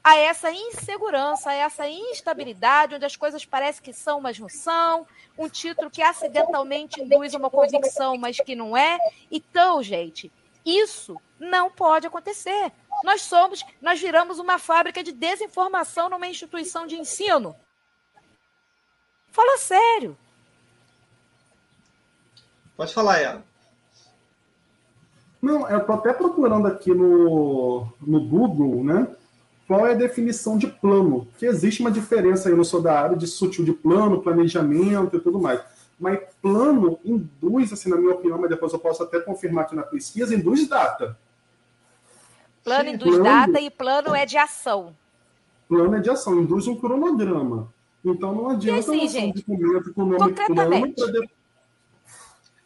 a 0.03 0.15
essa 0.15 0.51
insegurança, 0.51 1.49
a 1.49 1.53
essa 1.53 1.88
instabilidade, 1.88 2.95
onde 2.95 3.05
as 3.05 3.15
coisas 3.15 3.45
parecem 3.45 3.84
que 3.84 3.93
são, 3.93 4.21
mas 4.21 4.39
não 4.39 4.47
são, 4.47 5.05
um 5.38 5.49
título 5.49 5.89
que 5.89 6.01
acidentalmente 6.01 7.01
induz 7.01 7.34
uma 7.34 7.49
convicção, 7.49 8.17
mas 8.17 8.38
que 8.38 8.55
não 8.55 8.75
é. 8.75 8.97
Então, 9.30 9.84
gente, 9.84 10.32
isso 10.65 11.19
não 11.39 11.69
pode 11.71 12.05
acontecer. 12.05 12.71
Nós 13.03 13.21
somos, 13.21 13.65
nós 13.81 13.99
viramos 13.99 14.39
uma 14.39 14.59
fábrica 14.59 15.03
de 15.03 15.11
desinformação 15.11 16.09
numa 16.09 16.27
instituição 16.27 16.85
de 16.85 16.95
ensino. 16.95 17.55
Fala 19.31 19.57
sério. 19.57 20.17
Pode 22.75 22.93
falar, 22.93 23.21
Ian. 23.21 23.43
Não, 25.41 25.69
eu 25.69 25.79
estou 25.79 25.95
até 25.95 26.11
procurando 26.11 26.67
aqui 26.67 26.93
no, 26.93 27.87
no 28.01 28.27
Google, 28.27 28.83
né? 28.83 29.07
Qual 29.67 29.85
é 29.85 29.91
a 29.91 29.97
definição 29.97 30.57
de 30.57 30.67
plano? 30.67 31.27
Que 31.37 31.45
existe 31.45 31.79
uma 31.81 31.91
diferença 31.91 32.49
aí, 32.49 32.53
eu 32.53 32.57
não 32.57 32.63
sou 32.63 32.81
da 32.81 32.99
área 32.99 33.15
de 33.15 33.27
sutil 33.27 33.63
de 33.63 33.71
plano, 33.71 34.21
planejamento 34.21 35.15
e 35.15 35.19
tudo 35.19 35.39
mais. 35.39 35.61
Mas 35.99 36.19
plano 36.41 36.99
induz, 37.05 37.71
assim, 37.71 37.89
na 37.89 37.97
minha 37.97 38.15
opinião, 38.15 38.39
mas 38.39 38.49
depois 38.49 38.73
eu 38.73 38.79
posso 38.79 39.03
até 39.03 39.19
confirmar 39.19 39.65
aqui 39.65 39.75
na 39.75 39.83
pesquisa, 39.83 40.33
induz 40.33 40.67
data. 40.67 41.17
Plano 42.64 42.89
induz 42.89 43.16
plano, 43.16 43.24
data 43.24 43.62
e 43.62 43.70
plano 43.70 44.16
é 44.16 44.26
de 44.26 44.38
ação. 44.38 44.95
Plano 45.68 45.95
é 45.95 45.99
de 45.99 46.10
ação, 46.10 46.39
induz 46.39 46.68
um 46.68 46.76
cronograma. 46.76 47.72
Então 48.03 48.34
não 48.34 48.49
adianta 48.49 48.95
e 48.95 49.03
assim, 49.03 49.07
gente, 49.07 49.43
documento 49.45 49.93
com 49.93 50.01
o 50.03 50.05
nome 50.05 50.34
plano 50.34 50.93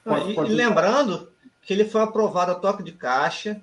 para 0.03 0.19
de... 0.19 0.33
e, 0.33 0.53
lembrando 0.53 1.31
que 1.61 1.73
ele 1.73 1.85
foi 1.85 2.01
aprovado 2.01 2.51
a 2.51 2.55
toque 2.55 2.83
de 2.83 2.91
caixa, 2.91 3.61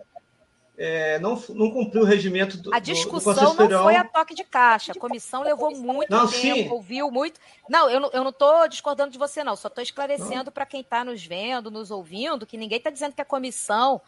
é, 0.82 1.18
não, 1.18 1.40
não 1.50 1.70
cumpriu 1.70 2.02
o 2.02 2.06
regimento 2.06 2.56
do 2.56 2.74
A 2.74 2.78
discussão 2.78 3.54
do 3.54 3.68
não 3.68 3.82
foi 3.82 3.96
a 3.96 4.04
toque 4.04 4.34
de 4.34 4.42
caixa. 4.42 4.92
A 4.92 4.98
comissão 4.98 5.42
levou 5.42 5.76
muito 5.76 6.10
não, 6.10 6.26
tempo, 6.26 6.40
sim. 6.40 6.68
ouviu 6.70 7.10
muito. 7.10 7.38
Não, 7.68 7.90
eu 7.90 8.00
não 8.00 8.30
estou 8.30 8.66
discordando 8.66 9.10
de 9.10 9.18
você, 9.18 9.44
não. 9.44 9.54
Só 9.56 9.68
estou 9.68 9.82
esclarecendo 9.82 10.50
para 10.50 10.64
quem 10.64 10.80
está 10.80 11.04
nos 11.04 11.22
vendo, 11.22 11.70
nos 11.70 11.90
ouvindo, 11.90 12.46
que 12.46 12.56
ninguém 12.56 12.78
está 12.78 12.88
dizendo 12.88 13.12
que 13.12 13.20
a 13.20 13.26
comissão 13.26 14.00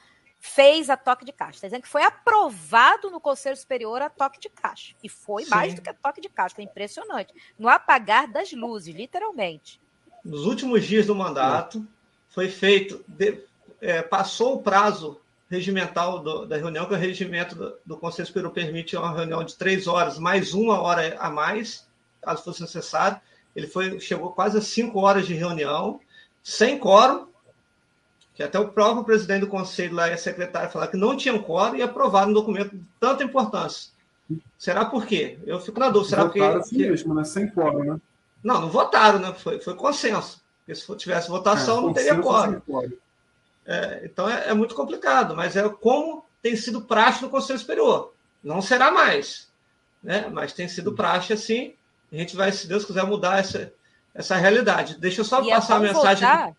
fez 0.45 0.90
a 0.90 0.97
toque 0.97 1.24
de 1.24 1.30
caixa. 1.30 1.53
Está 1.59 1.68
dizendo 1.68 1.82
que 1.82 1.88
foi 1.88 2.03
aprovado 2.03 3.09
no 3.12 3.20
Conselho 3.20 3.57
Superior 3.57 4.03
a 4.03 4.11
toque 4.11 4.40
de 4.40 4.49
caixa. 4.49 4.93
E 5.01 5.09
foi 5.09 5.45
sim. 5.45 5.51
mais 5.51 5.72
do 5.72 5.80
que 5.80 5.88
a 5.88 5.95
toque 5.95 6.20
de 6.20 6.28
caixa. 6.28 6.57
Foi 6.57 6.64
impressionante. 6.64 7.32
No 7.57 7.68
apagar 7.68 8.26
das 8.26 8.53
luzes, 8.53 8.93
literalmente. 8.93 9.80
Nos 10.24 10.45
últimos 10.45 10.84
dias 10.84 11.07
do 11.07 11.14
mandato, 11.14 11.86
foi 12.28 12.49
feito. 12.49 13.05
De, 13.07 13.40
é, 13.80 14.03
passou 14.03 14.57
o 14.57 14.62
prazo 14.62 15.20
regimental 15.49 16.18
do, 16.18 16.45
da 16.45 16.57
reunião, 16.57 16.86
que 16.86 16.95
o 16.95 16.99
regimento 16.99 17.55
do, 17.55 17.76
do 17.86 17.97
Conselho 17.97 18.26
Superior 18.26 18.53
permite 18.53 18.97
uma 18.97 19.14
reunião 19.14 19.45
de 19.45 19.55
três 19.55 19.86
horas, 19.86 20.18
mais 20.18 20.55
uma 20.55 20.80
hora 20.80 21.16
a 21.20 21.30
mais, 21.30 21.86
caso 22.20 22.43
fosse 22.43 22.62
necessário. 22.62 23.20
Ele 23.55 23.68
foi, 23.68 24.01
chegou 24.01 24.32
quase 24.32 24.59
a 24.59 24.61
cinco 24.61 24.99
horas 25.03 25.24
de 25.24 25.34
reunião, 25.34 26.01
sem 26.43 26.80
quórum, 26.80 27.28
que 28.35 28.43
até 28.43 28.59
o 28.59 28.68
próprio 28.68 29.05
presidente 29.05 29.41
do 29.41 29.47
conselho 29.47 29.95
lá 29.95 30.09
e 30.09 30.12
a 30.12 30.18
secretária 30.18 30.70
falaram 30.70 30.91
que 30.91 30.97
não 30.97 31.16
tinham 31.16 31.43
quórum 31.43 31.76
e 31.76 31.83
aprovaram 31.83 32.30
um 32.30 32.35
documento 32.35 32.76
de 32.76 32.85
tanta 32.99 33.22
importância. 33.22 33.91
Será 34.59 34.85
por 34.85 35.07
quê? 35.07 35.39
Eu 35.47 35.61
fico 35.61 35.78
na 35.78 35.91
dúvida. 35.91 36.11
Será 36.11 36.24
votaram 36.24 36.61
porque. 36.61 36.76
Assim 36.76 36.78
mesmo, 36.78 37.14
né? 37.14 37.24
Sem 37.24 37.49
quórum, 37.49 37.85
né? 37.85 38.01
Não, 38.43 38.62
não 38.62 38.70
votaram, 38.70 39.18
né? 39.18 39.35
Foi, 39.35 39.59
foi 39.59 39.74
consenso. 39.74 40.41
Porque 40.61 40.74
se 40.74 40.97
tivesse 40.97 41.28
votação, 41.28 41.78
é, 41.78 41.83
não 41.83 41.93
teria 41.93 42.18
quórum. 42.18 42.61
É, 43.66 44.03
então 44.05 44.28
é, 44.28 44.49
é, 44.49 44.55
muito 44.55 44.74
complicado, 44.74 45.37
mas 45.37 45.57
é 45.57 45.68
como 45.68 46.24
tem 46.41 46.57
sido 46.57 46.83
praxe 46.83 47.22
no 47.22 47.30
Conselho 47.30 47.59
Superior. 47.59 48.12
Não 48.43 48.61
será 48.61 48.91
mais, 48.91 49.49
né? 50.03 50.28
mas 50.33 50.53
tem 50.53 50.66
sido 50.66 50.95
praxe 50.95 51.33
assim. 51.33 51.74
A 52.11 52.16
gente 52.16 52.37
vai, 52.37 52.51
se 52.51 52.66
Deus 52.66 52.85
quiser, 52.85 53.05
mudar 53.05 53.39
essa, 53.39 53.72
essa 54.12 54.37
realidade. 54.37 54.99
Deixa 54.99 55.20
eu 55.20 55.24
só 55.24 55.43
e 55.43 55.51
é 55.51 55.55
passar 55.55 55.74
é 55.74 55.76
a 55.76 55.80
mensagem 55.80 56.28
do, 56.28 56.55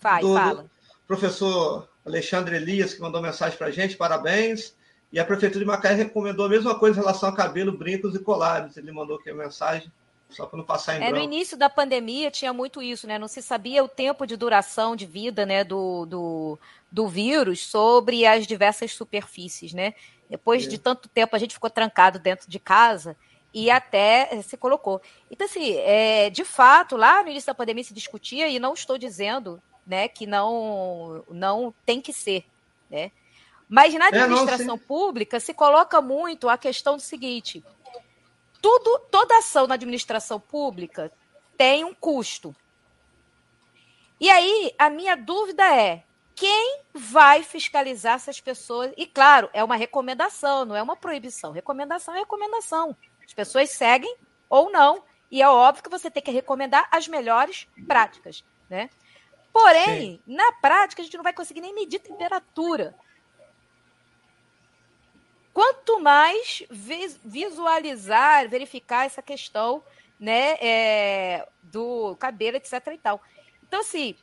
vai, 0.00 0.20
do, 0.20 0.34
do 0.34 0.70
professor 1.06 1.88
Alexandre 2.04 2.56
Elias, 2.56 2.94
que 2.94 3.00
mandou 3.00 3.20
mensagem 3.20 3.56
para 3.56 3.68
a 3.68 3.70
gente, 3.70 3.96
parabéns. 3.96 4.74
E 5.12 5.20
a 5.20 5.24
Prefeitura 5.24 5.60
de 5.60 5.66
Macaé 5.66 5.94
recomendou 5.94 6.46
a 6.46 6.48
mesma 6.48 6.74
coisa 6.78 6.98
em 6.98 7.02
relação 7.02 7.28
a 7.28 7.36
cabelo, 7.36 7.76
brincos 7.76 8.14
e 8.14 8.18
colares. 8.18 8.76
Ele 8.76 8.90
mandou 8.90 9.16
aqui 9.16 9.30
a 9.30 9.34
mensagem 9.34 9.92
só 10.30 10.46
para 10.46 10.56
não 10.56 10.64
passar 10.64 10.98
em 10.98 11.04
é, 11.04 11.10
No 11.10 11.18
início 11.18 11.56
da 11.56 11.68
pandemia 11.68 12.30
tinha 12.30 12.52
muito 12.52 12.80
isso, 12.80 13.06
né? 13.06 13.18
Não 13.18 13.28
se 13.28 13.42
sabia 13.42 13.84
o 13.84 13.88
tempo 13.88 14.26
de 14.26 14.36
duração 14.36 14.96
de 14.96 15.04
vida 15.04 15.44
né, 15.44 15.62
do, 15.62 16.06
do, 16.06 16.58
do 16.90 17.06
vírus 17.06 17.66
sobre 17.66 18.24
as 18.24 18.46
diversas 18.46 18.92
superfícies, 18.92 19.74
né? 19.74 19.94
Depois 20.30 20.64
é. 20.64 20.68
de 20.68 20.78
tanto 20.78 21.08
tempo 21.10 21.36
a 21.36 21.38
gente 21.38 21.54
ficou 21.54 21.68
trancado 21.68 22.18
dentro 22.18 22.50
de 22.50 22.58
casa 22.58 23.14
e 23.52 23.70
até 23.70 24.40
se 24.42 24.56
colocou. 24.56 25.02
Então, 25.30 25.46
assim, 25.46 25.74
é, 25.76 26.30
de 26.30 26.42
fato, 26.42 26.96
lá 26.96 27.22
no 27.22 27.28
início 27.28 27.48
da 27.48 27.54
pandemia 27.54 27.84
se 27.84 27.92
discutia, 27.92 28.48
e 28.48 28.58
não 28.58 28.72
estou 28.72 28.96
dizendo 28.96 29.62
né, 29.86 30.08
que 30.08 30.26
não, 30.26 31.24
não 31.28 31.74
tem 31.84 32.00
que 32.00 32.12
ser, 32.12 32.44
né? 32.90 33.10
Mas 33.68 33.94
na 33.94 34.08
administração 34.08 34.64
é, 34.64 34.68
não, 34.68 34.78
pública 34.78 35.40
se 35.40 35.54
coloca 35.54 36.00
muito 36.02 36.48
a 36.48 36.58
questão 36.58 36.96
do 36.96 37.02
seguinte: 37.02 37.64
tudo, 38.60 38.98
toda 39.10 39.38
ação 39.38 39.66
na 39.66 39.74
administração 39.74 40.38
pública 40.38 41.10
tem 41.56 41.84
um 41.84 41.94
custo. 41.94 42.54
E 44.20 44.28
aí, 44.30 44.74
a 44.78 44.90
minha 44.90 45.16
dúvida 45.16 45.64
é: 45.74 46.02
quem 46.34 46.80
vai 46.92 47.42
fiscalizar 47.42 48.16
essas 48.16 48.40
pessoas? 48.40 48.92
E 48.96 49.06
claro, 49.06 49.48
é 49.52 49.64
uma 49.64 49.76
recomendação, 49.76 50.64
não 50.64 50.76
é 50.76 50.82
uma 50.82 50.96
proibição. 50.96 51.50
Recomendação 51.50 52.14
é 52.14 52.18
recomendação. 52.18 52.96
As 53.24 53.32
pessoas 53.32 53.70
seguem 53.70 54.14
ou 54.50 54.70
não. 54.70 55.02
E 55.30 55.40
é 55.40 55.48
óbvio 55.48 55.82
que 55.82 55.90
você 55.90 56.10
tem 56.10 56.22
que 56.22 56.30
recomendar 56.30 56.86
as 56.90 57.08
melhores 57.08 57.66
práticas, 57.86 58.44
né? 58.68 58.90
Porém, 59.52 60.12
Sim. 60.12 60.20
na 60.26 60.52
prática, 60.52 61.02
a 61.02 61.04
gente 61.04 61.16
não 61.16 61.24
vai 61.24 61.32
conseguir 61.32 61.60
nem 61.60 61.74
medir 61.74 62.00
temperatura. 62.00 62.94
Quanto 65.52 66.00
mais 66.00 66.62
visualizar, 67.22 68.48
verificar 68.48 69.04
essa 69.04 69.20
questão 69.20 69.82
né, 70.18 70.56
é, 70.60 71.48
do 71.62 72.16
cabelo, 72.16 72.56
etc. 72.56 72.72
e 72.94 72.98
tal. 72.98 73.20
Então, 73.62 73.80
assim, 73.80 74.16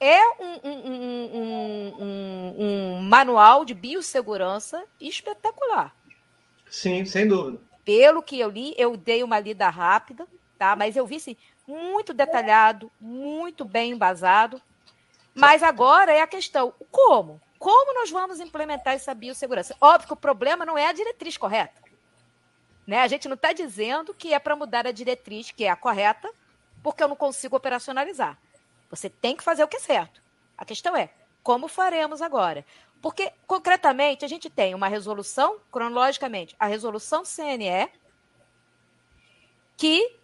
é 0.00 0.18
um, 0.40 0.60
um, 0.64 1.30
um, 1.98 2.54
um, 2.58 3.02
manual 3.02 3.66
de 3.66 3.74
biossegurança 3.74 4.82
espetacular. 4.98 5.94
Sim, 6.70 7.04
sem 7.04 7.28
dúvida. 7.28 7.60
Pelo 7.84 8.22
que 8.22 8.40
eu 8.40 8.48
li, 8.48 8.74
eu 8.78 8.96
dei 8.96 9.22
uma 9.22 9.38
lida 9.38 9.68
rápida, 9.68 10.26
tá? 10.58 10.74
Mas 10.74 10.96
eu 10.96 11.06
vi 11.06 11.16
assim, 11.16 11.36
muito 11.70 12.12
detalhado, 12.12 12.90
muito 13.00 13.64
bem 13.64 13.92
embasado. 13.92 14.60
Mas 15.34 15.62
agora 15.62 16.12
é 16.12 16.20
a 16.20 16.26
questão: 16.26 16.74
como? 16.90 17.40
Como 17.58 17.94
nós 17.94 18.10
vamos 18.10 18.40
implementar 18.40 18.94
essa 18.94 19.14
biossegurança? 19.14 19.76
Óbvio 19.80 20.08
que 20.08 20.14
o 20.14 20.16
problema 20.16 20.64
não 20.64 20.76
é 20.76 20.86
a 20.86 20.92
diretriz 20.92 21.36
correta. 21.36 21.80
Né? 22.86 23.00
A 23.02 23.08
gente 23.08 23.28
não 23.28 23.34
está 23.34 23.52
dizendo 23.52 24.12
que 24.12 24.34
é 24.34 24.38
para 24.38 24.56
mudar 24.56 24.86
a 24.86 24.92
diretriz, 24.92 25.50
que 25.50 25.64
é 25.64 25.70
a 25.70 25.76
correta, 25.76 26.28
porque 26.82 27.02
eu 27.02 27.08
não 27.08 27.16
consigo 27.16 27.56
operacionalizar. 27.56 28.36
Você 28.90 29.08
tem 29.08 29.36
que 29.36 29.44
fazer 29.44 29.62
o 29.62 29.68
que 29.68 29.76
é 29.76 29.80
certo. 29.80 30.20
A 30.58 30.64
questão 30.64 30.96
é, 30.96 31.10
como 31.42 31.68
faremos 31.68 32.20
agora? 32.20 32.64
Porque, 33.00 33.32
concretamente, 33.46 34.24
a 34.24 34.28
gente 34.28 34.50
tem 34.50 34.74
uma 34.74 34.88
resolução, 34.88 35.58
cronologicamente, 35.70 36.56
a 36.58 36.66
resolução 36.66 37.24
CNE, 37.24 37.88
que 39.76 40.19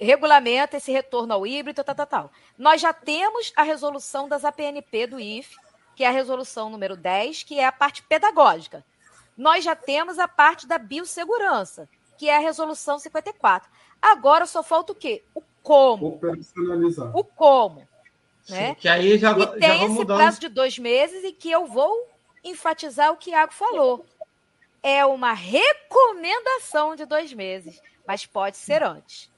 regulamenta 0.00 0.78
esse 0.78 0.90
retorno 0.90 1.34
ao 1.34 1.46
híbrido, 1.46 1.84
tal, 1.84 1.94
tal, 1.94 2.06
tal. 2.06 2.32
Nós 2.56 2.80
já 2.80 2.92
temos 2.92 3.52
a 3.54 3.62
resolução 3.62 4.28
das 4.28 4.44
APNP 4.44 5.06
do 5.06 5.20
IFE, 5.20 5.54
que 5.94 6.02
é 6.02 6.08
a 6.08 6.12
resolução 6.12 6.70
número 6.70 6.96
10, 6.96 7.42
que 7.42 7.58
é 7.60 7.66
a 7.66 7.72
parte 7.72 8.02
pedagógica. 8.02 8.84
Nós 9.36 9.62
já 9.64 9.76
temos 9.76 10.18
a 10.18 10.26
parte 10.26 10.66
da 10.66 10.78
biossegurança, 10.78 11.88
que 12.16 12.28
é 12.28 12.36
a 12.36 12.40
resolução 12.40 12.98
54. 12.98 13.70
Agora 14.00 14.46
só 14.46 14.62
falta 14.62 14.92
o 14.92 14.94
quê? 14.94 15.22
O 15.34 15.42
como. 15.62 16.08
Operacionalizar. 16.08 17.16
O 17.16 17.22
como. 17.22 17.86
Né? 18.48 18.68
Sim, 18.68 18.74
que 18.74 18.88
aí 18.88 19.18
já, 19.18 19.32
e 19.38 19.46
tem 19.60 19.84
esse 19.84 20.04
prazo 20.06 20.40
de 20.40 20.48
dois 20.48 20.78
meses 20.78 21.22
e 21.22 21.32
que 21.32 21.50
eu 21.50 21.66
vou 21.66 22.08
enfatizar 22.42 23.12
o 23.12 23.16
que 23.16 23.30
Iago 23.30 23.52
falou. 23.52 24.04
É 24.82 25.04
uma 25.04 25.34
recomendação 25.34 26.96
de 26.96 27.04
dois 27.04 27.32
meses, 27.32 27.80
mas 28.06 28.24
pode 28.24 28.56
ser 28.56 28.82
antes. 28.82 29.29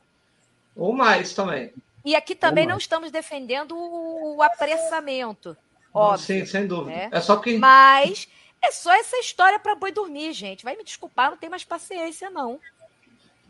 Ou 0.76 0.92
mais 0.92 1.34
também. 1.34 1.72
E 2.04 2.16
aqui 2.16 2.34
também 2.34 2.66
não 2.66 2.78
estamos 2.78 3.10
defendendo 3.10 3.76
o 3.76 4.42
apressamento. 4.42 5.56
Óbvio, 5.94 6.26
Sim, 6.26 6.46
sem 6.46 6.66
dúvida. 6.66 6.96
Né? 6.96 7.08
É 7.12 7.20
só 7.20 7.36
que. 7.36 7.58
Mas 7.58 8.28
é 8.62 8.72
só 8.72 8.92
essa 8.94 9.16
história 9.18 9.58
para 9.58 9.74
boi 9.74 9.92
dormir, 9.92 10.32
gente. 10.32 10.64
Vai 10.64 10.76
me 10.76 10.84
desculpar, 10.84 11.30
não 11.30 11.36
tem 11.36 11.50
mais 11.50 11.64
paciência, 11.64 12.30
não. 12.30 12.58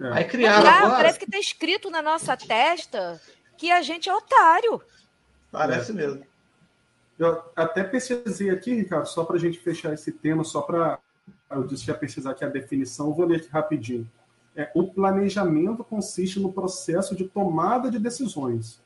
É. 0.00 0.12
Aí 0.12 0.24
criaram 0.24 0.68
agora... 0.68 0.96
Parece 0.96 1.18
que 1.18 1.24
está 1.24 1.38
escrito 1.38 1.90
na 1.90 2.02
nossa 2.02 2.36
testa 2.36 3.20
que 3.56 3.70
a 3.70 3.80
gente 3.82 4.08
é 4.08 4.14
otário. 4.14 4.82
Parece 5.50 5.92
é. 5.92 5.94
mesmo. 5.94 6.26
Eu 7.18 7.42
até 7.54 7.84
pesquisei 7.84 8.50
aqui, 8.50 8.74
Ricardo, 8.74 9.06
só 9.06 9.22
para 9.22 9.36
a 9.36 9.38
gente 9.38 9.58
fechar 9.58 9.92
esse 9.92 10.10
tema, 10.10 10.42
só 10.42 10.62
para. 10.62 10.98
Eu 11.50 11.64
disse 11.64 11.84
que 11.84 11.90
ia 11.90 11.96
pesquisar 11.96 12.32
aqui 12.32 12.44
a 12.44 12.48
definição, 12.48 13.12
vou 13.12 13.26
ler 13.26 13.36
aqui 13.36 13.48
rapidinho. 13.48 14.10
É, 14.54 14.70
o 14.74 14.86
planejamento 14.86 15.82
consiste 15.82 16.38
no 16.38 16.52
processo 16.52 17.16
de 17.16 17.24
tomada 17.24 17.90
de 17.90 17.98
decisões. 17.98 18.80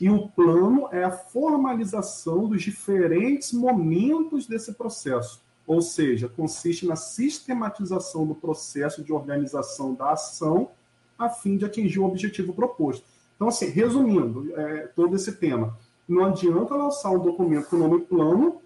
E 0.00 0.08
o 0.08 0.28
plano 0.28 0.88
é 0.92 1.02
a 1.02 1.10
formalização 1.10 2.46
dos 2.46 2.62
diferentes 2.62 3.52
momentos 3.52 4.46
desse 4.46 4.72
processo, 4.74 5.42
ou 5.66 5.82
seja, 5.82 6.28
consiste 6.28 6.86
na 6.86 6.94
sistematização 6.94 8.24
do 8.24 8.34
processo 8.34 9.02
de 9.02 9.12
organização 9.12 9.94
da 9.94 10.12
ação 10.12 10.70
a 11.18 11.28
fim 11.28 11.56
de 11.56 11.64
atingir 11.64 11.98
o 11.98 12.04
objetivo 12.04 12.52
proposto. 12.52 13.04
Então, 13.34 13.48
assim, 13.48 13.66
resumindo 13.66 14.52
é, 14.56 14.86
todo 14.94 15.16
esse 15.16 15.32
tema, 15.32 15.76
não 16.08 16.26
adianta 16.26 16.76
lançar 16.76 17.10
um 17.10 17.18
documento 17.18 17.68
com 17.68 17.76
o 17.76 17.80
nome 17.80 18.00
plano 18.02 18.62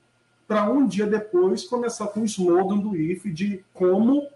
para 0.46 0.70
um 0.70 0.86
dia 0.86 1.07
depois 1.07 1.64
começar 1.64 2.09
com 2.09 2.20
o 2.20 2.24
slogan 2.24 2.76
do 2.76 2.94
IF 2.94 3.30
de 3.32 3.64
como 3.72 4.28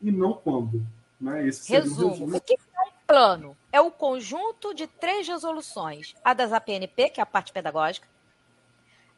e 0.00 0.12
não 0.12 0.32
quando. 0.34 0.86
Né? 1.20 1.46
Esse 1.46 1.72
resumo. 1.72 2.10
resumo. 2.10 2.36
O 2.36 2.40
que 2.40 2.54
é 2.54 2.80
um 2.88 2.92
plano? 3.06 3.56
É 3.72 3.80
o 3.80 3.90
conjunto 3.90 4.74
de 4.74 4.86
três 4.86 5.26
resoluções: 5.26 6.14
a 6.24 6.34
das 6.34 6.52
APNP, 6.52 7.10
que 7.10 7.20
é 7.20 7.22
a 7.22 7.26
parte 7.26 7.52
pedagógica, 7.52 8.08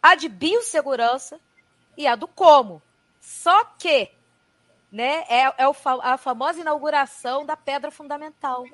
a 0.02 0.14
de 0.14 0.28
biossegurança 0.28 1.40
e 1.96 2.06
a 2.06 2.14
do 2.14 2.28
como, 2.28 2.82
só 3.20 3.64
que 3.64 4.10
né, 4.90 5.24
é, 5.28 5.42
é 5.42 5.64
a 6.02 6.16
famosa 6.16 6.60
inauguração 6.60 7.44
da 7.44 7.56
pedra 7.56 7.90
fundamental. 7.90 8.64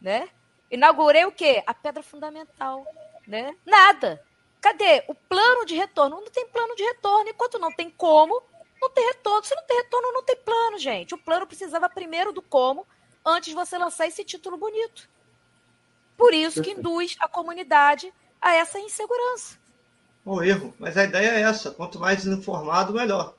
Né? 0.00 0.28
Inaugurei 0.70 1.24
o 1.24 1.32
quê? 1.32 1.62
A 1.66 1.74
pedra 1.74 2.02
fundamental. 2.02 2.86
Né? 3.26 3.54
Nada. 3.66 4.24
Cadê? 4.60 5.04
O 5.08 5.14
plano 5.14 5.64
de 5.64 5.74
retorno. 5.74 6.20
Não 6.20 6.30
tem 6.30 6.46
plano 6.46 6.74
de 6.76 6.82
retorno. 6.82 7.28
Enquanto 7.28 7.58
não 7.58 7.72
tem 7.72 7.90
como, 7.90 8.42
não 8.80 8.90
tem 8.90 9.06
retorno. 9.06 9.44
Se 9.44 9.54
não 9.54 9.64
tem 9.64 9.76
retorno, 9.76 10.12
não 10.12 10.22
tem 10.22 10.36
plano, 10.36 10.78
gente. 10.78 11.14
O 11.14 11.18
plano 11.18 11.46
precisava 11.46 11.88
primeiro 11.88 12.32
do 12.32 12.42
como, 12.42 12.86
antes 13.24 13.50
de 13.50 13.54
você 13.54 13.76
lançar 13.78 14.06
esse 14.06 14.24
título 14.24 14.56
bonito. 14.56 15.08
Por 16.16 16.34
isso 16.34 16.62
que 16.62 16.72
induz 16.72 17.16
a 17.20 17.28
comunidade 17.28 18.12
a 18.40 18.54
essa 18.54 18.78
insegurança. 18.78 19.56
O 20.24 20.42
erro. 20.42 20.74
Mas 20.78 20.96
a 20.96 21.04
ideia 21.04 21.30
é 21.30 21.40
essa: 21.42 21.70
quanto 21.70 21.98
mais 21.98 22.26
informado, 22.26 22.92
melhor. 22.92 23.34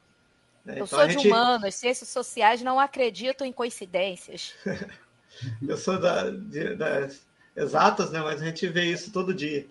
Eu 0.65 0.73
então, 0.73 0.87
sou 0.87 1.07
de 1.07 1.13
gente... 1.13 1.27
humanas, 1.27 1.75
ciências 1.75 2.09
sociais 2.09 2.61
não 2.61 2.79
acredito 2.79 3.43
em 3.43 3.51
coincidências. 3.51 4.53
eu 5.67 5.77
sou 5.77 5.99
da, 5.99 6.29
de, 6.29 6.75
das 6.75 7.25
exatas, 7.55 8.11
né? 8.11 8.19
Mas 8.21 8.41
a 8.41 8.45
gente 8.45 8.67
vê 8.67 8.85
isso 8.85 9.11
todo 9.11 9.33
dia. 9.33 9.67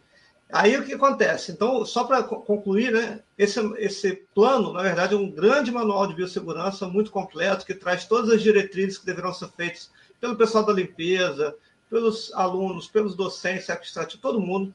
Aí 0.50 0.76
o 0.76 0.84
que 0.84 0.94
acontece? 0.94 1.52
Então, 1.52 1.84
só 1.84 2.04
para 2.04 2.22
concluir, 2.22 2.90
né? 2.90 3.20
Esse, 3.36 3.60
esse 3.76 4.24
plano, 4.34 4.72
na 4.72 4.82
verdade, 4.82 5.14
é 5.14 5.16
um 5.16 5.30
grande 5.30 5.70
manual 5.70 6.06
de 6.06 6.14
biossegurança 6.14 6.88
muito 6.88 7.10
completo 7.10 7.66
que 7.66 7.74
traz 7.74 8.06
todas 8.06 8.30
as 8.30 8.42
diretrizes 8.42 8.96
que 8.96 9.04
deverão 9.04 9.32
ser 9.32 9.48
feitas 9.48 9.90
pelo 10.18 10.36
pessoal 10.36 10.64
da 10.64 10.72
limpeza, 10.72 11.54
pelos 11.90 12.32
alunos, 12.32 12.88
pelos 12.88 13.14
docentes, 13.14 13.68
administrativos, 13.68 14.22
todo 14.22 14.40
mundo. 14.40 14.74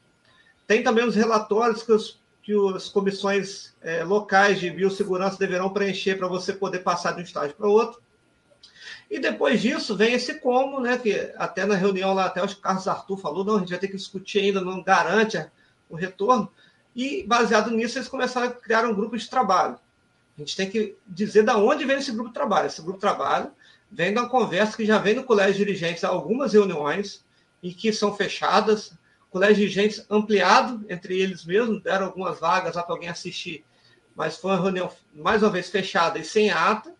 Tem 0.66 0.82
também 0.82 1.04
os 1.04 1.16
relatórios 1.16 1.82
que 1.82 1.92
os 1.92 2.22
que 2.44 2.52
as 2.76 2.90
comissões 2.90 3.74
é, 3.80 4.04
locais 4.04 4.60
de 4.60 4.70
biossegurança 4.70 5.38
deverão 5.38 5.70
preencher 5.70 6.16
para 6.16 6.28
você 6.28 6.52
poder 6.52 6.80
passar 6.80 7.12
de 7.12 7.20
um 7.20 7.24
estágio 7.24 7.56
para 7.56 7.66
outro. 7.66 8.02
E 9.10 9.18
depois 9.18 9.62
disso 9.62 9.96
vem 9.96 10.12
esse 10.12 10.34
como, 10.34 10.78
né? 10.78 10.98
Que 10.98 11.32
até 11.36 11.64
na 11.64 11.74
reunião 11.74 12.12
lá, 12.12 12.26
até 12.26 12.44
o 12.44 12.56
Carlos 12.56 12.86
Arthur 12.86 13.16
falou, 13.16 13.44
não, 13.44 13.56
a 13.56 13.58
gente 13.60 13.70
vai 13.70 13.78
ter 13.78 13.88
que 13.88 13.96
discutir 13.96 14.40
ainda, 14.40 14.60
não 14.60 14.82
garante 14.82 15.38
o 15.88 15.96
retorno. 15.96 16.50
E 16.94 17.24
baseado 17.24 17.70
nisso, 17.70 17.98
eles 17.98 18.08
começaram 18.08 18.48
a 18.48 18.50
criar 18.50 18.84
um 18.84 18.94
grupo 18.94 19.16
de 19.16 19.28
trabalho. 19.28 19.78
A 20.36 20.40
gente 20.40 20.56
tem 20.56 20.70
que 20.70 20.96
dizer 21.06 21.42
da 21.42 21.56
onde 21.56 21.84
vem 21.84 21.98
esse 21.98 22.12
grupo 22.12 22.28
de 22.28 22.34
trabalho. 22.34 22.66
Esse 22.66 22.82
grupo 22.82 22.98
de 22.98 23.00
trabalho 23.00 23.50
vem 23.90 24.12
de 24.12 24.18
uma 24.18 24.28
conversa 24.28 24.76
que 24.76 24.84
já 24.84 24.98
vem 24.98 25.14
no 25.14 25.24
colégio 25.24 25.54
de 25.54 25.64
dirigentes, 25.64 26.04
algumas 26.04 26.52
reuniões, 26.52 27.24
e 27.62 27.72
que 27.72 27.92
são 27.92 28.14
fechadas, 28.14 28.92
colégio 29.30 29.66
de 29.66 29.72
gente 29.72 30.04
ampliado 30.08 30.84
entre 30.88 31.18
eles 31.18 31.44
mesmos, 31.44 31.82
deram 31.82 32.06
algumas 32.06 32.38
vagas 32.38 32.76
lá 32.76 32.82
para 32.82 32.94
alguém 32.94 33.08
assistir, 33.08 33.64
mas 34.14 34.36
foi 34.36 34.52
uma 34.52 34.62
reunião, 34.62 34.88
mais 35.12 35.42
uma 35.42 35.50
vez, 35.50 35.70
fechada 35.70 36.18
e 36.18 36.24
sem 36.24 36.50
ata. 36.50 36.94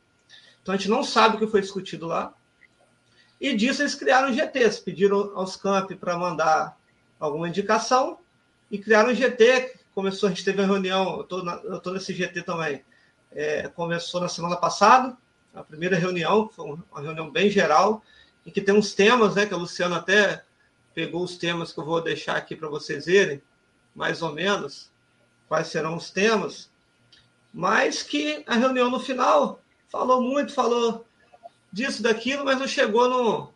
Então 0.61 0.75
a 0.75 0.77
gente 0.77 0.91
não 0.91 1.05
sabe 1.05 1.37
o 1.37 1.39
que 1.39 1.47
foi 1.47 1.61
discutido 1.61 2.07
lá. 2.07 2.35
E 3.41 3.55
disso 3.55 3.83
eles 3.83 3.95
criaram 3.95 4.33
GTs, 4.33 4.81
pediram 4.81 5.31
aos 5.37 5.55
campi 5.55 5.95
para 5.95 6.19
mandar 6.19 6.77
alguma 7.21 7.49
indicação 7.49 8.19
e 8.71 8.79
criaram 8.79 9.11
um 9.11 9.15
GT. 9.15 9.81
Começou, 9.95 10.29
a 10.29 10.31
gente 10.31 10.45
teve 10.45 10.61
uma 10.61 10.67
reunião, 10.67 11.27
eu 11.31 11.77
estou 11.77 11.93
nesse 11.93 12.13
GT 12.13 12.43
também. 12.43 12.85
É, 13.33 13.69
começou 13.69 14.21
na 14.21 14.29
semana 14.29 14.57
passada, 14.57 15.17
a 15.55 15.63
primeira 15.63 15.97
reunião, 15.97 16.49
foi 16.49 16.65
uma 16.67 17.01
reunião 17.01 17.31
bem 17.31 17.51
geral, 17.51 18.03
em 18.47 18.51
que 18.51 18.61
tem 18.61 18.75
uns 18.75 18.95
temas, 18.95 19.35
né, 19.35 19.47
que 19.47 19.55
a 19.55 19.57
Luciana 19.57 19.97
até 19.97 20.45
pegou 20.95 21.25
os 21.25 21.37
temas 21.37 21.73
que 21.73 21.81
eu 21.81 21.85
vou 21.85 22.01
deixar 22.01 22.37
aqui 22.37 22.55
para 22.55 22.69
vocês 22.69 23.07
verem, 23.07 23.43
mais 23.95 24.23
ou 24.23 24.33
menos, 24.33 24.91
quais 25.49 25.69
serão 25.69 25.97
os 25.97 26.11
temas, 26.11 26.71
mas 27.53 28.03
que 28.03 28.43
a 28.47 28.55
reunião 28.55 28.91
no 28.91 29.01
final 29.01 29.61
falou 29.89 30.21
muito, 30.21 30.53
falou 30.53 31.05
disso, 31.73 32.03
daquilo, 32.03 32.45
mas 32.45 32.59
não 32.59 32.67
chegou 32.67 33.09
no 33.09 33.53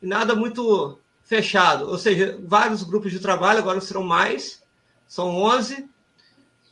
nada 0.00 0.34
muito 0.34 0.98
fechado. 1.26 1.90
Ou 1.90 1.98
seja, 1.98 2.38
vários 2.42 2.82
grupos 2.82 3.12
de 3.12 3.20
trabalho, 3.20 3.58
agora 3.58 3.80
serão 3.80 4.02
mais, 4.02 4.62
são 5.06 5.36
11, 5.36 5.86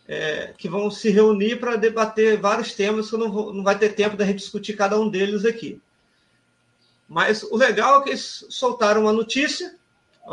é, 0.08 0.54
que 0.56 0.68
vão 0.68 0.90
se 0.90 1.10
reunir 1.10 1.60
para 1.60 1.76
debater 1.76 2.40
vários 2.40 2.72
temas, 2.72 3.10
que 3.10 3.16
não, 3.16 3.30
vou, 3.30 3.52
não 3.52 3.62
vai 3.62 3.78
ter 3.78 3.90
tempo 3.90 4.16
da 4.16 4.24
gente 4.24 4.38
discutir 4.38 4.74
cada 4.74 4.98
um 4.98 5.10
deles 5.10 5.44
aqui. 5.44 5.80
Mas 7.06 7.42
o 7.42 7.56
legal 7.56 8.00
é 8.00 8.04
que 8.04 8.10
eles 8.10 8.46
soltaram 8.48 9.02
uma 9.02 9.12
notícia 9.12 9.76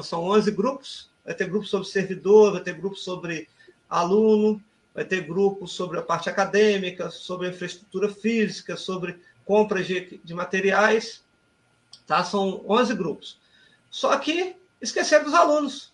são 0.01 0.23
11 0.23 0.51
grupos. 0.51 1.09
Vai 1.25 1.33
ter 1.33 1.49
grupo 1.49 1.65
sobre 1.65 1.87
servidor, 1.87 2.53
vai 2.53 2.61
ter 2.61 2.73
grupo 2.73 2.95
sobre 2.95 3.49
aluno, 3.89 4.63
vai 4.93 5.03
ter 5.03 5.21
grupo 5.21 5.67
sobre 5.67 5.99
a 5.99 6.01
parte 6.01 6.29
acadêmica, 6.29 7.09
sobre 7.09 7.49
infraestrutura 7.49 8.07
física, 8.09 8.77
sobre 8.77 9.19
compras 9.43 9.85
de, 9.85 10.21
de 10.23 10.33
materiais. 10.33 11.23
Tá? 12.07 12.23
São 12.23 12.63
11 12.67 12.95
grupos. 12.95 13.40
Só 13.91 14.17
que 14.17 14.55
esqueceram 14.81 15.25
dos 15.25 15.33
alunos, 15.33 15.93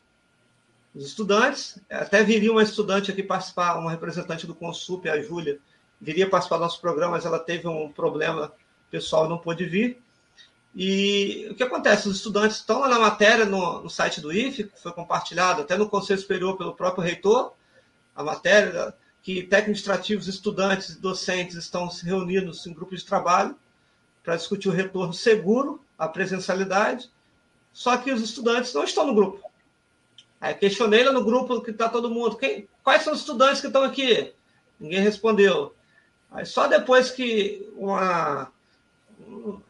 os 0.95 1.07
estudantes. 1.07 1.79
Até 1.89 2.23
viria 2.23 2.51
uma 2.51 2.63
estudante 2.63 3.11
aqui 3.11 3.23
participar, 3.23 3.77
uma 3.77 3.91
representante 3.91 4.47
do 4.47 4.55
Consup, 4.55 5.09
a 5.09 5.21
Júlia, 5.21 5.59
viria 5.99 6.29
participar 6.29 6.57
do 6.57 6.63
nosso 6.63 6.79
programa, 6.79 7.13
mas 7.13 7.25
ela 7.25 7.39
teve 7.39 7.67
um 7.67 7.91
problema 7.91 8.53
pessoal 8.89 9.27
não 9.27 9.37
pôde 9.37 9.65
vir. 9.65 10.01
E 10.75 11.47
o 11.49 11.55
que 11.55 11.63
acontece? 11.63 12.07
Os 12.07 12.17
estudantes 12.17 12.57
estão 12.57 12.79
lá 12.79 12.87
na 12.87 12.99
matéria 12.99 13.45
no, 13.45 13.81
no 13.81 13.89
site 13.89 14.21
do 14.21 14.31
IFE, 14.31 14.71
foi 14.75 14.91
compartilhado 14.91 15.61
até 15.61 15.75
no 15.75 15.89
Conselho 15.89 16.19
Superior 16.19 16.55
pelo 16.55 16.75
próprio 16.75 17.03
reitor, 17.03 17.53
a 18.15 18.23
matéria 18.23 18.93
que 19.23 19.41
técnicos 19.41 19.57
administrativos, 19.57 20.27
estudantes 20.27 20.89
e 20.89 21.01
docentes 21.01 21.55
estão 21.55 21.89
se 21.89 22.05
reunidos 22.05 22.65
em 22.65 22.73
grupos 22.73 22.99
de 22.99 23.05
trabalho 23.07 23.55
para 24.23 24.35
discutir 24.35 24.69
o 24.69 24.71
retorno 24.71 25.13
seguro 25.13 25.83
à 25.97 26.07
presencialidade, 26.07 27.09
só 27.77 27.95
que 27.95 28.11
os 28.11 28.23
estudantes 28.23 28.73
não 28.73 28.83
estão 28.83 29.05
no 29.05 29.13
grupo. 29.13 29.39
Aí 30.41 30.51
questionei 30.55 31.03
lá 31.03 31.11
no 31.11 31.23
grupo 31.23 31.61
que 31.61 31.69
está 31.69 31.87
todo 31.87 32.09
mundo, 32.09 32.35
quem, 32.35 32.67
quais 32.83 33.03
são 33.03 33.13
os 33.13 33.19
estudantes 33.19 33.61
que 33.61 33.67
estão 33.67 33.83
aqui? 33.83 34.33
Ninguém 34.79 34.99
respondeu. 34.99 35.75
Aí 36.31 36.43
só 36.43 36.65
depois 36.65 37.11
que 37.11 37.71
uma 37.75 38.51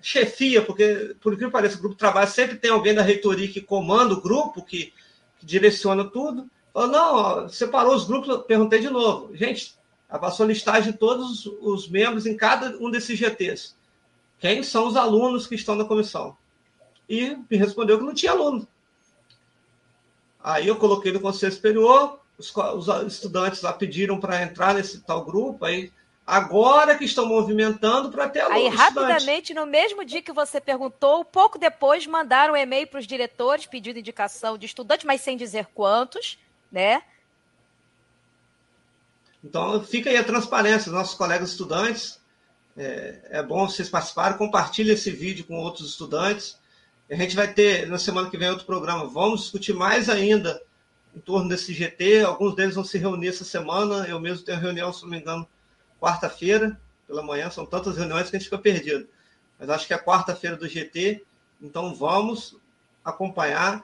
chefia, 0.02 0.62
porque, 0.62 1.18
por 1.20 1.38
que 1.38 1.50
pareça, 1.50 1.76
o 1.76 1.82
grupo 1.82 1.96
de 1.96 2.00
trabalho 2.00 2.30
sempre 2.30 2.56
tem 2.56 2.72
alguém 2.72 2.96
da 2.96 3.02
reitoria 3.02 3.50
que 3.50 3.60
comanda 3.60 4.14
o 4.14 4.22
grupo, 4.22 4.64
que, 4.64 4.94
que 5.38 5.46
direciona 5.46 6.06
tudo. 6.06 6.50
Falou, 6.72 6.90
não, 6.90 7.16
ó, 7.16 7.48
separou 7.50 7.94
os 7.94 8.06
grupos, 8.06 8.46
perguntei 8.48 8.80
de 8.80 8.90
novo. 8.90 9.36
Gente, 9.36 9.76
passou 10.08 10.46
a 10.46 10.48
listagem 10.48 10.94
de 10.94 10.98
todos 10.98 11.46
os 11.46 11.90
membros 11.90 12.26
em 12.26 12.38
cada 12.38 12.70
um 12.78 12.90
desses 12.90 13.20
GTs. 13.20 13.76
Quem 14.40 14.64
são 14.64 14.88
os 14.88 14.96
alunos 14.96 15.46
que 15.46 15.56
estão 15.56 15.76
na 15.76 15.84
comissão? 15.84 16.38
E 17.10 17.36
me 17.50 17.58
respondeu 17.58 17.98
que 17.98 18.06
não 18.06 18.14
tinha 18.14 18.32
aluno. 18.32 18.68
Aí 20.44 20.68
eu 20.68 20.78
coloquei 20.78 21.12
no 21.12 21.20
Conselho 21.20 21.52
Superior, 21.52 22.20
os, 22.38 22.56
os 22.56 23.14
estudantes 23.14 23.62
lá 23.62 23.74
pediram 23.74 24.20
para 24.20 24.42
entrar 24.42 24.74
nesse 24.74 25.02
tal 25.02 25.26
grupo, 25.26 25.66
aí 25.66 25.92
agora 26.26 26.98
que 26.98 27.06
estão 27.06 27.26
movimentando 27.26 28.12
para 28.12 28.30
ter 28.30 28.42
Aí, 28.42 28.68
rapidamente, 28.68 29.54
no 29.54 29.66
mesmo 29.66 30.04
dia 30.04 30.22
que 30.22 30.32
você 30.32 30.60
perguntou, 30.60 31.24
pouco 31.26 31.58
depois 31.58 32.06
mandaram 32.06 32.54
um 32.54 32.58
e-mail 32.58 32.88
para 32.88 33.00
os 33.00 33.08
diretores 33.08 33.66
pedindo 33.66 34.00
indicação 34.00 34.58
de 34.58 34.66
estudante, 34.66 35.06
mas 35.06 35.22
sem 35.22 35.38
dizer 35.38 35.68
quantos, 35.74 36.38
né? 36.72 37.02
Então, 39.44 39.82
fica 39.84 40.10
aí 40.10 40.18
a 40.18 40.24
transparência, 40.24 40.92
nossos 40.92 41.16
colegas 41.16 41.52
estudantes. 41.52 42.20
É, 42.76 43.20
é 43.32 43.44
bom 43.44 43.68
vocês 43.68 43.90
participarem, 43.90 44.38
compartilhem 44.38 44.94
esse 44.94 45.10
vídeo 45.10 45.46
com 45.46 45.56
outros 45.56 45.90
estudantes. 45.90 46.58
A 47.10 47.16
gente 47.16 47.38
vai 47.38 47.52
ter, 47.52 47.88
na 47.88 47.98
semana 47.98 48.30
que 48.30 48.38
vem, 48.38 48.50
outro 48.50 48.66
programa. 48.66 49.06
Vamos 49.06 49.44
discutir 49.44 49.74
mais 49.74 50.10
ainda 50.10 50.62
em 51.16 51.20
torno 51.22 51.48
desse 51.48 51.74
GT. 51.74 52.24
Alguns 52.24 52.54
deles 52.54 52.76
vão 52.76 52.84
se 52.84 52.98
reunir 52.98 53.30
essa 53.30 53.46
semana. 53.46 54.06
Eu 54.10 54.20
mesmo 54.20 54.44
tenho 54.44 54.60
reunião, 54.60 54.92
se 54.92 55.04
não 55.04 55.12
me 55.12 55.20
engano, 55.20 55.48
quarta-feira, 56.02 56.78
pela 57.08 57.24
manhã. 57.24 57.50
São 57.50 57.66
tantas 57.66 57.96
reuniões 57.96 58.30
que 58.30 58.36
a 58.36 58.40
gente 58.40 58.50
fica 58.50 58.62
perdido. 58.62 59.08
Mas 59.58 59.70
acho 59.70 59.88
que 59.88 59.94
é 59.94 59.98
quarta-feira 59.98 60.58
do 60.58 60.68
GT. 60.68 61.24
Então 61.62 61.96
vamos 61.96 62.58
acompanhar. 63.06 63.82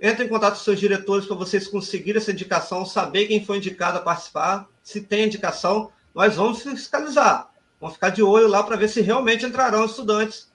Entre 0.00 0.26
em 0.26 0.28
contato 0.28 0.54
com 0.54 0.60
seus 0.60 0.78
diretores 0.78 1.26
para 1.26 1.34
vocês 1.34 1.66
conseguirem 1.66 2.22
essa 2.22 2.30
indicação, 2.30 2.86
saber 2.86 3.26
quem 3.26 3.44
foi 3.44 3.56
indicado 3.56 3.98
a 3.98 4.02
participar. 4.02 4.68
Se 4.80 5.00
tem 5.00 5.26
indicação, 5.26 5.90
nós 6.14 6.36
vamos 6.36 6.62
fiscalizar. 6.62 7.50
Vamos 7.80 7.94
ficar 7.94 8.10
de 8.10 8.22
olho 8.22 8.46
lá 8.46 8.62
para 8.62 8.76
ver 8.76 8.88
se 8.88 9.00
realmente 9.00 9.44
entrarão 9.44 9.84
estudantes 9.84 10.48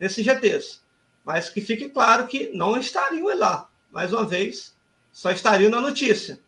nesses 0.00 0.24
GTs 0.24 0.84
mas 1.26 1.50
que 1.50 1.60
fique 1.60 1.88
claro 1.88 2.28
que 2.28 2.50
não 2.54 2.78
estariam 2.78 3.36
lá. 3.36 3.68
Mais 3.90 4.12
uma 4.12 4.24
vez, 4.24 4.72
só 5.12 5.32
estariam 5.32 5.68
na 5.68 5.80
notícia, 5.80 6.38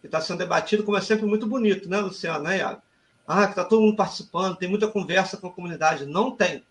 que 0.00 0.08
está 0.08 0.20
sendo 0.20 0.38
debatido, 0.38 0.82
como 0.82 0.98
é 0.98 1.00
sempre 1.00 1.24
muito 1.24 1.46
bonito, 1.46 1.88
né, 1.88 2.00
Luciano, 2.00 2.42
né? 2.42 2.60
Ah, 3.26 3.44
que 3.44 3.52
está 3.52 3.64
todo 3.64 3.82
mundo 3.82 3.96
participando, 3.96 4.56
tem 4.56 4.68
muita 4.68 4.88
conversa 4.88 5.36
com 5.36 5.46
a 5.46 5.52
comunidade. 5.52 6.04
Não 6.04 6.32
tem. 6.32 6.64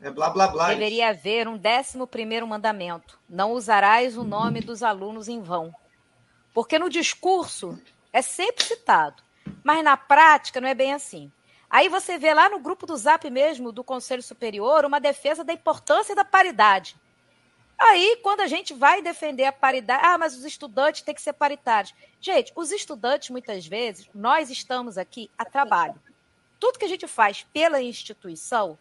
É 0.00 0.10
blá, 0.10 0.30
blá, 0.30 0.48
blá. 0.48 0.68
Deveria 0.68 1.10
haver 1.10 1.46
um 1.46 1.58
décimo 1.58 2.06
primeiro 2.06 2.46
mandamento. 2.46 3.18
Não 3.28 3.52
usarás 3.52 4.16
o 4.16 4.24
nome 4.24 4.60
dos 4.62 4.82
alunos 4.82 5.28
em 5.28 5.42
vão. 5.42 5.72
Porque 6.54 6.78
no 6.78 6.88
discurso 6.88 7.78
é 8.12 8.22
sempre 8.22 8.64
citado, 8.64 9.22
mas 9.62 9.84
na 9.84 9.96
prática 9.96 10.60
não 10.60 10.68
é 10.68 10.74
bem 10.74 10.94
assim. 10.94 11.30
Aí 11.72 11.88
você 11.88 12.18
vê 12.18 12.34
lá 12.34 12.50
no 12.50 12.58
grupo 12.58 12.84
do 12.84 12.94
Zap 12.94 13.28
mesmo, 13.30 13.72
do 13.72 13.82
Conselho 13.82 14.22
Superior, 14.22 14.84
uma 14.84 15.00
defesa 15.00 15.42
da 15.42 15.54
importância 15.54 16.14
da 16.14 16.22
paridade. 16.22 16.94
Aí, 17.78 18.18
quando 18.22 18.42
a 18.42 18.46
gente 18.46 18.74
vai 18.74 19.00
defender 19.00 19.46
a 19.46 19.52
paridade, 19.52 20.04
ah, 20.04 20.18
mas 20.18 20.36
os 20.36 20.44
estudantes 20.44 21.00
têm 21.00 21.14
que 21.14 21.22
ser 21.22 21.32
paritários. 21.32 21.94
Gente, 22.20 22.52
os 22.54 22.70
estudantes, 22.70 23.30
muitas 23.30 23.66
vezes, 23.66 24.06
nós 24.14 24.50
estamos 24.50 24.98
aqui 24.98 25.30
a 25.38 25.46
trabalho. 25.46 25.94
Tudo 26.60 26.78
que 26.78 26.84
a 26.84 26.88
gente 26.88 27.06
faz 27.06 27.46
pela 27.54 27.80
instituição 27.80 28.78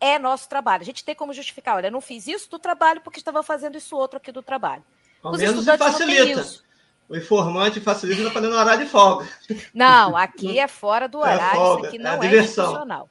é 0.00 0.18
nosso 0.18 0.48
trabalho. 0.48 0.82
A 0.82 0.84
gente 0.84 1.04
tem 1.04 1.14
como 1.14 1.32
justificar, 1.32 1.76
olha, 1.76 1.86
eu 1.86 1.92
não 1.92 2.00
fiz 2.00 2.26
isso 2.26 2.50
do 2.50 2.58
trabalho 2.58 3.00
porque 3.00 3.20
estava 3.20 3.44
fazendo 3.44 3.78
isso 3.78 3.96
outro 3.96 4.16
aqui 4.16 4.32
do 4.32 4.42
trabalho. 4.42 4.84
Ao 5.22 5.30
os 5.30 5.38
menos 5.38 5.60
estudantes 5.60 5.86
facilita. 5.86 6.18
Não 6.18 6.34
têm 6.34 6.42
isso 6.42 6.65
o 7.08 7.16
informante 7.16 7.80
facilita 7.80 8.22
está 8.22 8.32
fazendo 8.32 8.56
horário 8.56 8.84
de 8.84 8.90
folga. 8.90 9.28
Não, 9.72 10.16
aqui 10.16 10.58
é 10.58 10.66
fora 10.66 11.08
do 11.08 11.18
é 11.18 11.34
horário, 11.34 11.60
é 11.60 11.64
isso 11.64 11.86
aqui 11.86 11.98
não 11.98 12.22
é, 12.22 12.26
é 12.26 12.40
institucional. 12.40 13.08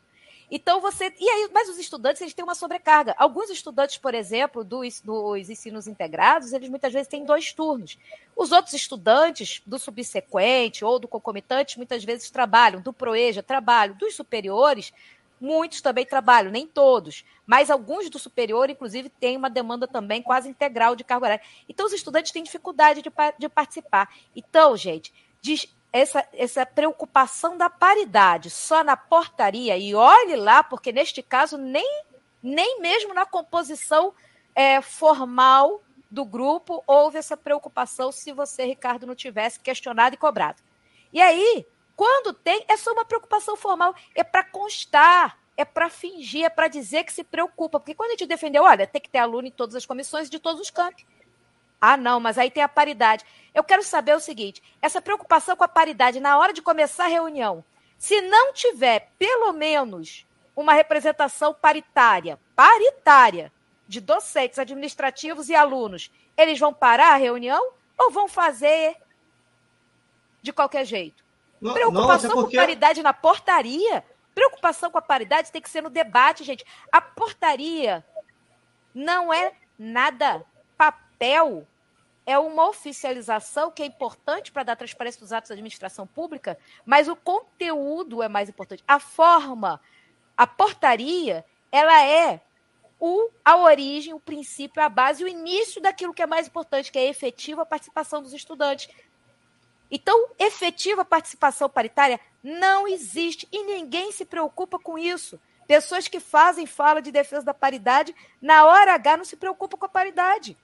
Então 0.49 0.79
você. 0.79 1.11
E 1.19 1.27
aí, 1.27 1.49
mas 1.51 1.69
os 1.69 1.77
estudantes 1.77 2.21
eles 2.21 2.33
têm 2.33 2.43
uma 2.43 2.53
sobrecarga. 2.53 3.15
Alguns 3.17 3.49
estudantes, 3.49 3.97
por 3.97 4.13
exemplo, 4.13 4.63
dos, 4.63 5.01
dos 5.01 5.49
ensinos 5.49 5.87
integrados, 5.87 6.53
eles 6.53 6.69
muitas 6.69 6.93
vezes 6.93 7.07
têm 7.07 7.25
dois 7.25 7.51
turnos. 7.51 7.97
Os 8.35 8.51
outros 8.51 8.73
estudantes 8.73 9.61
do 9.65 9.79
subsequente 9.79 10.85
ou 10.85 10.99
do 10.99 11.07
concomitante 11.07 11.77
muitas 11.77 12.03
vezes 12.03 12.29
trabalham, 12.29 12.79
do 12.79 12.93
Proeja 12.93 13.41
trabalham, 13.41 13.95
dos 13.95 14.15
superiores 14.15 14.93
Muitos 15.39 15.81
também 15.81 16.05
trabalham, 16.05 16.51
nem 16.51 16.65
todos, 16.65 17.25
mas 17.45 17.69
alguns 17.69 18.09
do 18.09 18.17
superior, 18.17 18.69
inclusive, 18.69 19.09
têm 19.09 19.35
uma 19.35 19.49
demanda 19.49 19.87
também 19.87 20.21
quase 20.21 20.47
integral 20.47 20.95
de 20.95 21.03
carga 21.03 21.25
horária. 21.25 21.43
Então, 21.67 21.85
os 21.85 21.93
estudantes 21.93 22.31
têm 22.31 22.43
dificuldade 22.43 23.01
de, 23.01 23.11
de 23.37 23.49
participar. 23.49 24.09
Então, 24.35 24.77
gente, 24.77 25.13
diz, 25.41 25.67
essa, 25.91 26.27
essa 26.33 26.65
preocupação 26.65 27.57
da 27.57 27.69
paridade 27.69 28.49
só 28.49 28.83
na 28.83 28.97
portaria, 28.97 29.77
e 29.77 29.93
olhe 29.95 30.35
lá, 30.35 30.63
porque 30.63 30.91
neste 30.91 31.21
caso, 31.21 31.57
nem, 31.57 32.03
nem 32.41 32.81
mesmo 32.81 33.13
na 33.13 33.25
composição 33.25 34.13
é, 34.53 34.81
formal 34.81 35.81
do 36.09 36.23
grupo 36.23 36.83
houve 36.87 37.17
essa 37.17 37.35
preocupação 37.35 38.11
se 38.11 38.31
você, 38.31 38.65
Ricardo, 38.65 39.05
não 39.05 39.15
tivesse 39.15 39.59
questionado 39.59 40.15
e 40.15 40.17
cobrado. 40.17 40.61
E 41.11 41.21
aí, 41.21 41.65
quando 41.95 42.33
tem, 42.33 42.65
é 42.67 42.75
só 42.75 42.91
uma 42.91 43.05
preocupação 43.05 43.55
formal, 43.55 43.95
é 44.13 44.23
para 44.23 44.43
constar, 44.43 45.37
é 45.55 45.63
para 45.63 45.89
fingir, 45.89 46.45
é 46.45 46.49
para 46.49 46.67
dizer 46.67 47.03
que 47.03 47.13
se 47.13 47.23
preocupa. 47.23 47.79
Porque 47.79 47.95
quando 47.95 48.09
a 48.09 48.13
gente 48.13 48.25
defendeu, 48.25 48.63
olha, 48.63 48.85
tem 48.85 49.01
que 49.01 49.09
ter 49.09 49.19
aluno 49.19 49.47
em 49.47 49.51
todas 49.51 49.75
as 49.75 49.85
comissões 49.85 50.29
de 50.29 50.39
todos 50.39 50.61
os 50.61 50.69
campos. 50.69 51.05
Ah, 51.79 51.97
não, 51.97 52.19
mas 52.19 52.37
aí 52.37 52.49
tem 52.49 52.63
a 52.63 52.69
paridade. 52.69 53.25
Eu 53.53 53.63
quero 53.63 53.83
saber 53.83 54.15
o 54.15 54.19
seguinte: 54.19 54.61
essa 54.81 55.01
preocupação 55.01 55.55
com 55.55 55.63
a 55.63 55.67
paridade 55.67 56.19
na 56.19 56.37
hora 56.37 56.53
de 56.53 56.61
começar 56.61 57.05
a 57.05 57.09
reunião, 57.09 57.63
se 57.97 58.21
não 58.21 58.53
tiver 58.53 59.11
pelo 59.17 59.53
menos 59.53 60.25
uma 60.55 60.73
representação 60.73 61.53
paritária, 61.53 62.39
paritária, 62.55 63.51
de 63.87 64.01
docentes, 64.01 64.57
administrativos 64.57 65.49
e 65.49 65.55
alunos, 65.55 66.11
eles 66.37 66.59
vão 66.59 66.73
parar 66.73 67.13
a 67.13 67.17
reunião 67.17 67.73
ou 67.97 68.11
vão 68.11 68.27
fazer 68.27 68.95
de 70.41 70.53
qualquer 70.53 70.85
jeito? 70.85 71.24
Preocupação 71.73 72.29
não, 72.29 72.37
porque... 72.37 72.57
com 72.57 72.63
paridade 72.63 73.03
na 73.03 73.13
portaria. 73.13 74.03
Preocupação 74.33 74.91
com 74.91 74.97
a 74.97 75.01
paridade 75.01 75.51
tem 75.51 75.61
que 75.61 75.69
ser 75.69 75.81
no 75.81 75.89
debate, 75.89 76.43
gente. 76.43 76.65
A 76.91 76.99
portaria 76.99 78.05
não 78.93 79.33
é 79.33 79.53
nada. 79.77 80.45
Papel 80.77 81.65
é 82.25 82.37
uma 82.39 82.67
oficialização 82.67 83.71
que 83.71 83.83
é 83.83 83.85
importante 83.85 84.51
para 84.51 84.63
dar 84.63 84.75
transparência 84.75 85.19
dos 85.19 85.31
atos 85.31 85.49
da 85.49 85.53
administração 85.53 86.07
pública, 86.07 86.57
mas 86.85 87.07
o 87.07 87.15
conteúdo 87.15 88.23
é 88.23 88.27
mais 88.27 88.49
importante. 88.49 88.83
A 88.87 88.99
forma, 88.99 89.79
a 90.35 90.47
portaria, 90.47 91.45
ela 91.71 92.03
é 92.03 92.41
o, 92.99 93.29
a 93.43 93.57
origem, 93.57 94.13
o 94.13 94.19
princípio, 94.19 94.81
a 94.81 94.89
base, 94.89 95.23
o 95.23 95.27
início 95.27 95.81
daquilo 95.81 96.13
que 96.13 96.21
é 96.21 96.25
mais 96.25 96.47
importante, 96.47 96.91
que 96.91 96.97
é 96.97 97.03
a 97.03 97.09
efetiva 97.09 97.65
participação 97.65 98.21
dos 98.21 98.33
estudantes. 98.33 98.89
Então, 99.95 100.27
efetiva 100.37 101.05
participação 101.05 101.69
paritária 101.69 102.19
não 102.43 102.85
existe 102.85 103.47
e 103.49 103.63
ninguém 103.63 104.11
se 104.11 104.25
preocupa 104.25 104.77
com 104.77 104.97
isso. 104.97 105.39
Pessoas 105.65 106.09
que 106.09 106.19
fazem 106.19 106.65
fala 106.65 107.01
de 107.01 107.13
defesa 107.13 107.45
da 107.45 107.53
paridade, 107.53 108.13
na 108.41 108.65
hora 108.65 108.93
H 108.93 109.15
não 109.15 109.23
se 109.23 109.37
preocupam 109.37 109.77
com 109.77 109.85
a 109.85 109.89
paridade. 109.89 110.57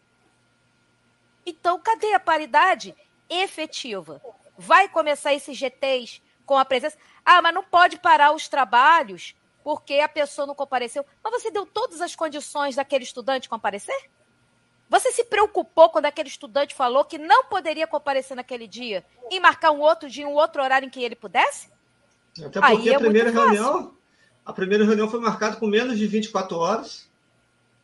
Então, 1.45 1.79
cadê 1.79 2.13
a 2.13 2.19
paridade 2.19 2.93
efetiva? 3.29 4.21
Vai 4.57 4.89
começar 4.89 5.33
esses 5.33 5.57
GTs 5.57 6.21
com 6.45 6.57
a 6.57 6.65
presença. 6.65 6.97
Ah, 7.23 7.41
mas 7.41 7.53
não 7.53 7.63
pode 7.63 7.99
parar 7.99 8.33
os 8.33 8.49
trabalhos 8.49 9.33
porque 9.63 9.99
a 9.99 10.09
pessoa 10.09 10.45
não 10.45 10.53
compareceu. 10.53 11.05
Mas 11.23 11.41
você 11.41 11.49
deu 11.49 11.65
todas 11.65 12.01
as 12.01 12.17
condições 12.17 12.75
daquele 12.75 13.05
estudante 13.05 13.47
comparecer? 13.47 14.09
Você 14.91 15.09
se 15.09 15.23
preocupou 15.23 15.89
quando 15.89 16.07
aquele 16.07 16.27
estudante 16.27 16.75
falou 16.75 17.05
que 17.05 17.17
não 17.17 17.45
poderia 17.45 17.87
comparecer 17.87 18.35
naquele 18.35 18.67
dia 18.67 19.05
e 19.31 19.39
marcar 19.39 19.71
um 19.71 19.79
outro 19.79 20.09
dia, 20.09 20.27
um 20.27 20.33
outro 20.33 20.61
horário 20.61 20.85
em 20.85 20.89
que 20.89 21.01
ele 21.01 21.15
pudesse? 21.15 21.69
Até 22.37 22.59
porque 22.59 22.89
Aí 22.89 22.89
a 22.89 22.95
é 22.95 22.99
primeira 22.99 23.31
reunião, 23.31 23.95
a 24.45 24.51
primeira 24.51 24.83
reunião 24.83 25.09
foi 25.09 25.21
marcada 25.21 25.55
com 25.55 25.65
menos 25.65 25.97
de 25.97 26.05
24 26.05 26.57
horas. 26.57 27.09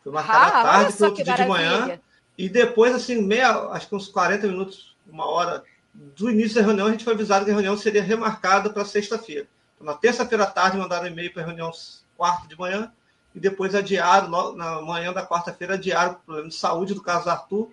Foi 0.04 0.12
marcada 0.12 0.40
ah, 0.40 0.60
à 0.60 0.64
tarde, 0.64 0.98
foi 0.98 1.08
outro 1.08 1.24
dia 1.24 1.34
de 1.34 1.46
manhã. 1.46 1.98
E 2.38 2.50
depois, 2.50 2.94
assim, 2.94 3.22
meia, 3.22 3.52
acho 3.70 3.88
que 3.88 3.96
uns 3.96 4.10
40 4.10 4.46
minutos, 4.46 4.94
uma 5.10 5.28
hora 5.28 5.64
do 5.94 6.30
início 6.30 6.56
da 6.56 6.62
reunião, 6.62 6.88
a 6.88 6.92
gente 6.92 7.06
foi 7.06 7.14
avisado 7.14 7.46
que 7.46 7.52
a 7.52 7.54
reunião 7.54 7.78
seria 7.78 8.04
remarcada 8.04 8.70
para 8.70 8.84
sexta-feira. 8.84 9.48
Então, 9.76 9.88
na 9.88 9.94
terça-feira 9.94 10.44
à 10.44 10.48
tarde, 10.48 10.78
mandaram 10.78 11.06
um 11.06 11.08
e-mail 11.08 11.32
para 11.32 11.44
a 11.44 11.46
reunião 11.46 11.72
quarta 12.18 12.50
de 12.50 12.60
manhã 12.60 12.92
e 13.38 13.40
depois 13.40 13.76
adiaram, 13.76 14.56
na 14.56 14.82
manhã 14.82 15.14
da 15.14 15.26
quarta-feira, 15.26 15.76
adiaram 15.76 16.14
o 16.14 16.16
problema 16.16 16.50
de 16.50 16.56
saúde 16.56 16.96
do 16.96 17.04
caso 17.04 17.30
Arthur 17.30 17.72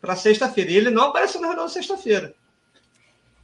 para 0.00 0.16
sexta-feira. 0.16 0.70
E 0.70 0.76
ele 0.76 0.90
não 0.90 1.04
apareceu 1.04 1.42
na 1.42 1.48
reunião 1.48 1.68
sexta-feira. 1.68 2.34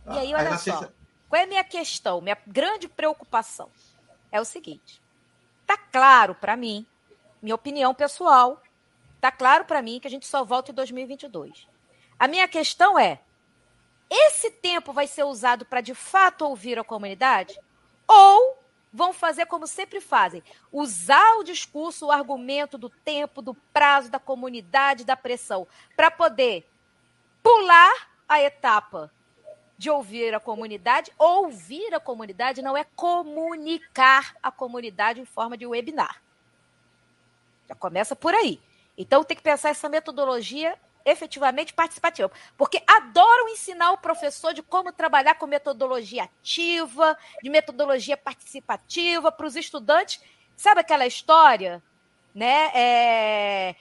E 0.06 0.18
aí, 0.18 0.34
olha 0.34 0.52
aí, 0.52 0.58
só, 0.58 0.58
sexta... 0.58 0.94
qual 1.28 1.38
é 1.38 1.44
a 1.44 1.46
minha 1.46 1.62
questão, 1.62 2.22
minha 2.22 2.38
grande 2.46 2.88
preocupação? 2.88 3.70
É 4.32 4.40
o 4.40 4.44
seguinte, 4.44 5.02
tá 5.66 5.76
claro 5.76 6.34
para 6.34 6.56
mim, 6.56 6.86
minha 7.42 7.54
opinião 7.54 7.94
pessoal, 7.94 8.62
tá 9.20 9.30
claro 9.30 9.66
para 9.66 9.82
mim 9.82 10.00
que 10.00 10.08
a 10.08 10.10
gente 10.10 10.26
só 10.26 10.44
volta 10.44 10.70
em 10.70 10.74
2022. 10.74 11.68
A 12.18 12.26
minha 12.26 12.48
questão 12.48 12.98
é, 12.98 13.20
esse 14.08 14.50
tempo 14.50 14.94
vai 14.94 15.06
ser 15.06 15.24
usado 15.24 15.66
para 15.66 15.82
de 15.82 15.94
fato 15.94 16.46
ouvir 16.46 16.78
a 16.78 16.84
comunidade? 16.84 17.60
Ou 18.08 18.59
vão 18.92 19.12
fazer 19.12 19.46
como 19.46 19.66
sempre 19.66 20.00
fazem: 20.00 20.42
usar 20.72 21.36
o 21.38 21.44
discurso, 21.44 22.06
o 22.06 22.12
argumento 22.12 22.76
do 22.76 22.88
tempo, 22.88 23.42
do 23.42 23.54
prazo, 23.54 24.10
da 24.10 24.18
comunidade, 24.18 25.04
da 25.04 25.16
pressão, 25.16 25.66
para 25.96 26.10
poder 26.10 26.68
pular 27.42 28.10
a 28.28 28.40
etapa 28.40 29.10
de 29.76 29.88
ouvir 29.88 30.34
a 30.34 30.40
comunidade. 30.40 31.10
Ouvir 31.18 31.94
a 31.94 32.00
comunidade 32.00 32.60
não 32.60 32.76
é 32.76 32.84
comunicar 32.84 34.36
a 34.42 34.50
comunidade 34.50 35.20
em 35.20 35.24
forma 35.24 35.56
de 35.56 35.66
webinar. 35.66 36.22
Já 37.66 37.74
começa 37.74 38.14
por 38.14 38.34
aí. 38.34 38.60
Então 38.98 39.24
tem 39.24 39.36
que 39.36 39.42
pensar 39.42 39.70
essa 39.70 39.88
metodologia 39.88 40.78
efetivamente 41.04 41.72
participativa, 41.72 42.30
porque 42.56 42.82
adoram 42.86 43.48
ensinar 43.48 43.92
o 43.92 43.98
professor 43.98 44.52
de 44.52 44.62
como 44.62 44.92
trabalhar 44.92 45.34
com 45.36 45.46
metodologia 45.46 46.24
ativa, 46.24 47.16
de 47.42 47.50
metodologia 47.50 48.16
participativa 48.16 49.30
para 49.32 49.46
os 49.46 49.56
estudantes. 49.56 50.20
Sabe 50.56 50.80
aquela 50.80 51.06
história, 51.06 51.82
né? 52.34 52.70
É, 52.74 53.76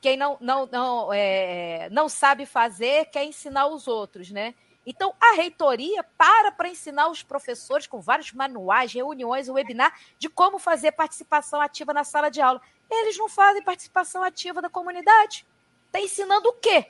quem 0.00 0.16
não, 0.16 0.36
não, 0.40 0.66
não, 0.66 1.12
é, 1.12 1.88
não 1.90 2.08
sabe 2.08 2.46
fazer 2.46 3.06
quer 3.06 3.24
ensinar 3.24 3.66
os 3.66 3.86
outros, 3.86 4.30
né? 4.30 4.54
Então, 4.86 5.14
a 5.20 5.34
reitoria 5.34 6.02
para 6.16 6.50
para 6.50 6.68
ensinar 6.68 7.08
os 7.08 7.22
professores 7.22 7.86
com 7.86 8.00
vários 8.00 8.32
manuais, 8.32 8.92
reuniões, 8.92 9.48
webinar 9.48 9.94
de 10.18 10.28
como 10.28 10.58
fazer 10.58 10.92
participação 10.92 11.60
ativa 11.60 11.92
na 11.92 12.02
sala 12.02 12.30
de 12.30 12.40
aula. 12.40 12.60
Eles 12.90 13.16
não 13.18 13.28
fazem 13.28 13.62
participação 13.62 14.22
ativa 14.22 14.62
da 14.62 14.70
comunidade. 14.70 15.46
Está 15.90 16.00
ensinando 16.00 16.48
o 16.48 16.52
quê? 16.52 16.86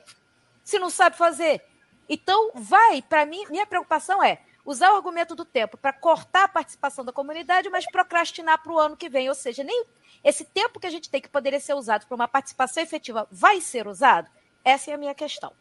Se 0.63 0.77
não 0.77 0.91
sabe 0.91 1.17
fazer. 1.17 1.63
Então, 2.07 2.51
vai, 2.53 3.01
para 3.01 3.25
mim, 3.25 3.43
minha 3.49 3.65
preocupação 3.65 4.23
é 4.23 4.39
usar 4.63 4.91
o 4.91 4.95
argumento 4.95 5.33
do 5.33 5.43
tempo 5.43 5.75
para 5.75 5.91
cortar 5.91 6.43
a 6.43 6.47
participação 6.47 7.03
da 7.03 7.11
comunidade, 7.11 7.67
mas 7.69 7.85
procrastinar 7.91 8.61
para 8.61 8.71
o 8.71 8.79
ano 8.79 8.95
que 8.95 9.09
vem. 9.09 9.27
Ou 9.27 9.33
seja, 9.33 9.63
nem 9.63 9.85
esse 10.23 10.45
tempo 10.45 10.79
que 10.79 10.85
a 10.85 10.89
gente 10.91 11.09
tem 11.09 11.19
que 11.19 11.29
poderia 11.29 11.59
ser 11.59 11.73
usado 11.73 12.05
para 12.05 12.13
uma 12.13 12.27
participação 12.27 12.83
efetiva 12.83 13.27
vai 13.31 13.59
ser 13.59 13.87
usado? 13.87 14.29
Essa 14.63 14.91
é 14.91 14.93
a 14.93 14.97
minha 14.97 15.15
questão. 15.15 15.51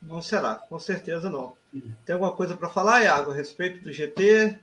Não 0.00 0.22
será, 0.22 0.54
com 0.54 0.78
certeza 0.78 1.28
não. 1.28 1.54
Tem 2.06 2.14
alguma 2.14 2.32
coisa 2.32 2.56
para 2.56 2.70
falar, 2.70 3.02
Iago, 3.02 3.32
a 3.32 3.34
respeito 3.34 3.84
do 3.84 3.92
GT? 3.92 4.58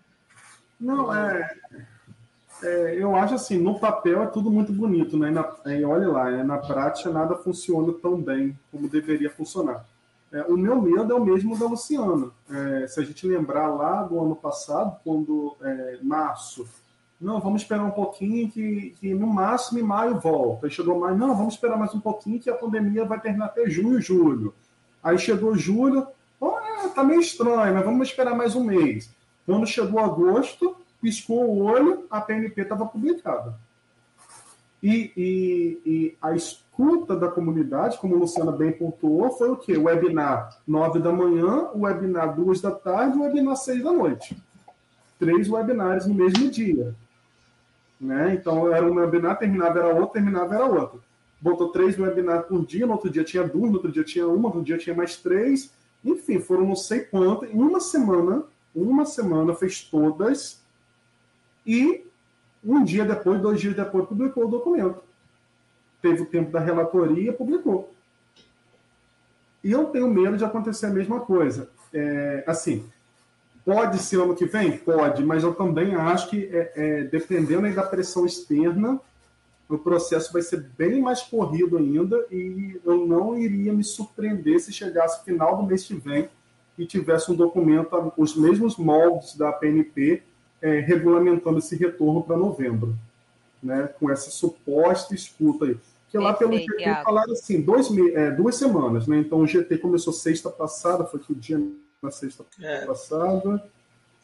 Não, 0.80 1.14
é, 1.14 1.56
é, 2.64 2.95
eu 2.97 3.16
acho 3.16 3.36
assim, 3.36 3.57
no 3.57 3.80
papel 3.80 4.24
é 4.24 4.28
tudo 4.28 4.49
muito 4.49 4.72
bonito, 4.72 5.18
né? 5.18 5.30
Na, 5.30 5.53
é, 5.66 5.84
olha 5.86 6.07
lá, 6.09 6.32
é, 6.32 6.43
na 6.43 6.57
prática 6.57 7.09
nada 7.09 7.36
funciona 7.36 7.91
tão 8.01 8.20
bem 8.22 8.57
como 8.72 8.89
deveria 8.89 9.30
funcionar. 9.30 9.86
É, 10.32 10.41
o 10.43 10.57
meu 10.57 10.82
medo 10.82 11.14
é 11.14 11.16
o 11.16 11.24
mesmo 11.24 11.57
da 11.57 11.68
Luciana. 11.68 12.32
É, 12.49 12.88
se 12.88 12.99
a 12.99 13.03
gente 13.03 13.28
lembrar 13.28 13.68
lá 13.68 14.03
do 14.03 14.20
ano 14.20 14.36
passado, 14.36 14.97
quando 15.03 15.55
é, 15.61 15.99
março, 16.01 16.66
não, 17.22 17.39
vamos 17.39 17.61
esperar 17.61 17.84
um 17.84 17.91
pouquinho 17.91 18.49
que, 18.49 18.95
que 18.99 19.14
no 19.14 19.28
máximo 19.28 19.80
em 19.80 19.84
maio 19.84 20.20
volta. 20.20 20.66
Aí 20.66 20.72
chegou 20.72 20.99
maio, 20.99 21.18
não, 21.18 21.36
vamos 21.36 21.53
esperar 21.53 21.78
mais 21.78 21.93
um 21.93 21.99
pouquinho 21.99 22.39
que 22.39 22.49
a 22.49 22.55
pandemia 22.55 23.05
vai 23.05 23.20
terminar 23.20 23.45
até 23.45 23.70
junho, 23.70 24.01
julho. 24.01 24.53
Aí 25.03 25.18
chegou 25.18 25.55
julho, 25.55 26.07
oh, 26.39 26.89
tá 26.95 27.03
meio 27.03 27.22
estranho, 27.22 27.74
mas 27.74 27.86
vamos 27.86 28.07
esperar 28.07 28.36
mais 28.36 28.55
um 28.55 28.64
mês. 28.64 29.09
Quando 29.45 29.68
chegou 29.68 29.99
agosto, 29.99 30.76
piscou 31.04 31.43
o 31.43 31.62
olho, 31.64 32.06
a 32.10 32.22
PNP 32.22 32.62
estava 32.62 32.86
publicada. 32.86 33.54
E, 34.82 35.12
e, 35.16 35.82
e, 35.86 36.18
a 36.22 36.34
escuta 36.34 37.16
da 37.16 37.28
comunidade, 37.28 37.97
como 37.97 38.16
a 38.16 38.20
Luciana 38.20 38.54
bem 38.54 38.72
pontuou, 38.72 39.30
foi 39.32 39.49
o 39.49 39.58
quê? 39.58 39.78
Webinar 39.78 40.58
9 40.66 40.99
da 40.99 41.12
manhã, 41.12 41.70
o 41.74 41.82
webinar 41.82 42.36
2 42.36 42.62
da 42.62 42.72
tarde, 42.72 43.18
o 43.18 43.22
webinar 43.22 43.58
6 43.58 43.84
da 43.84 43.91
noite. 43.91 44.41
Três 45.20 45.49
webinars 45.49 46.08
no 46.08 46.14
mesmo 46.14 46.49
dia. 46.49 46.95
Né? 47.99 48.34
Então, 48.34 48.74
era 48.74 48.89
um 48.89 48.95
webinar, 48.95 49.38
terminava, 49.38 49.80
era 49.80 49.93
outro, 49.93 50.14
terminava, 50.14 50.56
era 50.56 50.66
outro. 50.66 51.01
Botou 51.39 51.70
três 51.70 51.99
webinars 51.99 52.45
por 52.45 52.66
dia, 52.66 52.86
no 52.86 52.93
outro 52.93 53.10
dia 53.10 53.24
tinha 53.24 53.43
duas, 53.43 53.70
no 53.70 53.76
outro 53.76 53.91
dia 53.91 54.04
tinha 54.04 54.26
uma, 54.26 54.38
no 54.38 54.45
outro 54.45 54.64
dia 54.64 54.78
tinha 54.78 54.95
mais 54.95 55.18
três. 55.18 55.74
Enfim, 56.04 56.39
foram 56.39 56.66
não 56.66 56.76
sei 56.76 57.01
quantas. 57.01 57.49
Em 57.49 57.58
uma 57.58 57.82
semana, 57.82 58.43
uma 58.74 59.06
semana 59.06 59.54
fez 59.54 59.82
todas 59.82 60.62
e 61.66 62.05
um 62.64 62.84
dia 62.84 63.03
depois, 63.03 63.41
dois 63.41 63.59
dias 63.59 63.76
depois, 63.76 64.07
publicou 64.07 64.45
o 64.45 64.49
documento. 64.49 65.03
Teve 66.01 66.22
o 66.22 66.26
tempo 66.26 66.51
da 66.51 66.59
relatoria 66.59 67.34
publicou. 67.34 67.93
E 69.64 69.72
eu 69.72 69.86
tenho 69.86 70.09
medo 70.09 70.38
de 70.38 70.43
acontecer 70.43 70.88
a 70.88 70.89
mesma 70.91 71.22
coisa. 71.22 71.70
É, 71.93 72.43
assim, 72.45 72.86
pode 73.66 73.97
ser 73.99 74.20
ano 74.20 74.36
que 74.36 74.45
vem? 74.45 74.78
Pode, 74.78 75.24
mas 75.24 75.43
eu 75.43 75.53
também 75.53 75.95
acho 75.95 76.30
que, 76.30 76.49
é, 76.51 76.72
é, 76.76 77.03
dependendo 77.03 77.74
da 77.74 77.84
pressão 77.84 78.26
externa, 78.26 78.99
o 79.70 79.78
processo 79.78 80.32
vai 80.32 80.41
ser 80.41 80.66
bem 80.78 81.01
mais 81.01 81.22
corrido 81.22 81.78
ainda 81.78 82.26
e 82.30 82.80
eu 82.86 83.07
não 83.07 83.38
iria 83.38 83.74
me 83.74 83.84
surpreender 83.84 84.59
se 84.59 84.74
chegasse 84.74 85.24
final 85.24 85.57
do 85.57 85.64
mês 85.64 85.86
que 85.86 85.95
vem 85.95 86.30
e 86.78 86.86
tivesse 86.86 87.32
um 87.32 87.36
documento, 87.36 88.14
os 88.18 88.36
mesmos 88.36 88.78
moldes 88.78 89.36
da 89.36 89.51
PNP, 89.51 90.24
é, 90.64 90.80
regulamentando 90.80 91.59
esse 91.59 91.76
retorno 91.76 92.24
para 92.24 92.38
novembro, 92.38 92.95
né, 93.61 93.89
com 93.99 94.09
essa 94.09 94.32
suposta 94.32 95.14
escuta 95.14 95.66
aí. 95.66 95.78
Que 96.09 96.18
lá 96.18 96.34
pelo 96.34 96.57
GT 96.57 97.03
falaram 97.03 97.34
assim, 97.34 97.59
dois, 97.61 97.89
é, 98.14 98.32
duas 98.32 98.55
semanas, 98.55 99.07
né? 99.07 99.18
Então 99.18 99.39
o 99.39 99.47
GT 99.47 99.80
começou 99.80 100.14
sexta 100.14 100.49
passada, 100.49 101.05
foi 101.05 101.20
que 101.20 101.32
o 101.32 101.36
dia 101.36 101.59
na 102.01 102.11
sexta 102.11 102.45
é. 102.61 102.86
passada. 102.86 103.64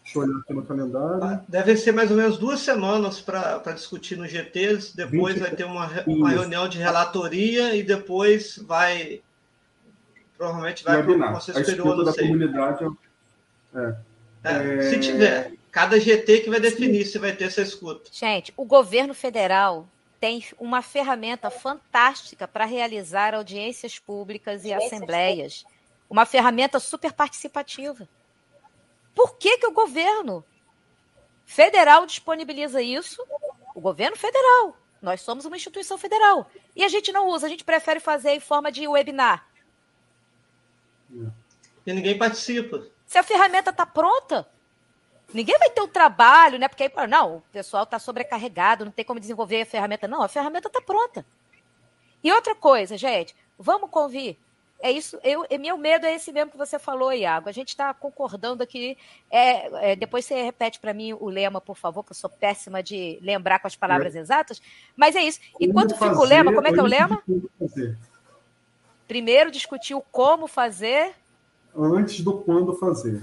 Deixa 0.03 0.19
eu 0.19 0.23
olhar 0.23 0.39
aqui 0.39 0.53
no 0.53 0.63
calendário. 0.63 1.23
Ah, 1.23 1.43
deve 1.47 1.75
ser 1.75 1.91
mais 1.91 2.11
ou 2.11 2.17
menos 2.17 2.37
duas 2.37 2.59
semanas 2.59 3.19
para 3.19 3.71
discutir 3.73 4.17
no 4.17 4.27
GT. 4.27 4.77
Depois 4.95 5.33
20... 5.33 5.41
vai 5.41 5.55
ter 5.55 5.63
uma, 5.63 5.89
uma 6.05 6.29
reunião 6.29 6.69
de 6.69 6.77
relatoria 6.77 7.75
e 7.75 7.81
depois 7.81 8.57
vai. 8.59 9.21
Provavelmente 10.37 10.83
vai 10.83 11.03
para 11.03 11.11
o 11.11 11.33
Conselho 11.33 11.57
Superior, 11.65 11.97
não 11.97 12.03
da 12.03 12.13
sei. 12.13 12.27
Comunidade, 12.27 12.87
é. 13.75 13.95
É, 14.43 14.81
se 14.89 14.99
tiver. 14.99 15.58
Cada 15.71 15.99
GT 15.99 16.41
que 16.41 16.49
vai 16.49 16.59
definir 16.59 17.05
Sim. 17.05 17.11
se 17.11 17.19
vai 17.19 17.35
ter 17.35 17.45
essa 17.45 17.61
escuta. 17.61 18.09
Gente, 18.11 18.53
o 18.57 18.65
governo 18.65 19.13
federal 19.13 19.87
tem 20.19 20.43
uma 20.59 20.81
ferramenta 20.81 21.49
fantástica 21.49 22.47
para 22.47 22.65
realizar 22.65 23.33
audiências 23.33 23.97
públicas 23.97 24.65
e 24.65 24.73
assembleias. 24.73 25.63
Uma 26.09 26.25
ferramenta 26.25 26.79
super 26.79 27.13
participativa. 27.13 28.07
Por 29.15 29.35
que, 29.37 29.57
que 29.57 29.67
o 29.67 29.71
governo 29.71 30.43
federal 31.45 32.05
disponibiliza 32.05 32.81
isso? 32.81 33.23
O 33.75 33.79
governo 33.79 34.17
federal. 34.17 34.75
Nós 35.01 35.21
somos 35.21 35.45
uma 35.45 35.55
instituição 35.55 35.97
federal. 35.97 36.49
E 36.75 36.83
a 36.83 36.89
gente 36.89 37.11
não 37.11 37.27
usa, 37.27 37.45
a 37.45 37.49
gente 37.49 37.63
prefere 37.63 37.99
fazer 37.99 38.31
em 38.31 38.39
forma 38.39 38.71
de 38.71 38.87
webinar. 38.87 39.47
E 41.85 41.93
ninguém 41.93 42.17
participa. 42.17 42.85
Se 43.05 43.17
a 43.17 43.23
ferramenta 43.23 43.69
está 43.69 43.85
pronta, 43.85 44.47
Ninguém 45.33 45.57
vai 45.59 45.69
ter 45.69 45.81
o 45.81 45.87
trabalho, 45.87 46.57
né? 46.57 46.67
Porque 46.67 46.83
aí, 46.83 47.07
não, 47.07 47.37
o 47.37 47.41
pessoal 47.51 47.83
está 47.83 47.99
sobrecarregado, 47.99 48.85
não 48.85 48.91
tem 48.91 49.05
como 49.05 49.19
desenvolver 49.19 49.61
a 49.61 49.65
ferramenta. 49.65 50.07
Não, 50.07 50.23
a 50.23 50.27
ferramenta 50.27 50.67
está 50.67 50.81
pronta. 50.81 51.25
E 52.23 52.31
outra 52.31 52.55
coisa, 52.55 52.97
gente, 52.97 53.35
vamos 53.57 53.89
convir. 53.89 54.37
É 54.81 54.89
isso, 54.91 55.19
eu, 55.23 55.45
meu 55.59 55.77
medo 55.77 56.05
é 56.05 56.15
esse 56.15 56.31
mesmo 56.31 56.51
que 56.51 56.57
você 56.57 56.79
falou, 56.79 57.11
Iago. 57.11 57.49
A 57.49 57.51
gente 57.51 57.69
está 57.69 57.93
concordando 57.93 58.63
aqui. 58.63 58.97
É, 59.29 59.91
é, 59.91 59.95
depois 59.95 60.25
você 60.25 60.41
repete 60.41 60.79
para 60.79 60.93
mim 60.93 61.13
o 61.13 61.29
lema, 61.29 61.59
por 61.59 61.75
favor, 61.75 62.03
que 62.03 62.11
eu 62.11 62.15
sou 62.15 62.29
péssima 62.29 62.81
de 62.81 63.19
lembrar 63.21 63.59
com 63.59 63.67
as 63.67 63.75
palavras 63.75 64.15
é. 64.15 64.19
exatas. 64.19 64.61
Mas 64.95 65.15
é 65.15 65.21
isso. 65.21 65.39
Enquanto 65.59 65.93
fica 65.93 66.17
o 66.17 66.23
lema, 66.23 66.53
como 66.53 66.67
é 66.67 66.73
que 66.73 66.79
é 66.79 66.83
o 66.83 66.87
lema? 66.87 67.21
Primeiro 69.05 69.51
discutir 69.51 69.95
o 69.95 70.01
como 70.01 70.47
fazer. 70.47 71.13
Antes 71.75 72.21
do 72.21 72.39
quando 72.39 72.73
fazer 72.73 73.21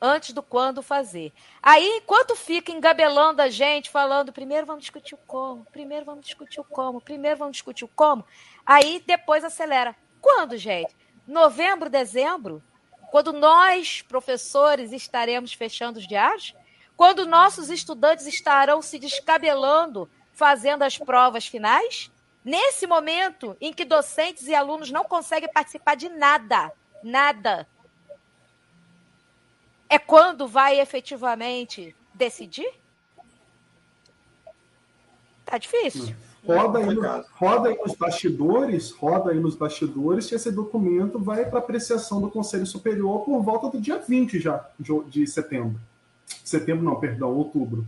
antes 0.00 0.32
do 0.32 0.42
quando 0.42 0.82
fazer. 0.82 1.32
Aí, 1.62 1.98
enquanto 1.98 2.34
fica 2.34 2.72
engabelando 2.72 3.42
a 3.42 3.48
gente, 3.48 3.90
falando, 3.90 4.32
primeiro 4.32 4.66
vamos 4.66 4.82
discutir 4.82 5.14
o 5.14 5.18
como, 5.26 5.66
primeiro 5.66 6.06
vamos 6.06 6.24
discutir 6.24 6.60
o 6.60 6.64
como, 6.64 7.00
primeiro 7.00 7.36
vamos 7.36 7.52
discutir 7.52 7.84
o 7.84 7.88
como, 7.88 8.24
aí 8.64 9.02
depois 9.06 9.44
acelera. 9.44 9.94
Quando, 10.20 10.56
gente? 10.56 10.96
Novembro, 11.26 11.90
dezembro? 11.90 12.62
Quando 13.10 13.32
nós, 13.32 14.02
professores, 14.02 14.92
estaremos 14.92 15.52
fechando 15.52 15.98
os 15.98 16.06
diários? 16.06 16.54
Quando 16.96 17.26
nossos 17.26 17.70
estudantes 17.70 18.26
estarão 18.26 18.80
se 18.80 18.98
descabelando 18.98 20.08
fazendo 20.32 20.82
as 20.82 20.96
provas 20.96 21.46
finais? 21.46 22.10
Nesse 22.44 22.86
momento 22.86 23.56
em 23.60 23.72
que 23.72 23.84
docentes 23.84 24.46
e 24.46 24.54
alunos 24.54 24.90
não 24.90 25.04
conseguem 25.04 25.52
participar 25.52 25.94
de 25.94 26.08
nada, 26.08 26.72
nada, 27.02 27.68
é 29.90 29.98
quando 29.98 30.46
vai 30.46 30.80
efetivamente 30.80 31.94
decidir? 32.14 32.70
Tá 35.44 35.58
difícil. 35.58 36.14
Roda 36.46 36.78
aí, 36.78 36.94
no, 36.94 37.24
roda 37.34 37.68
aí 37.68 37.76
nos 37.76 37.94
bastidores, 37.94 38.92
roda 38.92 39.30
aí 39.30 39.38
nos 39.38 39.56
bastidores 39.56 40.26
que 40.26 40.34
esse 40.34 40.50
documento 40.50 41.18
vai 41.18 41.44
para 41.44 41.58
apreciação 41.58 42.20
do 42.20 42.30
Conselho 42.30 42.64
Superior 42.64 43.24
por 43.24 43.42
volta 43.42 43.68
do 43.68 43.80
dia 43.80 43.98
20 43.98 44.38
já 44.38 44.64
de, 44.78 44.92
de 45.10 45.26
setembro. 45.26 45.78
Setembro 46.44 46.84
não, 46.84 46.98
perdão, 46.98 47.34
outubro. 47.34 47.84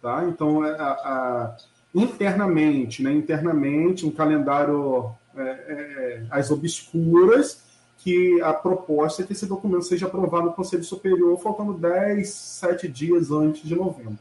Tá? 0.00 0.24
Então, 0.24 0.64
é, 0.64 0.70
a, 0.80 0.90
a, 0.92 1.56
internamente, 1.94 3.02
né, 3.02 3.12
internamente, 3.12 4.06
um 4.06 4.10
calendário 4.10 5.12
é, 5.36 5.42
é, 5.42 6.22
às 6.30 6.50
obscuras, 6.50 7.62
que 8.02 8.40
a 8.40 8.52
proposta 8.52 9.22
é 9.22 9.26
que 9.26 9.32
esse 9.32 9.46
documento 9.46 9.82
seja 9.82 10.06
aprovado 10.06 10.46
no 10.46 10.52
Conselho 10.54 10.82
Superior, 10.82 11.38
faltando 11.38 11.74
10, 11.74 12.28
7 12.28 12.88
dias 12.88 13.30
antes 13.30 13.62
de 13.62 13.74
novembro. 13.74 14.18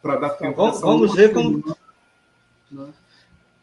Para 0.00 0.16
dar 0.16 0.30
tempo. 0.30 0.56
Vamos, 0.56 0.80
vamos 0.80 1.14
ver 1.14 1.32
como. 1.32 1.76
Né? 2.70 2.88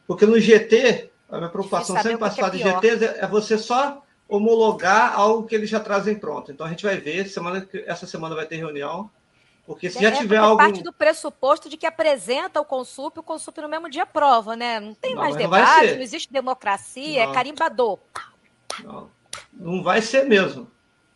Porque 0.06 0.26
no 0.26 0.38
GT, 0.38 1.10
a 1.30 1.38
minha 1.38 1.50
preocupação 1.50 1.96
sempre 1.96 2.18
participar 2.18 2.48
é 2.48 2.52
de 2.52 2.58
GT 2.58 3.06
é 3.20 3.28
você 3.28 3.58
só 3.58 4.04
homologar 4.28 5.18
algo 5.18 5.48
que 5.48 5.56
eles 5.56 5.70
já 5.70 5.80
trazem 5.80 6.16
pronto. 6.16 6.52
Então 6.52 6.66
a 6.66 6.70
gente 6.70 6.84
vai 6.84 6.98
ver, 6.98 7.30
semana, 7.30 7.66
essa 7.86 8.06
semana 8.06 8.36
vai 8.36 8.46
ter 8.46 8.58
reunião. 8.58 9.10
Porque 9.66 9.90
se 9.90 9.98
é, 10.00 10.02
já 10.02 10.12
tiver 10.12 10.36
é 10.36 10.40
algo. 10.40 10.58
parte 10.58 10.84
do 10.84 10.92
pressuposto 10.92 11.70
de 11.70 11.78
que 11.78 11.86
apresenta 11.86 12.60
o 12.60 12.66
consup, 12.66 13.18
o 13.18 13.24
consup 13.24 13.62
no 13.62 13.70
mesmo 13.70 13.90
dia 13.90 14.06
prova, 14.06 14.58
né? 14.58 14.82
Não 14.82 14.94
tem 14.94 15.16
não, 15.16 15.22
mais 15.22 15.38
debate, 15.38 15.88
não, 15.88 15.96
não, 15.96 16.02
existe 16.02 16.34
democracia, 16.34 17.22
é 17.22 17.26
não. 17.26 17.32
é 17.32 17.34
carimbador. 17.34 17.98
Não. 18.84 19.10
Não 19.52 19.84
vai 19.84 20.02
ser 20.02 20.26
mesmo. 20.26 20.70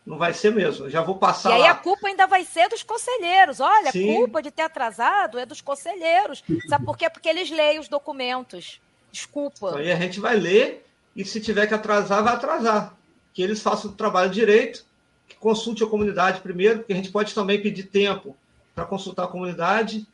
Não 0.06 0.18
vai 0.18 0.34
ser 0.34 0.54
mesmo. 0.54 0.90
Já 0.90 1.02
vou 1.02 1.18
passar. 1.18 1.50
E 1.50 1.54
aí 1.54 1.62
lá. 1.64 1.72
a 1.72 1.76
culpa 1.76 2.08
ainda 2.08 2.26
vai 2.26 2.46
ser 2.46 2.70
dos 2.70 2.82
conselheiros. 2.82 3.60
Olha, 3.60 3.92
Sim. 3.92 4.10
a 4.10 4.16
culpa 4.16 4.42
de 4.42 4.52
ter 4.52 4.62
atrasado 4.62 5.38
é 5.38 5.46
dos 5.46 5.60
conselheiros. 5.60 6.44
Sabe 6.70 6.86
por 6.86 6.98
quê? 6.98 7.10
Porque 7.10 7.28
eles 7.28 7.52
leem 7.52 7.78
os 7.78 7.90
documentos. 7.90 8.80
Desculpa. 9.12 9.78
Aí 9.78 9.92
a 9.92 9.96
gente 9.98 10.20
vai 10.22 10.38
ler 10.38 10.86
e 11.14 11.26
se 11.26 11.42
tiver 11.42 11.68
que 11.68 11.74
atrasar, 11.74 12.24
vai 12.24 12.36
atrasar. 12.36 12.94
Que 13.34 13.42
eles 13.42 13.62
façam 13.62 13.92
o 13.92 13.94
trabalho 13.94 14.30
direito, 14.30 14.86
que 15.28 15.36
consulte 15.36 15.84
a 15.84 15.88
comunidade 15.88 16.40
primeiro, 16.40 16.80
porque 16.80 16.94
a 16.94 16.96
gente 16.96 17.12
pode 17.12 17.34
também 17.36 17.62
pedir 17.62 17.84
tempo 17.84 18.34
para 18.74 18.86
consultar 18.86 19.26
a 19.26 19.28
comunidade. 19.28 20.08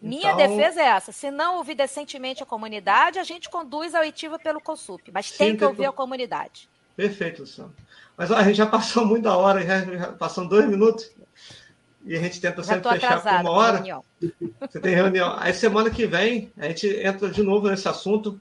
Minha 0.00 0.32
então... 0.32 0.36
defesa 0.36 0.80
é 0.80 0.86
essa. 0.86 1.12
Se 1.12 1.30
não 1.30 1.56
ouvir 1.56 1.74
decentemente 1.74 2.42
a 2.42 2.46
comunidade, 2.46 3.18
a 3.18 3.24
gente 3.24 3.50
conduz 3.50 3.94
a 3.94 4.00
oitiva 4.00 4.38
pelo 4.38 4.60
CONSUP. 4.60 5.10
Mas 5.12 5.26
Sim, 5.26 5.36
tem 5.36 5.56
que 5.56 5.64
ouvir 5.64 5.86
a 5.86 5.92
comunidade. 5.92 6.68
Perfeito, 6.96 7.42
Luciano. 7.42 7.74
Mas 8.16 8.30
ó, 8.30 8.36
a 8.36 8.42
gente 8.42 8.56
já 8.56 8.66
passou 8.66 9.04
muita 9.06 9.36
hora, 9.36 9.64
já, 9.64 9.84
já 9.84 10.12
passam 10.12 10.46
dois 10.46 10.66
minutos. 10.68 11.10
E 12.04 12.16
a 12.16 12.20
gente 12.20 12.40
tenta 12.40 12.62
já 12.62 12.74
sempre 12.74 12.92
fechar 12.92 13.20
por 13.20 13.32
uma 13.32 13.50
hora. 13.50 13.82
Você 14.60 14.80
tem 14.80 14.94
reunião. 14.94 15.36
Aí 15.38 15.52
semana 15.52 15.90
que 15.90 16.06
vem 16.06 16.52
a 16.56 16.68
gente 16.68 16.88
entra 16.88 17.28
de 17.28 17.42
novo 17.42 17.68
nesse 17.68 17.88
assunto. 17.88 18.40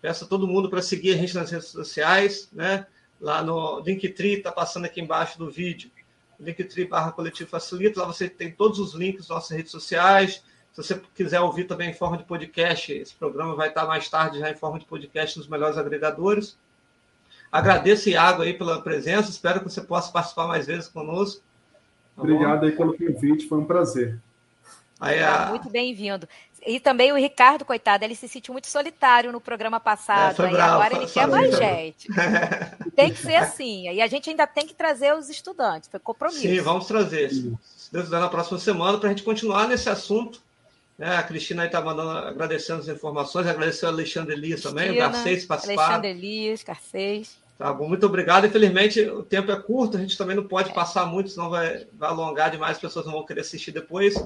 Peço 0.00 0.24
a 0.24 0.26
todo 0.26 0.48
mundo 0.48 0.68
para 0.68 0.82
seguir 0.82 1.14
a 1.14 1.16
gente 1.16 1.34
nas 1.34 1.50
redes 1.50 1.68
sociais, 1.68 2.48
né? 2.52 2.86
Lá 3.20 3.42
no 3.42 3.80
Linktree, 3.80 4.38
está 4.38 4.50
passando 4.50 4.86
aqui 4.86 5.00
embaixo 5.00 5.38
do 5.38 5.48
vídeo. 5.48 5.90
Linktree 6.40 6.86
barra 6.86 7.12
Coletivo 7.12 7.50
Facilita. 7.50 8.00
Lá 8.00 8.06
você 8.06 8.28
tem 8.28 8.50
todos 8.50 8.80
os 8.80 8.94
links 8.94 9.20
das 9.20 9.28
nossas 9.28 9.56
redes 9.56 9.70
sociais. 9.70 10.42
Se 10.72 10.82
você 10.82 11.00
quiser 11.14 11.40
ouvir 11.40 11.64
também 11.64 11.90
em 11.90 11.94
forma 11.94 12.16
de 12.16 12.24
podcast, 12.24 12.92
esse 12.92 13.14
programa 13.14 13.54
vai 13.54 13.68
estar 13.68 13.86
mais 13.86 14.08
tarde 14.08 14.38
já 14.38 14.50
em 14.50 14.56
forma 14.56 14.78
de 14.78 14.86
podcast 14.86 15.38
nos 15.38 15.46
melhores 15.46 15.76
agregadores. 15.76 16.56
Agradeço, 17.52 18.08
Iago, 18.08 18.40
aí 18.40 18.54
pela 18.54 18.80
presença. 18.80 19.30
Espero 19.30 19.60
que 19.60 19.70
você 19.70 19.82
possa 19.82 20.10
participar 20.10 20.46
mais 20.46 20.66
vezes 20.66 20.88
conosco. 20.88 21.42
Tá 22.16 22.22
Obrigado 22.22 22.60
bom? 22.60 22.66
aí 22.66 22.72
pelo 22.72 22.96
convite, 22.96 23.46
foi 23.46 23.58
um 23.58 23.64
prazer. 23.66 24.18
Aí, 24.98 25.22
a... 25.22 25.46
Muito 25.50 25.68
bem-vindo. 25.68 26.26
E 26.64 26.78
também 26.78 27.12
o 27.12 27.16
Ricardo, 27.16 27.64
coitado, 27.64 28.04
ele 28.04 28.14
se 28.14 28.28
sentiu 28.28 28.52
muito 28.52 28.68
solitário 28.68 29.32
no 29.32 29.40
programa 29.40 29.80
passado. 29.80 30.44
É, 30.44 30.52
e 30.52 30.60
agora 30.60 30.94
ele 30.94 31.06
quer 31.06 31.26
mais 31.26 31.56
gente. 31.56 32.08
tem 32.94 33.12
que 33.12 33.18
ser 33.18 33.34
assim. 33.34 33.90
E 33.90 34.00
a 34.00 34.06
gente 34.06 34.30
ainda 34.30 34.46
tem 34.46 34.66
que 34.66 34.74
trazer 34.74 35.12
os 35.12 35.28
estudantes. 35.28 35.88
Foi 35.90 35.98
compromisso. 35.98 36.40
Sim, 36.40 36.60
vamos 36.60 36.86
trazer. 36.86 37.30
Se 37.30 37.92
Deus 37.92 38.04
quiser, 38.04 38.20
na 38.20 38.28
próxima 38.28 38.60
semana, 38.60 38.96
para 38.96 39.08
a 39.08 39.10
gente 39.10 39.24
continuar 39.24 39.66
nesse 39.66 39.90
assunto. 39.90 40.40
É, 40.98 41.16
a 41.16 41.22
Cristina 41.24 41.62
aí 41.62 41.68
está 41.68 41.80
mandando, 41.80 42.10
agradecendo 42.10 42.80
as 42.80 42.86
informações, 42.86 43.46
agradeceu 43.48 43.88
a 43.88 43.92
Alexandre 43.92 44.34
Elias 44.34 44.60
também, 44.60 44.92
o 44.92 44.96
Garcês 44.96 45.44
participar. 45.44 45.82
Alexandre 45.86 46.10
Elias, 46.10 46.62
Garcês. 46.62 47.41
Tá 47.62 47.72
bom, 47.72 47.88
muito 47.88 48.04
obrigado. 48.04 48.44
Infelizmente, 48.44 49.00
o 49.02 49.22
tempo 49.22 49.52
é 49.52 49.56
curto, 49.56 49.96
a 49.96 50.00
gente 50.00 50.18
também 50.18 50.34
não 50.34 50.42
pode 50.42 50.74
passar 50.74 51.06
muito, 51.06 51.30
senão 51.30 51.48
vai, 51.48 51.86
vai 51.92 52.10
alongar 52.10 52.50
demais, 52.50 52.72
as 52.72 52.80
pessoas 52.80 53.06
não 53.06 53.12
vão 53.12 53.24
querer 53.24 53.42
assistir 53.42 53.70
depois. 53.70 54.16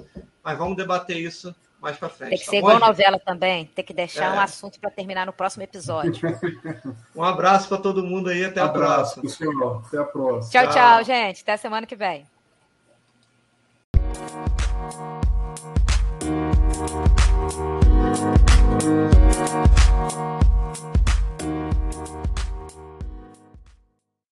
Mas 0.43 0.57
vamos 0.57 0.75
debater 0.75 1.19
isso 1.19 1.55
mais 1.79 1.99
para 1.99 2.09
frente. 2.09 2.31
Tem 2.31 2.39
que 2.39 2.45
tá 2.47 2.51
ser 2.51 2.63
bom, 2.63 2.69
igual 2.69 2.79
gente? 2.79 2.89
novela 2.89 3.19
também, 3.19 3.67
tem 3.67 3.85
que 3.85 3.93
deixar 3.93 4.35
é. 4.35 4.39
um 4.39 4.41
assunto 4.41 4.81
para 4.81 4.89
terminar 4.89 5.27
no 5.27 5.35
próximo 5.35 5.63
episódio. 5.65 6.27
um 7.15 7.23
abraço 7.23 7.69
para 7.69 7.77
todo 7.77 8.03
mundo 8.03 8.31
aí, 8.31 8.43
até 8.43 8.63
um 8.63 8.65
a 8.65 8.69
abraço, 8.71 9.21
próxima. 9.21 9.51
Pessoal. 9.51 9.83
Até 9.87 9.99
a 9.99 10.05
próxima. 10.05 10.51
Tchau, 10.51 10.73
tchau, 10.73 10.75
tchau, 10.75 11.05
gente. 11.05 11.43
Até 11.43 11.53
a 11.53 11.59
semana 11.59 11.87
que 11.87 11.95
vem. 11.95 12.27